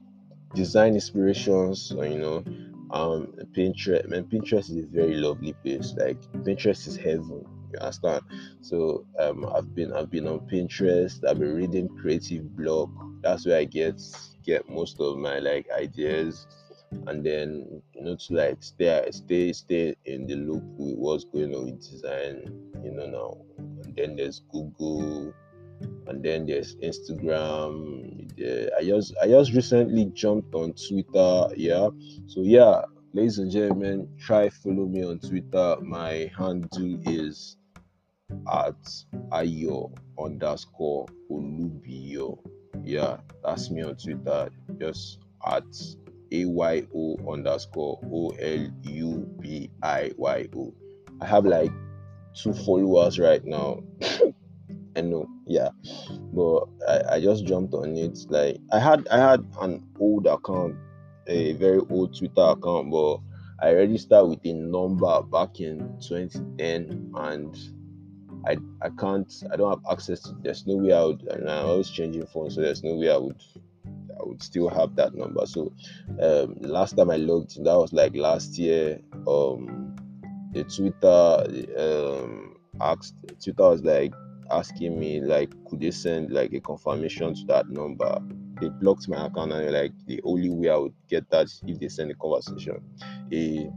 design 0.54 0.94
inspirations, 0.94 1.90
you 1.96 2.18
know, 2.18 2.44
um 2.92 3.32
Pinterest. 3.56 4.08
Man, 4.08 4.24
Pinterest 4.24 4.70
is 4.70 4.84
a 4.84 4.86
very 4.86 5.14
lovely 5.14 5.54
place. 5.64 5.94
Like 5.96 6.20
Pinterest 6.44 6.86
is 6.86 6.96
heaven. 6.96 7.44
You 7.72 7.78
understand? 7.80 8.22
So 8.60 9.06
um 9.18 9.46
I've 9.54 9.74
been 9.74 9.92
I've 9.92 10.10
been 10.10 10.26
on 10.26 10.40
Pinterest. 10.40 11.26
I've 11.26 11.38
been 11.38 11.54
reading 11.54 11.88
Creative 12.00 12.44
Bloq. 12.44 12.90
That's 13.22 13.46
where 13.46 13.58
I 13.58 13.64
get 13.64 14.00
get 14.44 14.68
most 14.68 15.00
of 15.00 15.16
my 15.18 15.38
like 15.38 15.66
ideas 15.70 16.46
and 17.06 17.24
then 17.24 17.82
you 17.94 18.04
know 18.04 18.16
to 18.16 18.34
like 18.34 18.62
stay 18.62 19.06
stay 19.10 19.52
stay 19.52 19.94
in 20.04 20.26
the 20.26 20.34
loop 20.34 20.62
with 20.76 20.96
what's 20.96 21.24
going 21.24 21.54
on 21.54 21.66
with 21.66 21.80
design 21.80 22.42
you 22.84 22.90
know 22.92 23.06
now 23.06 23.36
and 23.84 23.96
then 23.96 24.16
there's 24.16 24.42
google 24.50 25.32
and 26.06 26.22
then 26.22 26.46
there's 26.46 26.76
instagram. 26.76 28.28
I 28.78 28.84
just 28.84 29.14
i 29.22 29.28
just 29.28 29.52
recently 29.52 30.06
jumped 30.14 30.54
on 30.54 30.72
twitter 30.74 31.48
yeah. 31.56 31.88
So 32.26 32.42
yeah 32.42 32.82
ladies 33.12 33.38
and 33.38 33.50
gentlemen 33.50 34.08
try 34.18 34.48
follow 34.48 34.86
me 34.86 35.04
on 35.04 35.18
twitter. 35.18 35.76
My 35.82 36.30
handle 36.36 36.98
is 37.06 37.56
at 38.50 39.04
ayo 39.32 39.92
underscore 40.18 41.06
olubiyo 41.30 42.38
yeah 42.82 43.18
that's 43.44 43.70
me 43.70 43.82
on 43.82 43.96
twitter. 43.96 44.48
Just 44.80 45.18
at 45.46 45.64
ayo 46.32 47.30
underscore 47.30 48.00
o 48.10 48.30
l 48.38 48.66
u 48.82 49.36
b 49.40 49.70
i 49.82 50.12
y 50.16 50.48
o. 50.56 50.74
I 51.20 51.26
have 51.26 51.44
like 51.44 51.72
two 52.34 52.54
followers 52.54 53.18
right 53.18 53.44
now 53.44 53.82
I 54.96 55.00
know, 55.00 55.28
yeah, 55.46 55.70
but 56.32 56.64
I, 56.88 57.14
I 57.14 57.20
just 57.20 57.46
jumped 57.46 57.74
on 57.74 57.96
it. 57.96 58.18
Like 58.28 58.58
I 58.72 58.78
had 58.78 59.08
I 59.08 59.18
had 59.18 59.44
an 59.60 59.82
old 59.98 60.26
account, 60.26 60.76
a 61.26 61.52
very 61.54 61.80
old 61.90 62.16
Twitter 62.16 62.42
account, 62.42 62.90
but 62.90 63.18
I 63.60 63.72
registered 63.72 64.28
with 64.28 64.40
a 64.44 64.52
number 64.52 65.22
back 65.22 65.60
in 65.60 65.78
2010, 66.00 67.12
and 67.16 67.56
I 68.46 68.58
I 68.82 68.90
can't 68.98 69.32
I 69.52 69.56
don't 69.56 69.70
have 69.70 69.92
access 69.92 70.20
to. 70.22 70.36
There's 70.42 70.66
no 70.66 70.76
way 70.76 70.92
I 70.92 71.04
would, 71.04 71.22
and 71.22 71.48
I'm 71.48 71.66
always 71.66 71.88
changing 71.88 72.26
phones, 72.26 72.56
so 72.56 72.60
there's 72.60 72.82
no 72.82 72.94
way 72.96 73.10
I 73.10 73.16
would 73.16 73.42
I 74.20 74.24
would 74.24 74.42
still 74.42 74.68
have 74.68 74.94
that 74.96 75.14
number. 75.14 75.46
So 75.46 75.72
um, 76.20 76.56
last 76.60 76.96
time 76.96 77.10
I 77.10 77.16
looked, 77.16 77.54
that 77.56 77.78
was 77.78 77.92
like 77.92 78.14
last 78.14 78.58
year. 78.58 79.00
Um, 79.26 79.96
the 80.52 80.64
Twitter 80.64 81.78
um 81.78 82.56
asked 82.80 83.14
Twitter 83.42 83.70
was 83.70 83.82
like 83.82 84.12
asking 84.52 84.98
me 84.98 85.20
like 85.20 85.52
could 85.68 85.80
they 85.80 85.90
send 85.90 86.30
like 86.30 86.52
a 86.52 86.60
confirmation 86.60 87.34
to 87.34 87.44
that 87.46 87.68
number? 87.68 88.18
They 88.60 88.68
blocked 88.68 89.08
my 89.08 89.26
account 89.26 89.52
and 89.52 89.72
like 89.72 89.92
the 90.06 90.20
only 90.24 90.50
way 90.50 90.68
i 90.68 90.76
would 90.76 90.94
get 91.08 91.28
that 91.30 91.48
if 91.66 91.80
they 91.80 91.88
send 91.88 92.10
a 92.10 92.14
conversation. 92.14 92.80
A 93.32 93.70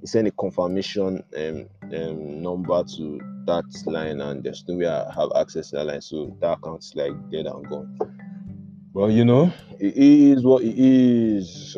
they 0.00 0.06
send 0.06 0.28
a 0.28 0.30
confirmation 0.32 1.22
um, 1.36 1.68
um 1.94 2.42
number 2.42 2.84
to 2.96 3.20
that 3.46 3.64
line 3.86 4.20
and 4.20 4.42
there's 4.42 4.64
no 4.68 4.76
way 4.76 4.86
i 4.86 5.12
have 5.12 5.30
access 5.36 5.70
to 5.70 5.76
that 5.76 5.84
line 5.86 6.00
so 6.00 6.36
that 6.40 6.58
account's 6.58 6.94
like 6.94 7.12
dead 7.30 7.46
and 7.46 7.68
gone. 7.68 7.98
Well 8.92 9.10
you 9.10 9.24
know 9.24 9.52
it 9.78 9.96
is 9.96 10.44
what 10.44 10.62
it 10.62 10.78
is 10.78 11.76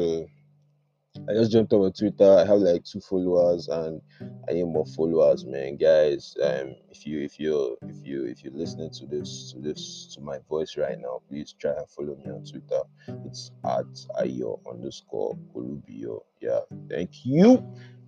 I 1.29 1.33
just 1.35 1.53
jumped 1.53 1.73
on 1.73 1.93
Twitter. 1.93 2.39
I 2.39 2.45
have 2.45 2.59
like 2.61 2.85
two 2.85 3.01
followers, 3.01 3.69
and 3.69 4.01
I 4.49 4.53
need 4.53 4.65
more 4.65 4.87
followers, 4.87 5.45
man. 5.45 5.77
Guys, 5.77 6.35
um, 6.43 6.75
if 6.91 7.07
you 7.07 7.21
if 7.21 7.39
you 7.39 7.77
if 7.83 8.07
you 8.07 8.25
if 8.25 8.45
you're 8.45 8.53
listening 8.53 8.91
to 8.91 9.07
this 9.07 9.53
to 9.53 9.61
this 9.61 10.15
to 10.15 10.21
my 10.21 10.39
voice 10.49 10.77
right 10.77 10.99
now, 10.99 11.21
please 11.29 11.55
try 11.59 11.73
and 11.73 11.89
follow 11.91 12.17
me 12.17 12.31
on 12.31 12.45
Twitter. 12.45 12.83
It's 13.27 13.51
at 13.65 13.87
ayo 14.21 14.61
underscore 14.71 15.37
olubiyo. 15.55 16.21
Yeah, 16.41 16.61
thank 16.89 17.25
you. 17.25 17.63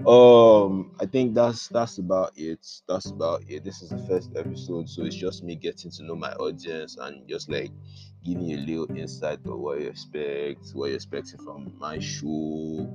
Um, 0.07 0.93
I 1.01 1.07
think 1.07 1.35
that's 1.35 1.69
that's 1.69 1.99
about 1.99 2.33
it. 2.37 2.67
That's 2.89 3.07
about 3.11 3.43
it. 3.49 3.65
This 3.65 3.83
is 3.83 3.91
the 3.91 3.99
first 3.99 4.31
episode, 4.37 4.89
so 4.89 5.05
it's 5.05 5.17
just 5.17 5.45
me 5.45 5.57
getting 5.57 5.91
to 5.91 6.03
know 6.05 6.15
my 6.17 6.33
audience 6.35 6.97
and 6.99 7.29
just 7.29 7.51
like 7.51 7.71
giving 8.25 8.45
you 8.45 8.59
a 8.59 8.65
little 8.65 8.97
insight 8.97 9.41
of 9.47 9.59
what 9.59 9.81
you 9.81 9.89
expect, 9.89 10.71
what 10.73 10.87
you're 10.87 10.97
expecting 10.97 11.41
from 11.41 11.73
my 11.79 11.99
show. 11.99 12.89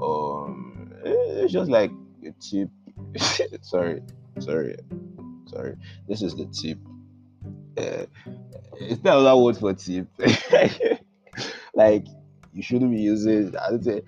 Um, 0.00 0.92
it's 1.04 1.52
just 1.52 1.70
like 1.70 1.90
a 2.24 2.32
tip. 2.40 2.68
sorry, 3.62 4.02
sorry, 4.38 4.76
sorry. 5.46 5.76
This 6.08 6.22
is 6.22 6.34
the 6.34 6.46
tip. 6.46 6.78
Uh, 7.76 8.06
it's 8.74 9.02
not 9.02 9.18
another 9.18 9.40
word 9.40 9.56
for 9.56 9.74
tip. 9.74 10.08
like 11.74 12.06
you 12.52 12.62
shouldn't 12.62 12.90
be 12.90 13.00
using. 13.00 13.54
I 13.56 13.78
say 13.80 14.02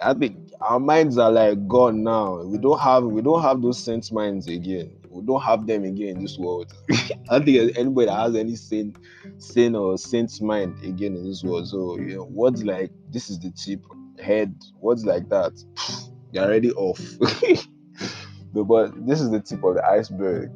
I 0.00 0.14
think 0.14 0.52
our 0.60 0.80
minds 0.80 1.18
are 1.18 1.30
like 1.30 1.66
gone 1.66 2.02
now. 2.02 2.42
We 2.42 2.58
don't 2.58 2.78
have 2.80 3.04
we 3.04 3.22
don't 3.22 3.42
have 3.42 3.62
those 3.62 3.82
sense 3.82 4.12
minds 4.12 4.46
again. 4.46 4.96
We 5.10 5.22
don't 5.22 5.42
have 5.42 5.66
them 5.66 5.84
again 5.84 6.16
in 6.16 6.22
this 6.22 6.38
world. 6.38 6.72
I 6.90 7.38
don't 7.38 7.44
think 7.44 7.78
anybody 7.78 8.06
that 8.06 8.16
has 8.16 8.36
any 8.36 8.56
sane, 8.56 8.96
sane 9.38 9.74
or 9.74 9.96
saint's 9.98 10.40
mind 10.40 10.82
again 10.84 11.16
in 11.16 11.28
this 11.28 11.42
world. 11.42 11.68
So 11.68 11.98
you 11.98 12.16
know, 12.16 12.24
what's 12.24 12.62
like 12.62 12.90
this 13.10 13.30
is 13.30 13.38
the 13.38 13.50
tip 13.50 13.84
head. 14.22 14.54
What's 14.80 15.04
like 15.04 15.28
that? 15.28 15.52
You're 16.32 16.44
already 16.44 16.72
off. 16.72 17.00
but 18.52 19.06
this 19.06 19.20
is 19.20 19.30
the 19.30 19.40
tip 19.40 19.64
of 19.64 19.76
the 19.76 19.84
iceberg, 19.84 20.50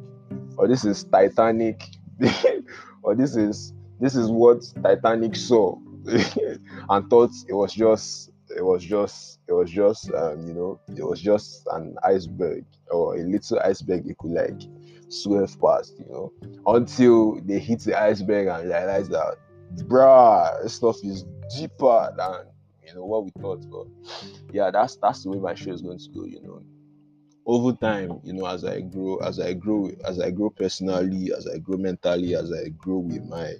or 0.56 0.68
this 0.68 0.84
is 0.84 1.04
Titanic, 1.04 1.82
or 3.02 3.14
this 3.14 3.36
is 3.36 3.72
this 4.00 4.14
is 4.14 4.30
what 4.30 4.62
Titanic 4.82 5.36
saw 5.36 5.76
and 6.06 7.08
thought 7.08 7.30
it 7.48 7.54
was 7.54 7.72
just 7.72 8.32
it 8.56 8.64
was 8.64 8.84
just 8.84 9.38
it 9.48 9.52
was 9.52 9.70
just 9.70 10.10
um, 10.12 10.46
you 10.46 10.54
know 10.54 10.80
it 10.96 11.04
was 11.04 11.20
just 11.20 11.66
an 11.72 11.96
iceberg 12.04 12.64
or 12.90 13.16
a 13.16 13.22
little 13.22 13.60
iceberg 13.64 14.04
you 14.06 14.14
could 14.18 14.32
like 14.32 14.60
swerve 15.12 15.60
past 15.60 15.94
you 15.98 16.06
know 16.10 16.32
until 16.66 17.40
they 17.42 17.58
hit 17.58 17.80
the 17.80 18.00
iceberg 18.00 18.46
and 18.48 18.68
realize 18.68 19.08
that 19.08 19.36
bruh 19.86 20.68
stuff 20.68 20.96
is 21.02 21.24
deeper 21.54 22.12
than 22.16 22.46
you 22.86 22.94
know 22.94 23.04
what 23.04 23.24
we 23.24 23.30
thought. 23.40 23.64
But 23.70 23.86
yeah 24.52 24.70
that's 24.70 24.96
that's 24.96 25.22
the 25.22 25.30
way 25.30 25.38
my 25.38 25.54
show 25.54 25.72
is 25.72 25.82
going 25.82 25.98
to 25.98 26.08
go 26.14 26.24
you 26.24 26.42
know. 26.42 26.62
Over 27.44 27.72
time, 27.72 28.20
you 28.22 28.34
know, 28.34 28.46
as 28.46 28.64
I 28.64 28.82
grow, 28.82 29.16
as 29.16 29.40
I 29.40 29.52
grow, 29.54 29.90
as 30.04 30.20
I 30.20 30.30
grow 30.30 30.50
personally, 30.50 31.32
as 31.36 31.48
I 31.48 31.58
grow 31.58 31.76
mentally, 31.76 32.36
as 32.36 32.52
I 32.52 32.68
grow 32.68 32.98
with 32.98 33.24
my 33.28 33.54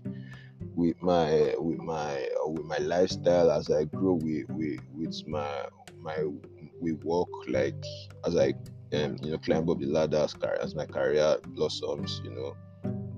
with 0.77 1.03
my 1.03 1.55
with 1.59 1.81
my 1.81 2.29
with 2.47 2.65
my 2.65 2.79
lifestyle, 2.79 3.51
as 3.51 3.71
I 3.71 3.85
grow 3.85 4.15
with 4.15 4.49
with, 4.51 4.79
with 4.95 5.27
my 5.27 5.67
my 6.01 6.17
with 6.81 7.03
work, 7.03 7.29
like 7.49 7.75
as 8.25 8.37
I 8.37 8.55
um, 8.95 9.16
you 9.22 9.30
know 9.32 9.38
climb 9.38 9.68
up 9.68 9.78
the 9.78 9.86
ladder 9.86 10.18
as, 10.18 10.34
as 10.61 10.74
my 10.74 10.86
career 10.86 11.36
blossoms, 11.49 12.20
you 12.24 12.30
know, 12.30 12.57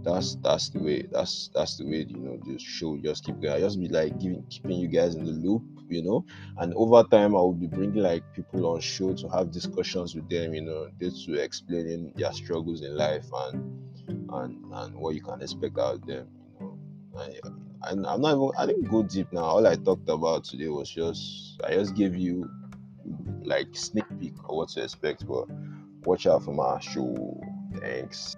that's 0.02 0.36
that's 0.36 0.68
the 0.70 0.78
way 0.78 1.02
that's 1.10 1.50
that's 1.54 1.76
the 1.78 1.84
way 1.84 2.04
you 2.08 2.18
know 2.18 2.38
the 2.44 2.58
show 2.58 2.96
just 2.98 3.24
keep 3.24 3.40
going. 3.40 3.54
I 3.54 3.60
just 3.60 3.80
be 3.80 3.88
like 3.88 4.18
giving 4.20 4.44
keeping 4.50 4.78
you 4.78 4.88
guys 4.88 5.14
in 5.14 5.24
the 5.24 5.32
loop, 5.32 5.62
you 5.88 6.02
know. 6.02 6.24
And 6.58 6.74
over 6.74 7.02
time 7.04 7.34
I 7.34 7.40
will 7.40 7.54
be 7.54 7.66
bringing 7.66 8.02
like 8.02 8.22
people 8.34 8.66
on 8.66 8.80
show 8.80 9.14
to 9.14 9.28
have 9.28 9.50
discussions 9.50 10.14
with 10.14 10.28
them, 10.28 10.54
you 10.54 10.62
know, 10.62 10.88
just 11.00 11.26
to 11.26 11.34
explaining 11.34 12.12
their 12.16 12.32
struggles 12.32 12.82
in 12.82 12.96
life 12.96 13.26
and 13.32 13.80
and 14.30 14.64
and 14.72 14.94
what 14.96 15.14
you 15.14 15.22
can 15.22 15.40
expect 15.40 15.78
out 15.78 15.94
of 15.94 16.06
them, 16.06 16.28
you 16.60 16.60
know. 16.60 16.78
And, 17.16 17.54
and 17.86 18.06
I'm 18.06 18.20
not 18.20 18.32
even 18.36 18.50
I 18.58 18.66
didn't 18.66 18.90
go 18.90 19.02
deep 19.02 19.32
now. 19.32 19.44
All 19.44 19.66
I 19.66 19.74
talked 19.76 20.08
about 20.08 20.44
today 20.44 20.68
was 20.68 20.90
just 20.90 21.60
I 21.64 21.72
just 21.72 21.94
gave 21.94 22.14
you 22.14 22.48
like 23.44 23.68
sneak 23.72 24.04
peek 24.18 24.34
of 24.48 24.56
what 24.56 24.68
to 24.70 24.82
expect, 24.82 25.26
but 25.26 25.46
watch 26.04 26.26
out 26.26 26.44
for 26.44 26.52
my 26.52 26.80
show. 26.80 27.40
Thanks. 27.80 28.36